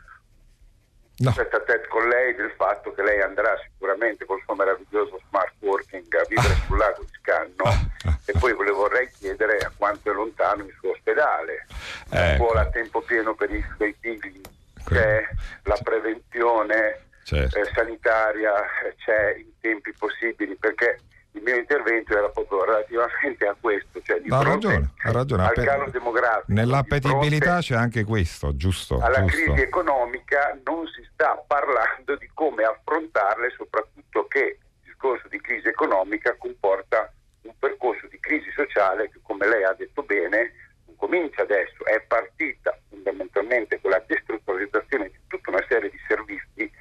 no. 1.19 1.33
tête 1.33 1.87
con 1.87 2.07
lei 2.07 2.35
del 2.35 2.51
fatto 2.55 2.93
che 2.93 3.03
lei 3.03 3.21
andrà 3.21 3.55
sicuramente 3.63 4.25
col 4.25 4.41
suo 4.43 4.55
meraviglioso 4.55 5.19
smart 5.27 5.53
working 5.59 6.13
a 6.15 6.25
vivere 6.27 6.55
sul 6.67 6.77
lago 6.77 7.01
di 7.03 7.17
Scanno 7.19 7.87
e 8.25 8.33
poi 8.37 8.55
le 8.57 8.71
vorrei 8.71 9.09
chiedere 9.17 9.57
a 9.57 9.71
quanto 9.75 10.11
è 10.11 10.13
lontano 10.13 10.63
il 10.63 10.75
suo 10.79 10.91
ospedale, 10.91 11.65
la 12.09 12.33
ecco. 12.33 12.43
scuola 12.43 12.61
a 12.61 12.69
tempo 12.69 13.01
pieno 13.01 13.35
per 13.35 13.51
i 13.51 13.63
suoi 13.75 13.95
figli, 13.99 14.41
c'è 14.85 15.27
la 15.63 15.77
prevenzione 15.83 17.07
certo. 17.23 17.57
eh, 17.57 17.65
sanitaria, 17.73 18.53
c'è 18.97 19.35
in 19.37 19.51
tempi 19.59 19.93
possibili 19.97 20.55
perché 20.55 20.99
il 21.33 21.43
mio 21.43 21.55
intervento 21.55 22.17
era 22.17 22.29
proprio 22.29 22.65
relativamente 22.65 23.45
a 23.45 23.55
questo, 23.59 24.01
cioè 24.01 24.19
di 24.19 24.29
ha 24.31 24.41
ragione, 24.41 24.93
ha 25.03 25.11
ragione. 25.11 25.43
al 25.45 25.53
calo 25.53 25.89
demografico. 25.89 26.45
Nell'appetibilità 26.47 27.59
c'è 27.59 27.75
anche 27.75 28.03
questo, 28.03 28.55
giusto? 28.55 28.99
Alla 28.99 29.23
giusto. 29.25 29.53
crisi 29.53 29.61
economica 29.61 30.57
non 30.65 30.87
si 30.87 31.07
sta 31.13 31.41
parlando 31.45 32.15
di 32.15 32.29
come 32.33 32.63
affrontarle, 32.63 33.53
soprattutto 33.55 34.27
che 34.27 34.57
il 34.59 34.79
discorso 34.83 35.27
di 35.27 35.39
crisi 35.39 35.67
economica 35.67 36.35
comporta 36.37 37.13
un 37.43 37.53
percorso 37.59 38.07
di 38.07 38.19
crisi 38.19 38.49
sociale 38.51 39.09
che, 39.09 39.19
come 39.21 39.47
lei 39.47 39.63
ha 39.63 39.73
detto 39.73 40.01
bene, 40.03 40.51
non 40.85 40.95
comincia 40.95 41.43
adesso, 41.43 41.85
è 41.85 42.01
partita 42.07 42.77
fondamentalmente 42.89 43.79
con 43.79 43.91
la 43.91 44.03
destrutturizzazione 44.05 45.09
di 45.09 45.19
tutta 45.27 45.51
una 45.51 45.65
serie 45.67 45.89
di 45.89 45.99
servizi 46.07 46.71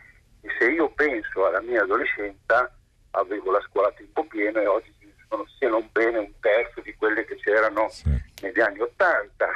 e 0.41 0.49
se 0.59 0.71
io 0.71 0.89
penso 0.91 1.47
alla 1.47 1.61
mia 1.61 1.83
adolescenza 1.83 2.73
avevo 3.13 3.51
la 3.51 3.61
scuola 3.69 3.89
a 3.89 3.93
tempo 3.93 4.25
pieno 4.25 4.61
e 4.61 4.67
oggi 4.67 4.95
sono 5.29 5.47
se 5.59 5.67
non 5.67 5.89
bene 5.93 6.19
un 6.19 6.33
terzo 6.41 6.81
di 6.81 6.95
quelle 6.95 7.25
che 7.25 7.37
c'erano 7.37 7.89
sì. 7.89 8.09
negli 8.43 8.61
anni 8.61 8.81
Ottanta. 8.81 9.51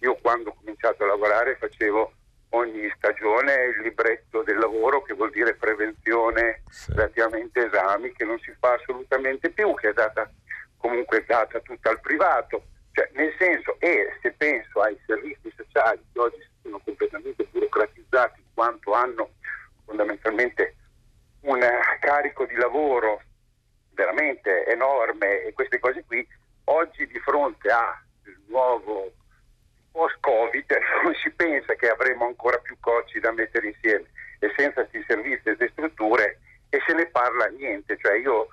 io 0.00 0.14
quando 0.16 0.50
ho 0.50 0.54
cominciato 0.54 1.04
a 1.04 1.08
lavorare 1.08 1.56
facevo 1.56 2.12
ogni 2.50 2.90
stagione 2.96 3.54
il 3.76 3.82
libretto 3.82 4.42
del 4.42 4.58
lavoro 4.58 5.02
che 5.02 5.14
vuol 5.14 5.30
dire 5.30 5.54
prevenzione 5.54 6.62
sì. 6.68 6.92
relativamente 6.92 7.66
esami 7.66 8.12
che 8.12 8.24
non 8.24 8.38
si 8.40 8.52
fa 8.58 8.74
assolutamente 8.74 9.50
più, 9.50 9.74
che 9.74 9.90
è 9.90 9.92
data 9.92 10.30
comunque 10.78 11.24
data 11.26 11.60
tutta 11.60 11.90
al 11.90 12.00
privato. 12.00 12.64
Cioè, 12.92 13.08
nel 13.12 13.32
senso, 13.38 13.76
e 13.78 14.18
se 14.20 14.32
penso 14.32 14.80
ai 14.80 14.98
servizi 15.06 15.52
sociali 15.56 16.00
che 16.12 16.18
oggi 16.18 16.44
sono 16.62 16.80
completamente 16.84 17.46
burocratizzati 17.50 18.40
in 18.40 18.46
quanto 18.52 18.92
hanno 18.92 19.30
fondamentalmente 19.84 20.74
un 21.42 21.60
carico 22.00 22.44
di 22.46 22.54
lavoro 22.54 23.22
veramente 23.92 24.66
enorme 24.66 25.42
e 25.42 25.52
queste 25.52 25.78
cose 25.78 26.04
qui, 26.04 26.26
oggi 26.64 27.06
di 27.06 27.18
fronte 27.20 27.70
al 27.70 27.94
nuovo 28.46 29.12
post-Covid 29.92 30.78
non 31.04 31.14
si 31.14 31.30
pensa 31.30 31.74
che 31.74 31.88
avremo 31.88 32.26
ancora 32.26 32.58
più 32.58 32.76
cocci 32.80 33.20
da 33.20 33.32
mettere 33.32 33.68
insieme 33.68 34.06
e 34.38 34.52
senza 34.56 34.84
questi 34.86 35.04
servizi 35.06 35.48
e 35.48 35.56
queste 35.56 35.70
strutture 35.72 36.40
e 36.70 36.80
se 36.86 36.94
ne 36.94 37.06
parla 37.06 37.46
niente, 37.46 37.98
cioè 37.98 38.16
io 38.16 38.48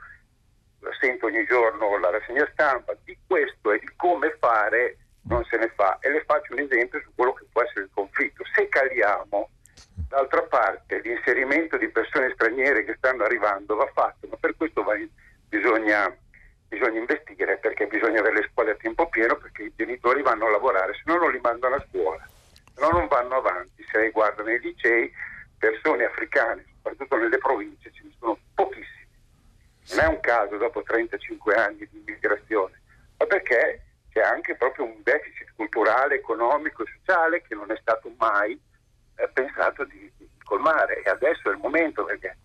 sento 0.99 1.27
ogni 1.27 1.45
giorno 1.45 1.97
la 1.97 2.09
rassegna 2.09 2.47
stampa 2.51 2.95
di 3.03 3.17
questo 3.25 3.71
e 3.71 3.79
di 3.79 3.89
come 3.95 4.35
fare 4.39 4.97
non 5.23 5.43
se 5.45 5.57
ne 5.57 5.71
fa 5.75 5.97
e 5.99 6.09
le 6.09 6.23
faccio 6.25 6.53
un 6.53 6.59
esempio 6.59 6.99
su 7.01 7.11
quello 7.15 7.33
che 7.33 7.45
può 7.51 7.61
essere 7.61 7.81
il 7.81 7.89
conflitto. 7.93 8.43
Se 8.53 8.67
caliamo 8.69 9.49
D'altra 10.07 10.43
parte 10.43 11.01
l'inserimento 11.01 11.77
di 11.77 11.89
persone 11.89 12.31
straniere 12.33 12.85
che 12.85 12.95
stanno 12.97 13.23
arrivando 13.23 13.75
va 13.75 13.89
fatto, 13.93 14.27
ma 14.27 14.37
per 14.37 14.55
questo 14.55 14.83
va, 14.83 14.93
bisogna, 15.49 16.15
bisogna, 16.67 16.99
investire 16.99 17.57
perché 17.57 17.87
bisogna 17.87 18.19
avere 18.19 18.41
le 18.41 18.49
scuole 18.51 18.71
a 18.71 18.75
tempo 18.75 19.09
pieno 19.09 19.35
perché 19.35 19.63
i 19.63 19.73
genitori 19.75 20.21
vanno 20.21 20.45
a 20.45 20.51
lavorare, 20.51 20.93
se 20.93 21.01
no 21.05 21.17
non 21.17 21.31
li 21.31 21.39
mandano 21.41 21.75
a 21.75 21.85
scuola, 21.89 22.25
se 22.73 22.79
no 22.79 22.89
non 22.89 23.07
vanno 23.07 23.35
avanti. 23.35 23.83
Se 23.91 23.97
lei 23.97 24.11
guarda 24.11 24.43
nei 24.43 24.59
licei, 24.59 25.11
persone 25.57 26.05
africane, 26.05 26.63
soprattutto 26.75 27.17
nelle 27.17 27.37
province, 27.37 27.91
ce 27.91 28.01
ne 28.03 28.11
sono 28.19 28.37
pochissime. 28.53 29.07
Non 29.89 29.99
è 29.99 30.07
un 30.07 30.19
caso 30.19 30.57
dopo 30.57 30.83
35 30.83 31.55
anni 31.55 31.87
di 31.89 31.97
immigrazione, 32.05 32.79
ma 33.17 33.25
perché 33.25 33.81
c'è 34.11 34.21
anche 34.21 34.55
proprio 34.55 34.85
un 34.85 35.01
deficit 35.03 35.51
culturale, 35.55 36.15
economico 36.15 36.83
e 36.83 36.91
sociale 36.97 37.41
che 37.41 37.55
non 37.55 37.71
è 37.71 37.77
stato 37.81 38.11
mai 38.17 38.59
pensato 39.33 39.83
di, 39.85 40.11
di, 40.17 40.29
colmare 40.43 41.03
e 41.03 41.09
adesso 41.09 41.49
è 41.49 41.51
il 41.51 41.59
momento 41.61 42.05
perché 42.05 42.37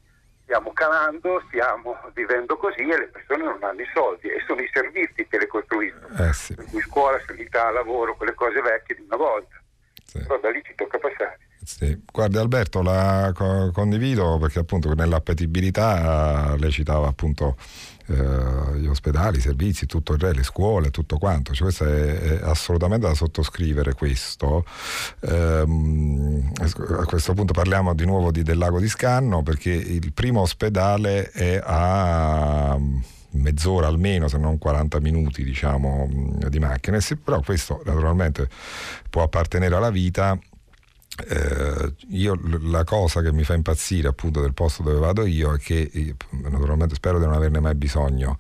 stiamo 0.43 0.73
calando, 0.73 1.41
stiamo 1.47 1.97
vivendo 2.15 2.57
così 2.57 2.83
e 2.83 2.99
le 2.99 3.09
persone 3.09 3.45
non 3.45 3.63
hanno 3.63 3.81
i 3.81 3.89
soldi 3.95 4.29
e 4.29 4.43
sono 4.47 4.61
i 4.61 4.69
servizi 4.73 5.27
che 5.29 5.39
le 5.39 5.47
costruiscono, 5.47 6.09
eh 6.19 6.33
sì. 6.33 6.57
scuola, 6.81 7.21
sanità, 7.25 7.71
lavoro, 7.71 8.17
quelle 8.17 8.35
cose 8.35 8.61
vecchie 8.61 8.97
di 8.97 9.03
una 9.03 9.17
volta. 9.17 9.61
Sì. 10.05 10.19
Però 10.19 10.39
da 10.41 10.51
lì 10.51 10.61
ci 10.65 10.75
tocca 10.75 10.99
passare. 10.99 11.39
Sì. 11.65 12.03
Guardi 12.11 12.39
Alberto, 12.39 12.83
la 12.83 13.31
co- 13.35 13.71
condivido 13.73 14.37
perché 14.39 14.59
appunto 14.59 14.93
nell'appetibilità 14.95 16.57
lei 16.59 16.71
citava 16.73 17.07
appunto 17.07 17.57
eh, 18.13 18.79
gli 18.79 18.87
ospedali, 18.87 19.39
i 19.39 19.41
servizi, 19.41 19.87
tutto 19.87 20.13
il 20.13 20.21
re, 20.21 20.33
le 20.33 20.43
scuole, 20.43 20.91
tutto 20.91 21.19
quanto. 21.19 21.53
Cioè, 21.53 21.63
questo 21.63 21.85
è, 21.85 22.19
è, 22.19 22.41
assolutamente 22.43 23.07
da 23.07 23.15
sottoscrivere 23.15 23.95
questo. 23.95 24.65
Eh, 25.21 25.65
a 25.67 27.05
questo 27.05 27.35
punto 27.35 27.53
parliamo 27.53 27.95
di 27.95 28.05
nuovo 28.05 28.31
di, 28.31 28.43
del 28.43 28.59
lago 28.59 28.79
di 28.79 28.89
Scanno 28.89 29.43
perché 29.43 29.71
il 29.71 30.13
primo 30.13 30.41
ospedale 30.41 31.31
è 31.31 31.61
a 31.63 32.79
mezz'ora 33.33 33.87
almeno, 33.87 34.29
se 34.29 34.39
non 34.39 34.59
40 34.59 35.01
minuti 35.01 35.43
diciamo, 35.43 36.09
di 36.49 36.59
macchina, 36.59 36.99
però 37.23 37.41
questo 37.41 37.83
naturalmente 37.85 38.49
può 39.09 39.23
appartenere 39.23 39.75
alla 39.75 39.91
vita 39.91 40.39
eh, 41.29 41.95
io 42.09 42.39
la 42.63 42.85
cosa 42.85 43.21
che 43.21 43.33
mi 43.33 43.45
fa 43.45 43.55
impazzire 43.55 44.09
appunto 44.09 44.41
del 44.41 44.55
posto 44.55 44.83
dove 44.83 44.99
vado 44.99 45.27
io 45.27 45.53
è 45.55 45.59
che 45.59 46.15
naturalmente 46.31 46.95
spero 46.95 47.19
di 47.19 47.27
non 47.27 47.35
averne 47.35 47.61
mai 47.61 47.75
bisogno 47.75 48.39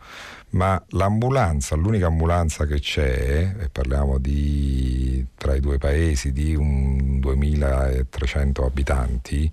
ma 0.53 0.83
l'ambulanza, 0.91 1.77
l'unica 1.77 2.07
ambulanza 2.07 2.67
che 2.67 2.79
c'è, 2.79 3.55
e 3.59 3.69
parliamo 3.71 4.19
di 4.19 5.25
tra 5.35 5.55
i 5.55 5.61
due 5.61 5.79
paesi 5.79 6.33
di 6.33 6.55
un 6.55 7.21
2300 7.21 8.65
abitanti, 8.67 9.51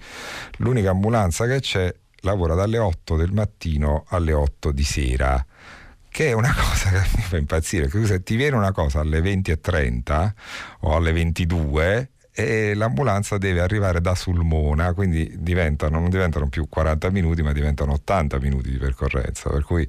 l'unica 0.58 0.90
ambulanza 0.90 1.46
che 1.46 1.62
c'è 1.62 1.94
lavora 2.22 2.54
dalle 2.54 2.80
8 2.80 3.16
del 3.16 3.32
mattino 3.32 4.06
alle 4.10 4.34
8 4.34 4.72
di 4.72 4.84
sera 4.84 5.46
che 6.10 6.30
è 6.30 6.32
una 6.34 6.52
cosa 6.58 6.90
che 6.90 7.08
mi 7.16 7.22
fa 7.22 7.38
impazzire, 7.38 7.88
perché 7.88 8.06
se 8.06 8.24
ti 8.24 8.36
viene 8.36 8.58
una 8.58 8.72
cosa 8.72 9.00
alle 9.00 9.22
20.30 9.22 10.32
o 10.82 10.96
alle 10.96 11.14
22 11.14 12.10
e 12.32 12.74
l'ambulanza 12.74 13.38
deve 13.38 13.60
arrivare 13.60 14.02
da 14.02 14.16
Sulmona, 14.16 14.94
quindi 14.94 15.36
diventano, 15.40 16.00
non 16.00 16.10
diventano 16.10 16.48
più 16.48 16.70
40 16.70 17.10
minuti 17.10 17.42
ma 17.42 17.52
diventano 17.52 17.94
80 17.94 18.40
minuti 18.40 18.70
di 18.70 18.78
percorrenza, 18.78 19.50
per 19.50 19.64
cui 19.64 19.88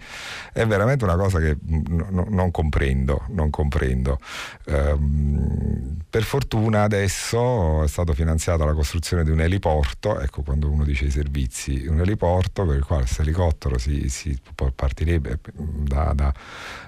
è 0.53 0.67
veramente 0.67 1.05
una 1.05 1.17
cosa 1.17 1.39
che 1.39 1.57
n- 1.67 2.27
non 2.29 2.51
comprendo, 2.51 3.25
non 3.29 3.51
comprendo. 3.51 4.19
Um, 4.67 5.99
per 6.09 6.23
fortuna 6.25 6.83
adesso 6.83 7.85
è 7.85 7.89
stata 7.89 8.15
finanziata 8.15 8.65
la 8.65 8.75
costruzione 8.75 9.23
di 9.23 9.31
un 9.31 9.41
eliporto, 9.41 10.19
ecco 10.19 10.43
quando 10.43 10.69
uno 10.69 10.85
dice 10.85 11.05
i 11.05 11.11
servizi, 11.11 11.87
un 11.87 12.01
eliporto 12.01 12.67
per 12.67 12.77
il 12.77 12.85
quale 12.85 13.03
questo 13.03 13.23
elicottero 13.23 13.79
si, 13.79 14.09
si 14.09 14.37
partirebbe 14.75 15.39
da, 15.55 16.13
da, 16.15 16.33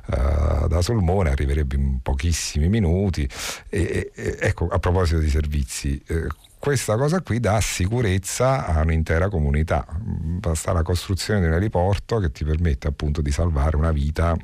uh, 0.07 0.67
da 0.67 0.83
Sulmona, 0.83 1.31
arriverebbe 1.31 1.77
in 1.77 2.01
pochissimi 2.03 2.69
minuti 2.69 3.29
e, 3.69 4.11
e, 4.13 4.37
ecco 4.41 4.67
a 4.69 4.79
proposito 4.79 5.19
di 5.19 5.29
servizi 5.29 5.51
servizi. 5.53 6.03
Eh, 6.07 6.27
questa 6.59 6.97
cosa 6.97 7.21
qui 7.21 7.41
dà 7.41 7.61
sicurezza 7.61 8.67
a 8.67 8.81
un'intera 8.81 9.29
comunità. 9.29 9.85
Basta 9.99 10.73
la 10.73 10.83
costruzione 10.83 11.41
di 11.41 11.47
un 11.47 11.53
aeroporto 11.53 12.19
che 12.19 12.31
ti 12.31 12.45
permette 12.45 12.89
appunto 12.89 13.21
di 13.21 13.31
salvare 13.31 13.77
una 13.77 13.93
vita 13.93 14.37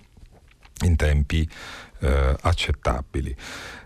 in 0.85 0.97
tempi 0.97 1.49
eh, 2.01 2.37
accettabili. 2.41 3.35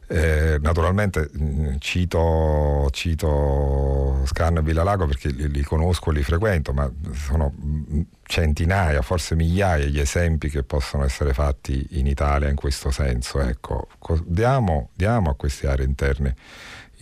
Eh, 0.09 0.59
naturalmente 0.61 1.31
mm, 1.35 1.77
cito, 1.79 2.89
cito 2.91 4.23
Scan 4.27 4.59
e 4.59 4.63
Villalago 4.63 5.07
perché 5.07 5.31
li, 5.31 5.51
li, 5.51 5.63
conosco 5.63 6.11
e 6.11 6.15
li 6.15 6.23
frequento, 6.23 6.73
ma 6.73 6.91
sono 7.15 7.55
mm, 7.55 8.01
centinaia, 8.23 9.01
forse 9.03 9.35
migliaia 9.35 9.87
gli 9.87 10.01
esempi 10.01 10.49
che 10.51 10.65
possono 10.65 11.05
essere 11.05 11.33
fatti 11.33 11.87
in 11.93 12.07
Italia 12.07 12.49
in 12.49 12.57
questo 12.57 12.91
senso. 12.91 13.41
Ecco, 13.41 13.89
diamo, 14.25 14.91
diamo 14.95 15.31
a 15.31 15.35
queste 15.35 15.67
aree 15.67 15.87
interne 15.87 16.37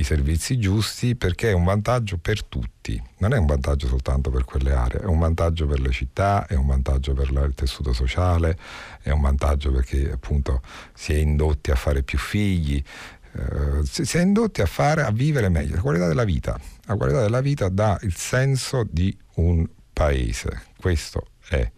i 0.00 0.04
servizi 0.04 0.58
giusti 0.58 1.14
perché 1.14 1.50
è 1.50 1.52
un 1.52 1.64
vantaggio 1.64 2.16
per 2.16 2.42
tutti, 2.44 3.00
non 3.18 3.34
è 3.34 3.38
un 3.38 3.44
vantaggio 3.44 3.86
soltanto 3.86 4.30
per 4.30 4.44
quelle 4.44 4.72
aree, 4.72 5.02
è 5.02 5.04
un 5.04 5.18
vantaggio 5.18 5.66
per 5.66 5.78
le 5.78 5.90
città, 5.90 6.46
è 6.46 6.54
un 6.54 6.66
vantaggio 6.66 7.12
per 7.12 7.28
il 7.30 7.52
tessuto 7.54 7.92
sociale, 7.92 8.56
è 9.02 9.10
un 9.10 9.20
vantaggio 9.20 9.70
perché 9.70 10.10
appunto 10.10 10.62
si 10.94 11.12
è 11.12 11.16
indotti 11.16 11.70
a 11.70 11.74
fare 11.74 12.02
più 12.02 12.16
figli, 12.16 12.82
eh, 13.32 13.84
si 13.84 14.16
è 14.16 14.22
indotti 14.22 14.62
a, 14.62 14.66
fare, 14.66 15.02
a 15.02 15.10
vivere 15.10 15.50
meglio, 15.50 15.74
la 15.74 15.82
qualità 15.82 16.08
della 16.08 16.24
vita. 16.24 16.58
La 16.86 16.96
qualità 16.96 17.20
della 17.20 17.42
vita 17.42 17.68
dà 17.68 17.98
il 18.00 18.16
senso 18.16 18.86
di 18.90 19.14
un 19.34 19.68
paese, 19.92 20.62
questo 20.78 21.26
è. 21.46 21.70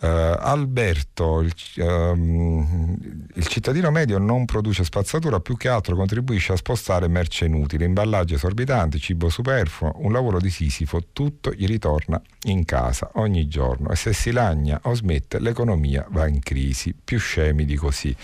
Uh, 0.00 0.06
Alberto, 0.06 1.40
il, 1.40 1.52
um, 1.78 2.96
il, 3.34 3.46
cittadino 3.48 3.90
medio 3.90 4.18
non 4.18 4.44
produce 4.44 4.84
spazzatura, 4.84 5.40
più 5.40 5.56
che 5.56 5.68
altro 5.68 5.96
contribuisce 5.96 6.52
a 6.52 6.56
spostare 6.56 7.08
merce 7.08 7.46
inutile, 7.46 7.84
imballaggi 7.84 8.34
esorbitanti, 8.34 9.00
cibo 9.00 9.28
superfluo, 9.28 9.94
un 9.96 10.12
lavoro 10.12 10.38
di 10.38 10.50
Sisifo, 10.50 11.06
tutto 11.12 11.52
gli 11.52 11.66
ritorna 11.66 12.22
in 12.44 12.64
casa 12.64 13.10
ogni 13.14 13.48
giorno 13.48 13.90
e 13.90 13.96
se 13.96 14.12
si 14.12 14.30
lagna 14.30 14.78
o 14.84 14.94
smette 14.94 15.40
l'economia 15.40 16.06
va 16.10 16.28
in 16.28 16.38
crisi, 16.38 16.94
più 16.94 17.18
scemi 17.18 17.64
di 17.64 17.74
così. 17.74 18.14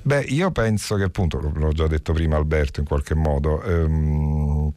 Beh, 0.00 0.20
io 0.20 0.52
penso 0.52 0.94
che 0.94 1.02
appunto, 1.02 1.40
l'ho 1.40 1.72
già 1.72 1.88
detto 1.88 2.12
prima 2.12 2.36
Alberto 2.36 2.78
in 2.78 2.86
qualche 2.86 3.16
modo, 3.16 3.60
um, 3.64 4.72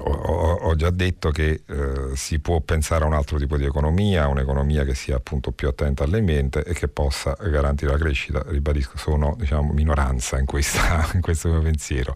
ho, 0.00 0.74
già 0.74 0.90
detto 0.90 1.30
che 1.30 1.62
eh, 1.66 2.16
si 2.16 2.40
può 2.40 2.60
pensare 2.60 3.04
a 3.04 3.06
un 3.06 3.14
altro 3.14 3.38
tipo 3.38 3.56
di 3.56 3.64
economia, 3.64 4.26
un'economia 4.26 4.84
che 4.84 4.94
sia 4.94 5.16
appunto 5.16 5.52
più 5.52 5.68
attenta 5.68 6.04
all'ambiente 6.04 6.64
e 6.64 6.72
che 6.74 6.88
possa 6.88 7.36
garantire 7.40 7.92
la 7.92 7.98
crescita. 7.98 8.42
Ribadisco, 8.46 8.96
sono 8.96 9.36
diciamo, 9.38 9.72
minoranza 9.72 10.38
in, 10.38 10.46
questa, 10.46 11.08
in 11.14 11.20
questo 11.20 11.48
mio 11.48 11.60
pensiero. 11.60 12.14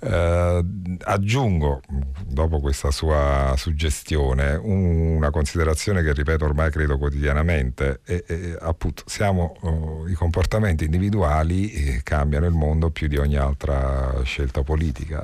Eh, 0.00 0.64
aggiungo, 1.02 1.80
dopo 2.26 2.60
questa 2.60 2.90
sua 2.90 3.54
suggestione, 3.56 4.54
una 4.54 5.30
considerazione 5.30 6.02
che 6.02 6.12
ripeto 6.12 6.44
ormai 6.44 6.70
credo 6.70 6.98
quotidianamente, 6.98 8.00
e, 8.04 8.24
e 8.26 8.56
appunto 8.60 9.04
siamo, 9.06 9.56
oh, 9.60 10.08
i 10.08 10.14
comportamenti 10.14 10.84
individuali 10.84 11.70
eh, 11.72 12.00
cambiano 12.02 12.46
il 12.46 12.54
mondo 12.54 12.90
più 12.90 13.06
di 13.06 13.16
ogni 13.16 13.36
altra 13.36 14.20
scelta 14.24 14.62
politica 14.62 15.22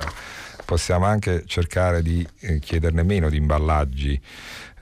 possiamo 0.71 1.03
anche 1.03 1.43
cercare 1.47 2.01
di 2.01 2.25
eh, 2.39 2.59
chiederne 2.59 3.03
meno 3.03 3.29
di 3.29 3.35
imballaggi, 3.35 4.17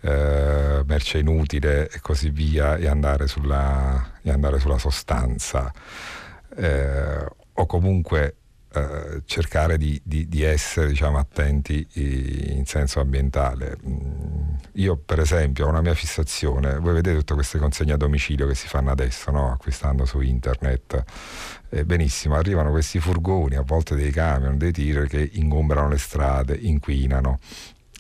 eh, 0.02 0.84
merce 0.86 1.18
inutile 1.18 1.90
e 1.90 2.00
così 2.00 2.30
via 2.30 2.76
e 2.76 2.88
andare 2.88 3.26
sulla, 3.26 4.20
e 4.22 4.30
andare 4.30 4.60
sulla 4.60 4.78
sostanza. 4.78 5.74
Eh, 6.56 7.26
o 7.54 7.66
comunque 7.66 8.36
eh, 8.72 9.22
cercare 9.26 9.78
di, 9.78 10.00
di, 10.04 10.28
di 10.28 10.44
essere 10.44 10.88
diciamo, 10.88 11.18
attenti 11.18 11.88
in 11.94 12.66
senso 12.66 13.00
ambientale. 13.00 13.78
Mm, 13.86 14.54
io 14.74 14.96
per 14.98 15.20
esempio 15.20 15.66
ho 15.66 15.70
una 15.70 15.82
mia 15.82 15.96
fissazione, 15.96 16.78
voi 16.80 16.94
vedete 16.94 17.18
tutte 17.18 17.34
queste 17.34 17.58
consegne 17.58 17.94
a 17.94 17.98
domicilio 17.98 18.48
che 18.48 18.56
si 18.56 18.68
fanno 18.68 18.92
adesso, 18.92 19.32
no? 19.32 19.52
acquistando 19.52 20.06
su 20.06 20.22
internet. 20.22 21.04
Eh, 21.70 21.86
benissimo, 21.86 22.36
arrivano 22.36 22.70
questi 22.72 23.00
furgoni, 23.00 23.56
a 23.56 23.64
volte 23.64 23.96
dei 23.96 24.12
camion, 24.12 24.58
dei 24.58 24.72
tir 24.72 25.08
che 25.08 25.30
ingombrano 25.34 25.90
le 25.90 25.98
strade, 25.98 26.56
inquinano. 26.56 27.40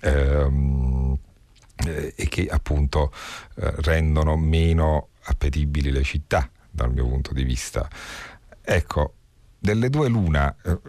Ehm, 0.01 1.17
eh, 1.85 2.13
e 2.15 2.27
che 2.27 2.47
appunto 2.49 3.11
eh, 3.55 3.73
rendono 3.77 4.35
meno 4.35 5.09
appetibili 5.23 5.91
le 5.91 6.03
città 6.03 6.49
dal 6.69 6.91
mio 6.91 7.07
punto 7.07 7.33
di 7.33 7.43
vista. 7.43 7.87
Ecco, 8.61 9.13
delle 9.59 9.89
due 9.89 10.07
l'una, 10.07 10.55
eh, 10.63 10.79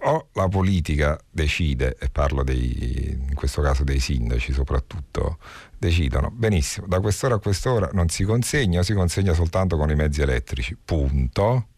o 0.00 0.28
la 0.34 0.48
politica 0.48 1.18
decide, 1.28 1.96
e 1.98 2.08
parlo 2.08 2.44
dei, 2.44 3.16
in 3.28 3.34
questo 3.34 3.60
caso 3.60 3.84
dei 3.84 3.98
sindaci 3.98 4.52
soprattutto, 4.52 5.38
decidono, 5.76 6.30
benissimo, 6.30 6.86
da 6.86 7.00
quest'ora 7.00 7.34
a 7.34 7.38
quest'ora 7.38 7.90
non 7.92 8.08
si 8.08 8.24
consegna 8.24 8.82
si 8.82 8.94
consegna 8.94 9.32
soltanto 9.32 9.76
con 9.76 9.90
i 9.90 9.94
mezzi 9.94 10.22
elettrici, 10.22 10.76
punto, 10.82 11.68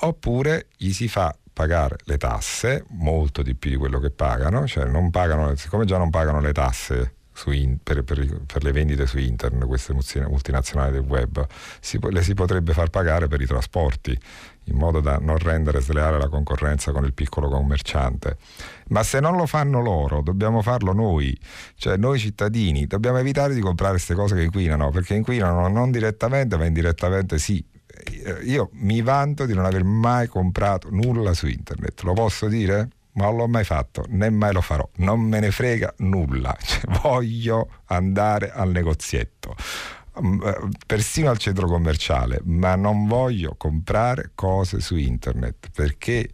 oppure 0.00 0.68
gli 0.76 0.92
si 0.92 1.08
fa 1.08 1.36
pagare 1.52 1.96
le 2.04 2.18
tasse, 2.18 2.84
molto 2.90 3.42
di 3.42 3.54
più 3.54 3.70
di 3.70 3.76
quello 3.76 3.98
che 4.00 4.10
pagano, 4.10 4.66
cioè 4.66 4.84
non 4.84 5.10
pagano, 5.10 5.54
siccome 5.54 5.84
già 5.84 5.96
non 5.96 6.10
pagano 6.10 6.40
le 6.40 6.52
tasse 6.52 7.14
in, 7.46 7.78
per, 7.82 8.04
per, 8.04 8.42
per, 8.46 8.62
le 8.62 8.72
vendite 8.72 9.06
su 9.06 9.18
internet, 9.18 9.66
queste 9.66 9.92
multinazionali 9.92 10.92
del 10.92 11.02
web, 11.02 11.44
si, 11.80 11.98
le 12.00 12.22
si 12.22 12.34
potrebbe 12.34 12.72
far 12.72 12.90
pagare 12.90 13.26
per 13.26 13.40
i 13.40 13.46
trasporti 13.46 14.18
in 14.64 14.76
modo 14.76 15.00
da 15.00 15.18
non 15.20 15.38
rendere 15.38 15.80
sleale 15.80 16.18
la 16.18 16.28
concorrenza 16.28 16.92
con 16.92 17.04
il 17.04 17.12
piccolo 17.12 17.48
commerciante. 17.48 18.36
Ma 18.88 19.02
se 19.02 19.20
non 19.20 19.36
lo 19.36 19.46
fanno 19.46 19.80
loro, 19.80 20.22
dobbiamo 20.22 20.62
farlo 20.62 20.92
noi, 20.92 21.36
cioè 21.76 21.96
noi 21.96 22.18
cittadini, 22.18 22.86
dobbiamo 22.86 23.18
evitare 23.18 23.54
di 23.54 23.60
comprare 23.60 23.92
queste 23.92 24.14
cose 24.14 24.34
che 24.34 24.42
inquinano, 24.42 24.90
perché 24.90 25.14
inquinano 25.14 25.68
non 25.68 25.90
direttamente, 25.90 26.56
ma 26.56 26.64
indirettamente 26.64 27.38
sì. 27.38 27.64
Io 28.44 28.70
mi 28.72 29.02
vanto 29.02 29.46
di 29.46 29.54
non 29.54 29.64
aver 29.64 29.84
mai 29.84 30.26
comprato 30.26 30.88
nulla 30.90 31.32
su 31.32 31.46
internet, 31.46 32.02
lo 32.02 32.12
posso 32.12 32.48
dire? 32.48 32.88
ma 33.14 33.26
non 33.26 33.36
l'ho 33.36 33.48
mai 33.48 33.64
fatto, 33.64 34.04
né 34.08 34.30
mai 34.30 34.52
lo 34.52 34.60
farò, 34.60 34.88
non 34.96 35.20
me 35.20 35.40
ne 35.40 35.50
frega 35.50 35.94
nulla, 35.98 36.56
cioè, 36.60 36.80
voglio 37.02 37.68
andare 37.86 38.50
al 38.50 38.70
negozietto, 38.70 39.54
eh, 39.56 40.03
persino 40.86 41.30
al 41.30 41.38
centro 41.38 41.66
commerciale, 41.66 42.40
ma 42.44 42.76
non 42.76 43.06
voglio 43.06 43.54
comprare 43.56 44.30
cose 44.34 44.80
su 44.80 44.96
internet 44.96 45.70
perché 45.74 46.30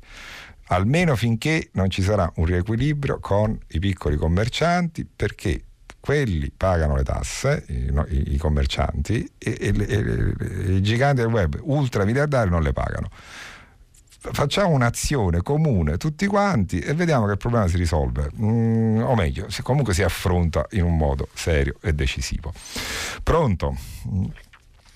almeno 0.66 1.16
finché 1.16 1.70
non 1.72 1.90
ci 1.90 2.02
sarà 2.02 2.30
un 2.36 2.44
riequilibrio 2.44 3.18
con 3.20 3.58
i 3.68 3.78
piccoli 3.78 4.16
commercianti 4.16 5.04
perché 5.04 5.64
quelli 5.98 6.50
pagano 6.56 6.96
le 6.96 7.02
tasse, 7.02 7.64
i, 7.68 7.88
no, 7.90 8.06
i 8.08 8.36
commercianti, 8.38 9.30
e, 9.36 9.56
e, 9.60 9.74
e, 9.76 10.34
e, 10.38 10.72
i 10.74 10.82
giganti 10.82 11.20
del 11.20 11.30
web 11.30 11.58
ultra 11.62 12.04
miliardari 12.04 12.48
non 12.48 12.62
le 12.62 12.72
pagano 12.72 13.10
facciamo 14.20 14.74
un'azione 14.74 15.42
comune 15.42 15.96
tutti 15.96 16.26
quanti 16.26 16.78
e 16.78 16.92
vediamo 16.92 17.24
che 17.24 17.32
il 17.32 17.38
problema 17.38 17.66
si 17.68 17.76
risolve, 17.76 18.28
mm, 18.38 19.02
o 19.02 19.14
meglio, 19.14 19.46
comunque 19.62 19.94
si 19.94 20.02
affronta 20.02 20.66
in 20.72 20.82
un 20.82 20.96
modo 20.96 21.28
serio 21.32 21.76
e 21.80 21.94
decisivo. 21.94 22.52
Pronto? 23.22 23.74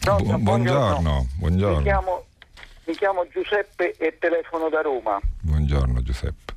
No, 0.05 0.17
Bu- 0.17 0.39
buongiorno. 0.39 1.27
buongiorno. 1.39 1.77
Mi, 1.79 1.83
chiamo, 1.83 2.25
mi, 2.85 2.95
chiamo, 2.95 3.27
Giuseppe 3.29 3.95
e 3.97 4.19
telefono 4.19 4.69
da 4.69 4.83
Roma. 4.83 5.19
Buongiorno 5.41 6.03
Giuseppe. 6.03 6.53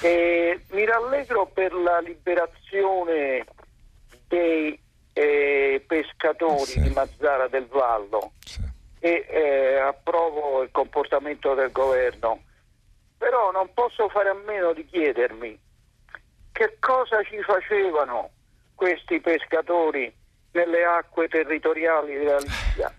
E 0.00 0.60
mi 0.70 0.84
rallegro 0.84 1.46
per 1.46 1.72
la 1.72 1.98
liberazione 1.98 3.44
dei 4.28 4.78
eh, 5.12 5.84
pescatori 5.84 6.64
sì. 6.64 6.80
di 6.80 6.90
Mazzara 6.90 7.48
del 7.48 7.66
Vallo. 7.66 8.32
Sì 8.44 8.67
e 9.00 9.26
eh, 9.28 9.76
approvo 9.78 10.62
il 10.62 10.70
comportamento 10.72 11.54
del 11.54 11.70
governo, 11.70 12.42
però 13.16 13.50
non 13.50 13.72
posso 13.74 14.08
fare 14.08 14.30
a 14.30 14.34
meno 14.34 14.72
di 14.72 14.84
chiedermi 14.84 15.58
che 16.52 16.76
cosa 16.80 17.22
ci 17.22 17.40
facevano 17.42 18.30
questi 18.74 19.20
pescatori 19.20 20.12
nelle 20.52 20.84
acque 20.84 21.28
territoriali 21.28 22.16
della 22.16 22.38
Libia. 22.38 22.92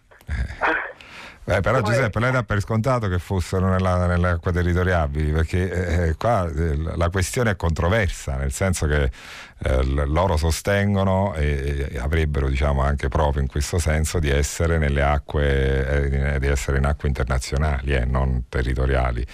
Eh, 1.50 1.62
però 1.62 1.82
Giuseppe, 1.82 2.20
lei 2.20 2.32
dà 2.32 2.44
per 2.44 2.62
scontato 2.62 3.08
che 3.08 3.18
fossero 3.18 3.70
nella, 3.70 4.06
nelle 4.06 4.30
acque 4.30 4.52
territoriali, 4.52 5.32
perché 5.32 5.72
eh, 5.72 6.10
eh 6.10 6.16
qua 6.16 6.48
eh, 6.48 6.76
la 6.96 7.10
questione 7.10 7.52
è 7.52 7.56
controversa, 7.56 8.36
nel 8.36 8.52
senso 8.52 8.86
che 8.86 9.10
eh, 9.62 9.84
loro 9.84 10.38
sostengono 10.38 11.34
e, 11.34 11.90
e, 11.92 11.98
avrebbero 11.98 12.48
diciamo, 12.50 12.84
anche 12.84 13.08
proprio 13.08 13.42
in 13.42 13.48
questo 13.48 13.80
senso 13.80 14.20
di 14.20 14.30
essere 14.30 14.78
nelle 14.78 15.02
acque, 15.02 16.12
eh, 16.36 16.40
di 16.40 16.48
essere 16.48 16.78
in 16.78 16.86
acque 16.86 17.08
internazionali 17.08 17.94
e 17.94 18.06
non 18.06 18.44
territoriali. 18.48 19.26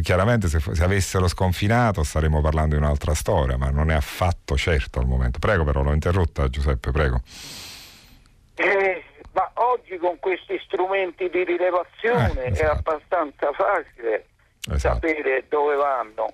chiaramente 0.00 0.48
se, 0.48 0.60
se, 0.60 0.84
avessero 0.84 1.26
sconfinato 1.26 2.04
staremmo 2.04 2.40
parlando 2.40 2.76
di 2.76 2.80
un'altra 2.80 3.14
storia, 3.14 3.56
ma 3.56 3.70
non 3.70 3.90
è 3.90 3.94
affatto 3.94 4.56
certo 4.56 5.00
al 5.00 5.06
momento. 5.06 5.40
Prego 5.40 5.64
però, 5.64 5.82
l'ho 5.82 5.92
interrotta 5.92 6.48
Giuseppe, 6.48 6.92
prego. 6.92 7.20
Eh 9.92 9.96
oggi 9.96 9.98
con 9.98 10.18
questi 10.18 10.58
strumenti 10.64 11.28
di 11.28 11.44
rilevazione 11.44 12.44
eh, 12.44 12.50
esatto. 12.50 12.62
è 12.62 12.64
abbastanza 12.64 13.52
facile 13.52 14.26
esatto. 14.70 14.78
sapere 14.78 15.44
dove 15.48 15.74
vanno. 15.76 16.32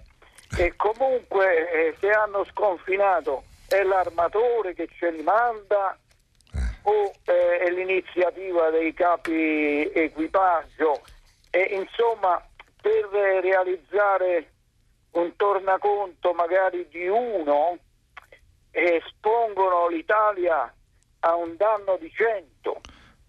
E 0.56 0.74
comunque 0.76 1.70
eh, 1.70 1.96
se 2.00 2.10
hanno 2.10 2.44
sconfinato 2.44 3.44
è 3.68 3.82
l'armatore 3.82 4.74
che 4.74 4.88
ce 4.98 5.10
li 5.10 5.22
manda 5.22 5.96
eh. 6.54 6.58
o 6.82 7.12
eh, 7.24 7.58
è 7.58 7.70
l'iniziativa 7.70 8.70
dei 8.70 8.94
capi 8.94 9.90
equipaggio 9.92 11.02
e 11.50 11.62
insomma 11.72 12.42
per 12.80 13.08
realizzare 13.42 14.52
un 15.12 15.34
tornaconto 15.36 16.32
magari 16.32 16.86
di 16.88 17.08
uno 17.08 17.76
espongono 18.70 19.88
l'Italia 19.88 20.72
a 21.20 21.34
un 21.34 21.56
danno 21.56 21.96
di 21.96 22.10
100 22.10 22.80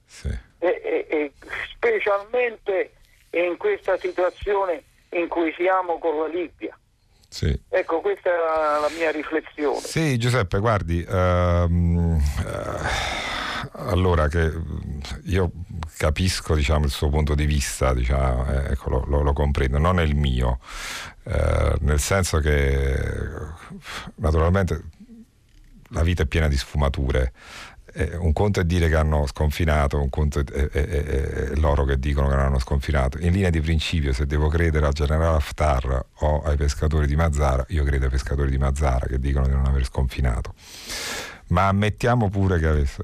sì. 0.09 0.27
e, 0.57 0.81
e, 0.83 1.07
e 1.07 1.31
specialmente 1.71 2.93
in 3.31 3.55
questa 3.57 3.97
situazione 3.97 4.83
in 5.11 5.27
cui 5.27 5.53
siamo 5.55 5.99
con 5.99 6.17
la 6.19 6.27
Libia. 6.27 6.77
Sì. 7.27 7.57
Ecco, 7.69 8.01
questa 8.01 8.29
è 8.29 8.81
la 8.81 8.89
mia 8.97 9.11
riflessione. 9.11 9.81
Sì, 9.81 10.17
Giuseppe, 10.17 10.57
guardi, 10.57 11.05
ehm, 11.07 12.19
eh, 12.39 13.69
allora 13.73 14.27
che 14.27 14.51
io 15.25 15.51
capisco 15.95 16.55
diciamo, 16.55 16.85
il 16.85 16.91
suo 16.91 17.09
punto 17.09 17.35
di 17.35 17.45
vista, 17.45 17.93
diciamo, 17.93 18.47
eh, 18.47 18.71
ecco, 18.71 18.89
lo, 18.89 19.05
lo, 19.07 19.21
lo, 19.21 19.33
comprendo, 19.33 19.77
non 19.77 19.99
è 19.99 20.03
il 20.03 20.15
mio, 20.15 20.59
eh, 21.25 21.75
nel 21.81 21.99
senso 21.99 22.39
che 22.39 22.97
naturalmente 24.15 24.81
la 25.89 26.01
vita 26.01 26.23
è 26.23 26.25
piena 26.25 26.47
di 26.47 26.57
sfumature. 26.57 27.31
Eh, 27.93 28.15
un 28.15 28.33
conto 28.33 28.59
è 28.59 28.65
dire 28.65 28.87
che 28.87 28.95
hanno 28.95 29.25
sconfinato, 29.27 29.99
un 29.99 30.09
conto 30.09 30.39
è, 30.39 30.43
è, 30.43 30.69
è, 30.69 31.55
loro 31.55 31.85
che 31.85 31.97
dicono 31.97 32.27
che 32.27 32.35
non 32.35 32.45
hanno 32.45 32.59
sconfinato. 32.59 33.17
In 33.19 33.31
linea 33.31 33.49
di 33.49 33.61
principio, 33.61 34.13
se 34.13 34.25
devo 34.25 34.47
credere 34.47 34.85
al 34.85 34.93
generale 34.93 35.35
Haftar 35.35 36.05
o 36.13 36.41
ai 36.43 36.57
pescatori 36.57 37.07
di 37.07 37.15
Mazzara, 37.15 37.65
io 37.69 37.83
credo 37.83 38.05
ai 38.05 38.11
pescatori 38.11 38.49
di 38.49 38.57
Mazzara 38.57 39.07
che 39.07 39.19
dicono 39.19 39.47
di 39.47 39.53
non 39.53 39.65
aver 39.65 39.85
sconfinato. 39.85 40.53
Ma 41.47 41.67
ammettiamo 41.67 42.29
pure 42.29 42.59
che 42.59 42.67
avesse 42.67 43.03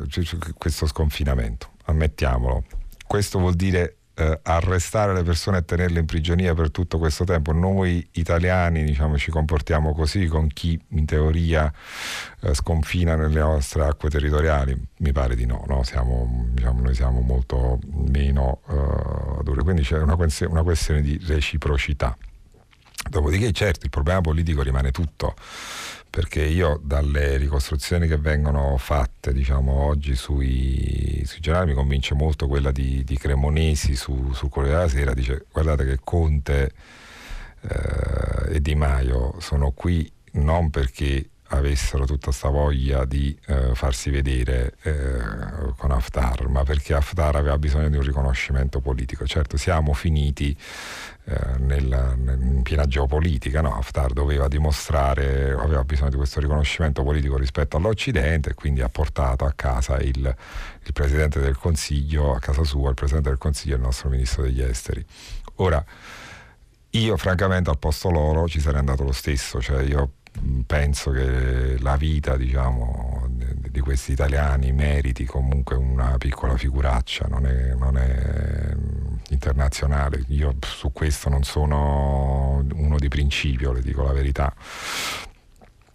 questo 0.57 0.85
sconfinamento, 0.85 1.71
ammettiamolo. 1.85 2.63
Questo 3.07 3.39
vuol 3.39 3.55
dire 3.55 3.97
eh, 4.15 4.39
arrestare 4.43 5.13
le 5.13 5.23
persone 5.23 5.59
e 5.59 5.65
tenerle 5.65 5.99
in 5.99 6.05
prigionia 6.05 6.53
per 6.53 6.71
tutto 6.71 6.97
questo 6.97 7.23
tempo. 7.23 7.51
Noi 7.51 8.07
italiani 8.13 8.83
diciamo, 8.83 9.17
ci 9.17 9.29
comportiamo 9.29 9.93
così 9.93 10.27
con 10.27 10.47
chi 10.47 10.79
in 10.89 11.05
teoria 11.05 11.71
eh, 12.41 12.53
sconfina 12.53 13.15
nelle 13.15 13.39
nostre 13.39 13.83
acque 13.83 14.09
territoriali? 14.09 14.75
Mi 14.97 15.11
pare 15.11 15.35
di 15.35 15.45
no, 15.45 15.63
no? 15.67 15.83
Siamo, 15.83 16.47
diciamo, 16.49 16.81
noi 16.81 16.95
siamo 16.95 17.19
molto 17.19 17.79
meno 18.09 18.61
uh, 18.67 19.43
duri, 19.43 19.61
quindi 19.61 19.81
c'è 19.83 19.99
una, 19.99 20.15
una 20.15 20.63
questione 20.63 21.01
di 21.01 21.19
reciprocità. 21.25 22.17
Dopodiché 23.07 23.51
certo 23.51 23.85
il 23.85 23.91
problema 23.91 24.21
politico 24.21 24.63
rimane 24.63 24.91
tutto 24.91 25.35
perché 26.15 26.43
io 26.43 26.79
dalle 26.81 27.35
ricostruzioni 27.35 28.07
che 28.07 28.15
vengono 28.15 28.77
fatte 28.77 29.33
diciamo, 29.33 29.73
oggi 29.73 30.15
sui, 30.15 31.21
sui 31.25 31.41
giornali 31.41 31.71
mi 31.71 31.73
convince 31.73 32.15
molto 32.15 32.47
quella 32.47 32.71
di, 32.71 33.03
di 33.03 33.17
Cremonesi 33.17 33.97
su, 33.97 34.31
sul 34.31 34.47
Corriere 34.47 34.77
della 34.77 34.87
Sera, 34.87 35.13
dice 35.13 35.45
guardate 35.51 35.83
che 35.83 35.99
Conte 36.01 36.71
eh, 37.59 38.53
e 38.55 38.61
Di 38.61 38.75
Maio 38.75 39.35
sono 39.41 39.71
qui 39.71 40.09
non 40.35 40.69
perché 40.69 41.31
avessero 41.55 42.05
tutta 42.05 42.25
questa 42.27 42.49
voglia 42.49 43.05
di 43.05 43.37
eh, 43.47 43.73
farsi 43.73 44.09
vedere 44.09 44.73
eh, 44.83 45.73
con 45.77 45.91
Haftar, 45.91 46.47
ma 46.47 46.63
perché 46.63 46.93
Haftar 46.93 47.35
aveva 47.35 47.57
bisogno 47.57 47.89
di 47.89 47.97
un 47.97 48.03
riconoscimento 48.03 48.79
politico. 48.81 49.25
Certo, 49.25 49.57
siamo 49.57 49.93
finiti 49.93 50.55
eh, 51.25 51.57
nel, 51.59 52.37
in 52.39 52.61
piena 52.61 52.85
geopolitica, 52.85 53.61
no? 53.61 53.75
Haftar 53.75 54.13
doveva 54.13 54.47
dimostrare, 54.47 55.51
aveva 55.51 55.83
bisogno 55.83 56.11
di 56.11 56.17
questo 56.17 56.39
riconoscimento 56.39 57.03
politico 57.03 57.37
rispetto 57.37 57.77
all'Occidente 57.77 58.51
e 58.51 58.53
quindi 58.53 58.81
ha 58.81 58.89
portato 58.89 59.45
a 59.45 59.53
casa 59.55 59.97
il, 59.97 60.35
il 60.83 60.93
Presidente 60.93 61.39
del 61.39 61.57
Consiglio, 61.57 62.33
a 62.33 62.39
casa 62.39 62.63
sua 62.63 62.89
il 62.89 62.95
Presidente 62.95 63.29
del 63.29 63.37
Consiglio 63.37 63.73
e 63.73 63.77
il 63.77 63.83
nostro 63.83 64.09
Ministro 64.09 64.43
degli 64.43 64.61
Esteri. 64.61 65.05
Ora, 65.55 65.83
io 66.91 67.17
francamente 67.17 67.69
al 67.69 67.77
posto 67.77 68.09
loro 68.09 68.47
ci 68.47 68.59
sarei 68.59 68.79
andato 68.79 69.03
lo 69.03 69.11
stesso, 69.11 69.61
cioè 69.61 69.81
io 69.83 70.11
penso 70.65 71.11
che 71.11 71.77
la 71.79 71.95
vita 71.95 72.37
diciamo, 72.37 73.27
di 73.75 73.79
questi 73.81 74.13
italiani 74.13 74.71
meriti 74.71 75.25
comunque 75.25 75.75
una 75.75 76.15
piccola 76.17 76.55
figuraccia, 76.55 77.27
non 77.27 77.45
è, 77.45 77.73
non 77.73 77.97
è, 77.97 78.73
internazionale. 79.29 80.23
Io 80.27 80.55
su 80.61 80.91
questo 80.91 81.29
non 81.29 81.43
sono 81.43 82.63
uno 82.73 82.97
di 82.97 83.07
principio, 83.07 83.71
le 83.71 83.81
dico 83.81 84.03
la 84.03 84.13
verità. 84.13 84.53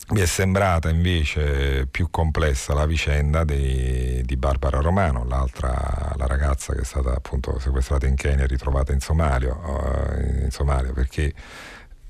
Mi 0.08 0.20
è 0.20 0.26
sembrata 0.26 0.90
invece 0.90 1.86
più 1.86 2.10
complessa 2.10 2.74
la 2.74 2.84
vicenda 2.84 3.44
di, 3.44 4.20
di 4.24 4.36
Barbara 4.36 4.80
Romano, 4.80 5.24
l'altra 5.24 6.12
la 6.16 6.26
ragazza 6.26 6.74
che 6.74 6.80
è 6.80 6.84
stata 6.84 7.14
appunto 7.14 7.58
sequestrata 7.60 8.08
in 8.08 8.16
Kenya 8.16 8.42
e 8.42 8.46
ritrovata 8.48 8.92
in 8.92 8.98
Somalia, 8.98 9.54
uh, 9.54 10.42
in 10.42 10.50
Somalia 10.50 10.92
perché 10.92 11.32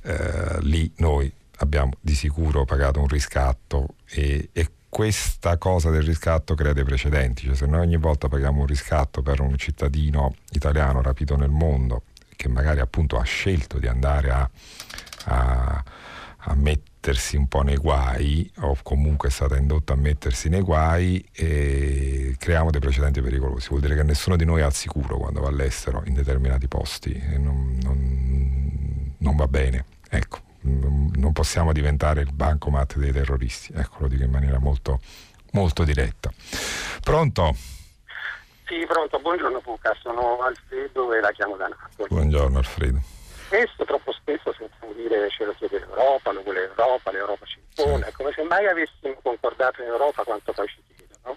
uh, 0.02 0.58
lì 0.60 0.90
noi 0.96 1.30
abbiamo 1.60 1.92
di 2.00 2.14
sicuro 2.14 2.64
pagato 2.64 3.00
un 3.00 3.06
riscatto 3.06 3.94
e, 4.06 4.50
e 4.52 4.70
questa 4.88 5.56
cosa 5.56 5.90
del 5.90 6.02
riscatto 6.02 6.54
crea 6.54 6.72
dei 6.72 6.84
precedenti, 6.84 7.44
cioè 7.46 7.54
se 7.54 7.66
noi 7.66 7.80
ogni 7.80 7.96
volta 7.96 8.28
paghiamo 8.28 8.60
un 8.60 8.66
riscatto 8.66 9.22
per 9.22 9.40
un 9.40 9.56
cittadino 9.56 10.34
italiano 10.50 11.00
rapito 11.00 11.36
nel 11.36 11.50
mondo 11.50 12.02
che 12.34 12.48
magari 12.48 12.80
appunto 12.80 13.18
ha 13.18 13.22
scelto 13.22 13.78
di 13.78 13.86
andare 13.86 14.30
a, 14.30 14.50
a, 15.26 15.84
a 16.38 16.54
mettersi 16.54 17.36
un 17.36 17.46
po' 17.46 17.62
nei 17.62 17.76
guai 17.76 18.50
o 18.60 18.76
comunque 18.82 19.28
è 19.28 19.30
stata 19.30 19.56
indotta 19.56 19.92
a 19.92 19.96
mettersi 19.96 20.48
nei 20.48 20.62
guai 20.62 21.24
creiamo 21.32 22.70
dei 22.70 22.80
precedenti 22.80 23.20
pericolosi, 23.20 23.68
vuol 23.68 23.82
dire 23.82 23.94
che 23.94 24.02
nessuno 24.02 24.36
di 24.36 24.44
noi 24.44 24.60
è 24.60 24.64
al 24.64 24.74
sicuro 24.74 25.18
quando 25.18 25.40
va 25.40 25.48
all'estero 25.48 26.02
in 26.06 26.14
determinati 26.14 26.66
posti 26.66 27.12
e 27.12 27.38
non, 27.38 27.78
non, 27.82 29.14
non 29.18 29.36
va 29.36 29.46
bene. 29.46 29.84
Ecco, 30.08 30.40
non 30.62 31.32
possiamo 31.32 31.72
diventare 31.72 32.20
il 32.20 32.32
bancomat 32.32 32.96
dei 32.96 33.12
terroristi, 33.12 33.72
ecco 33.74 33.96
lo 34.00 34.08
dico 34.08 34.24
in 34.24 34.30
maniera 34.30 34.58
molto, 34.58 35.00
molto 35.52 35.84
diretta. 35.84 36.30
Pronto? 37.02 37.54
Sì, 38.66 38.84
pronto, 38.86 39.18
buongiorno 39.18 39.60
Puca, 39.60 39.96
sono 40.00 40.38
Alfredo 40.40 41.12
e 41.12 41.20
la 41.20 41.32
chiamo 41.32 41.56
da 41.56 41.68
Napoli. 41.68 42.08
Buongiorno 42.08 42.58
Alfredo. 42.58 43.00
Spesso, 43.46 43.84
troppo 43.84 44.12
spesso 44.12 44.54
sentiamo 44.56 44.92
dire 44.92 45.28
ce 45.30 45.44
lo 45.44 45.54
chiede 45.54 45.80
l'Europa, 45.80 46.30
lo 46.30 46.42
vuole 46.42 46.60
l'Europa, 46.60 47.10
l'Europa 47.10 47.44
ci 47.46 47.58
impone, 47.58 48.06
sì. 48.06 48.12
come 48.12 48.32
se 48.32 48.42
mai 48.44 48.66
avessimo 48.68 49.16
concordato 49.22 49.82
in 49.82 49.88
Europa 49.88 50.22
quanto 50.22 50.52
poi 50.52 50.68
ci 50.68 50.80
chiedono. 50.94 51.36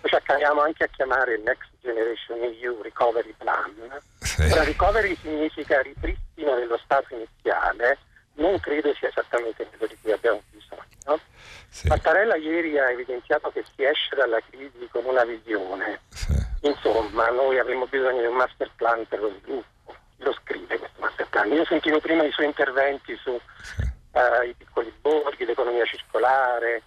Noi 0.00 0.10
ci 0.10 0.14
accariamo 0.16 0.62
anche 0.62 0.82
a 0.82 0.88
chiamare 0.88 1.34
il 1.34 1.42
Next 1.42 1.70
Generation 1.80 2.42
EU 2.42 2.82
Recovery 2.82 3.34
Plan. 3.38 4.00
Sì. 4.18 4.42
Ora, 4.50 4.64
recovery 4.64 5.16
significa 5.22 5.80
ripristino 5.80 6.56
dello 6.56 6.80
stato 6.82 7.14
iniziale, 7.14 7.98
non 8.34 8.58
credo 8.60 8.92
sia 8.94 9.08
esattamente 9.08 9.66
quello 9.66 9.86
di 9.86 9.98
cui 10.00 10.12
abbiamo 10.12 10.42
bisogno. 10.50 10.82
No? 11.06 11.20
Sì. 11.68 11.88
Mattarella 11.88 12.36
ieri 12.36 12.78
ha 12.78 12.90
evidenziato 12.90 13.50
che 13.50 13.64
si 13.74 13.84
esce 13.84 14.14
dalla 14.16 14.40
crisi 14.48 14.88
con 14.90 15.04
una 15.04 15.24
visione. 15.24 16.00
Sì. 16.08 16.32
Insomma, 16.62 17.28
noi 17.30 17.58
avremo 17.58 17.86
bisogno 17.86 18.20
di 18.20 18.26
un 18.26 18.36
master 18.36 18.70
plan 18.76 19.06
per 19.06 19.20
lo 19.20 19.32
sviluppo. 19.40 19.94
Lo 20.18 20.32
scrive 20.32 20.78
questo 20.78 21.00
master 21.00 21.26
plan. 21.28 21.52
Io 21.52 21.64
sentivo 21.64 22.00
prima 22.00 22.24
i 22.24 22.32
suoi 22.32 22.46
interventi 22.46 23.16
sui 23.16 23.38
sì. 23.62 23.82
uh, 24.12 24.54
piccoli 24.56 24.92
borghi, 25.00 25.44
l'economia 25.44 25.84
circolare, 25.84 26.82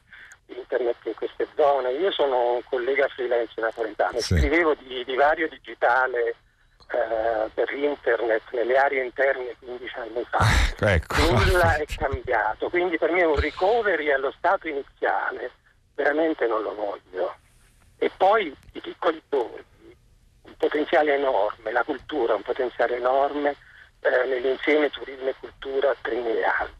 internet 0.47 0.97
in 1.03 1.13
queste 1.13 1.47
zone. 1.55 1.91
Io 1.91 2.11
sono 2.11 2.53
un 2.53 2.63
collega 2.63 3.07
freelance 3.09 3.59
napoletano, 3.59 4.19
scrivevo 4.19 4.73
di 4.75 5.03
divario 5.05 5.47
digitale 5.47 6.35
eh, 6.89 7.49
per 7.53 7.71
internet 7.71 8.43
nelle 8.51 8.77
aree 8.77 9.03
interne 9.03 9.55
15 9.59 9.95
anni 9.97 10.25
fa. 10.29 10.37
Ah, 10.37 10.91
ecco. 10.91 11.15
Nulla 11.31 11.75
è 11.75 11.85
cambiato, 11.95 12.69
quindi 12.69 12.97
per 12.97 13.11
me 13.11 13.23
un 13.23 13.35
recovery 13.35 14.11
allo 14.11 14.33
stato 14.37 14.67
iniziale 14.67 15.51
veramente 15.95 16.45
non 16.47 16.61
lo 16.61 16.73
voglio. 16.75 17.35
E 17.97 18.11
poi 18.15 18.55
i 18.73 18.79
piccoli 18.79 19.21
borghi, 19.27 19.97
un 20.43 20.55
potenziale 20.57 21.15
enorme, 21.15 21.71
la 21.71 21.83
cultura 21.83 22.35
un 22.35 22.43
potenziale 22.43 22.97
enorme, 22.97 23.55
eh, 24.01 24.25
nell'insieme 24.27 24.89
turismo 24.89 25.29
e 25.29 25.35
cultura 25.39 25.95
3 26.01 26.15
miliardi. 26.15 26.75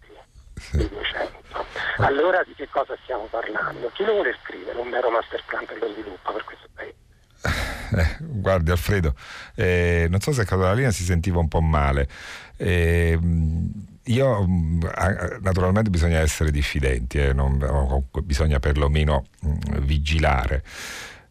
Sì. 0.55 0.87
200. 0.87 1.65
Allora 1.97 2.43
di 2.43 2.53
che 2.53 2.67
cosa 2.69 2.95
stiamo 3.03 3.25
parlando? 3.25 3.89
Chi 3.93 4.03
lo 4.05 4.13
vuole 4.13 4.37
scrivere 4.43 4.77
un 4.77 4.89
vero 4.89 5.09
master 5.09 5.43
plan 5.45 5.65
per 5.65 5.79
lo 5.79 5.91
sviluppo 5.91 6.31
per 6.31 6.43
questo 6.43 6.67
paese? 6.73 6.95
Eh, 7.89 8.17
guardi 8.19 8.69
Alfredo, 8.69 9.15
eh, 9.55 10.07
non 10.09 10.19
so 10.19 10.33
se 10.33 10.41
a 10.41 10.43
casa 10.43 10.63
della 10.63 10.73
linea 10.73 10.91
si 10.91 11.03
sentiva 11.03 11.39
un 11.39 11.47
po' 11.47 11.61
male. 11.61 12.07
Eh, 12.57 13.17
io 14.03 14.45
naturalmente 15.39 15.89
bisogna 15.89 16.19
essere 16.19 16.51
diffidenti, 16.51 17.17
eh, 17.17 17.31
non, 17.33 17.57
bisogna 18.23 18.59
perlomeno 18.59 19.25
mh, 19.39 19.79
vigilare. 19.79 20.63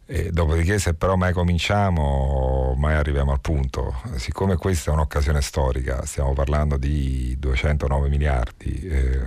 E 0.08 0.30
dopodiché 0.30 0.78
se 0.78 0.94
però 0.94 1.16
mai 1.16 1.32
cominciamo 1.32 2.76
mai 2.78 2.94
arriviamo 2.94 3.32
al 3.32 3.40
punto 3.40 3.92
siccome 4.14 4.54
questa 4.54 4.92
è 4.92 4.94
un'occasione 4.94 5.40
storica 5.42 6.06
stiamo 6.06 6.32
parlando 6.32 6.76
di 6.76 7.34
209 7.40 8.08
miliardi 8.08 8.86
eh, 8.86 9.20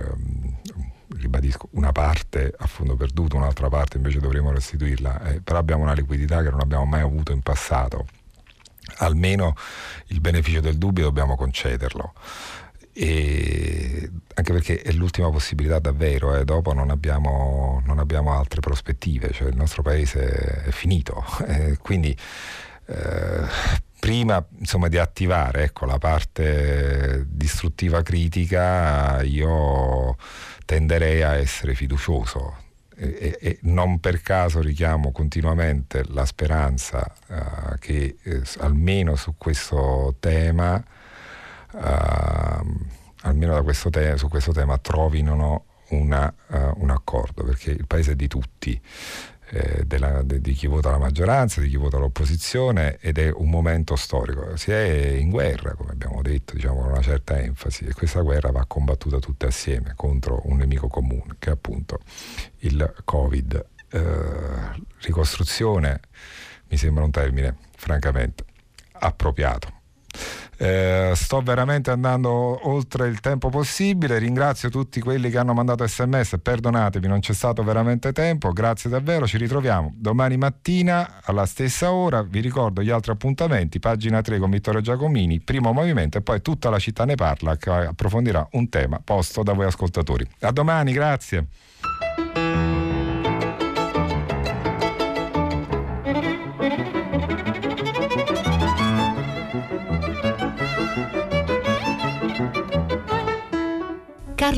ribadisco, 1.20 1.68
una 1.72 1.92
parte 1.92 2.52
a 2.56 2.66
fondo 2.66 2.96
perduto, 2.96 3.36
un'altra 3.36 3.68
parte 3.68 3.96
invece 3.96 4.18
dovremo 4.18 4.50
restituirla, 4.50 5.22
eh, 5.22 5.40
però 5.40 5.58
abbiamo 5.58 5.82
una 5.82 5.92
liquidità 5.92 6.42
che 6.42 6.50
non 6.50 6.60
abbiamo 6.60 6.84
mai 6.84 7.00
avuto 7.00 7.32
in 7.32 7.40
passato 7.40 8.06
almeno 8.98 9.54
il 10.06 10.20
beneficio 10.20 10.60
del 10.60 10.76
dubbio 10.78 11.04
dobbiamo 11.04 11.36
concederlo. 11.36 12.12
E 12.92 14.10
anche 14.34 14.52
perché 14.52 14.82
è 14.82 14.92
l'ultima 14.92 15.30
possibilità 15.30 15.78
davvero, 15.78 16.34
eh. 16.34 16.44
dopo 16.44 16.72
non 16.72 16.90
abbiamo, 16.90 17.82
non 17.86 17.98
abbiamo, 17.98 18.32
altre 18.32 18.60
prospettive, 18.60 19.30
cioè 19.32 19.48
il 19.48 19.56
nostro 19.56 19.82
paese 19.82 20.64
è 20.64 20.70
finito. 20.70 21.24
Eh, 21.50 21.78
quindi 21.78 22.16
eh, 22.86 23.44
prima 23.98 24.44
insomma, 24.58 24.88
di 24.88 24.98
attivare 24.98 25.64
ecco, 25.64 25.84
la 25.84 25.98
parte 25.98 27.24
distruttiva 27.28 28.02
critica, 28.02 29.22
io 29.22 30.16
tenderei 30.70 31.20
a 31.24 31.34
essere 31.34 31.74
fiducioso 31.74 32.56
e, 32.94 33.36
e, 33.40 33.58
non 33.62 33.98
per 33.98 34.22
caso 34.22 34.60
richiamo 34.60 35.10
continuamente 35.10 36.04
la 36.10 36.24
speranza 36.24 37.12
uh, 37.26 37.76
che 37.80 38.18
eh, 38.22 38.42
almeno 38.58 39.16
su 39.16 39.34
questo 39.36 40.14
tema, 40.20 40.76
uh, 41.72 41.78
almeno 43.22 43.60
questo 43.64 43.90
te- 43.90 44.16
su 44.16 44.28
questo 44.28 44.52
tema 44.52 44.78
trovino 44.78 45.64
una, 45.88 46.32
uh, 46.50 46.56
un 46.76 46.90
accordo, 46.90 47.42
perché 47.42 47.72
il 47.72 47.88
paese 47.88 48.12
è 48.12 48.14
di 48.14 48.28
tutti 48.28 48.80
eh, 49.52 49.84
della, 49.84 50.22
de, 50.22 50.40
di 50.40 50.52
chi 50.52 50.66
vota 50.66 50.90
la 50.90 50.98
maggioranza, 50.98 51.60
di 51.60 51.68
chi 51.68 51.76
vota 51.76 51.98
l'opposizione 51.98 52.98
ed 53.00 53.18
è 53.18 53.30
un 53.32 53.50
momento 53.50 53.96
storico. 53.96 54.56
Si 54.56 54.70
è 54.70 55.16
in 55.18 55.30
guerra, 55.30 55.74
come 55.74 55.90
abbiamo 55.90 56.22
detto, 56.22 56.54
diciamo, 56.54 56.80
con 56.80 56.90
una 56.90 57.02
certa 57.02 57.38
enfasi 57.38 57.84
e 57.84 57.92
questa 57.92 58.20
guerra 58.20 58.50
va 58.50 58.64
combattuta 58.66 59.18
tutte 59.18 59.46
assieme 59.46 59.94
contro 59.96 60.42
un 60.44 60.58
nemico 60.58 60.88
comune 60.88 61.36
che 61.38 61.50
è 61.50 61.52
appunto 61.52 61.98
il 62.58 62.94
Covid. 63.04 63.66
Eh, 63.92 64.82
ricostruzione 65.00 66.00
mi 66.68 66.76
sembra 66.76 67.02
un 67.02 67.10
termine 67.10 67.56
francamente 67.76 68.44
appropriato. 68.92 69.79
Eh, 70.62 71.12
sto 71.14 71.40
veramente 71.40 71.90
andando 71.90 72.68
oltre 72.68 73.08
il 73.08 73.20
tempo 73.20 73.48
possibile. 73.48 74.18
Ringrazio 74.18 74.68
tutti 74.68 75.00
quelli 75.00 75.30
che 75.30 75.38
hanno 75.38 75.54
mandato 75.54 75.86
sms. 75.86 76.36
Perdonatemi, 76.42 77.06
non 77.06 77.20
c'è 77.20 77.32
stato 77.32 77.62
veramente 77.62 78.12
tempo. 78.12 78.52
Grazie 78.52 78.90
davvero. 78.90 79.26
Ci 79.26 79.38
ritroviamo 79.38 79.94
domani 79.96 80.36
mattina 80.36 81.22
alla 81.22 81.46
stessa 81.46 81.92
ora. 81.92 82.20
Vi 82.22 82.40
ricordo 82.40 82.82
gli 82.82 82.90
altri 82.90 83.12
appuntamenti. 83.12 83.78
Pagina 83.78 84.20
3 84.20 84.38
con 84.38 84.50
Vittorio 84.50 84.82
Giacomini, 84.82 85.40
primo 85.40 85.72
movimento 85.72 86.18
e 86.18 86.20
poi 86.20 86.42
tutta 86.42 86.68
la 86.68 86.78
città 86.78 87.06
ne 87.06 87.14
parla 87.14 87.56
che 87.56 87.70
approfondirà 87.70 88.46
un 88.52 88.68
tema 88.68 89.00
posto 89.02 89.42
da 89.42 89.54
voi 89.54 89.64
ascoltatori. 89.64 90.28
A 90.40 90.52
domani, 90.52 90.92
grazie. 90.92 91.46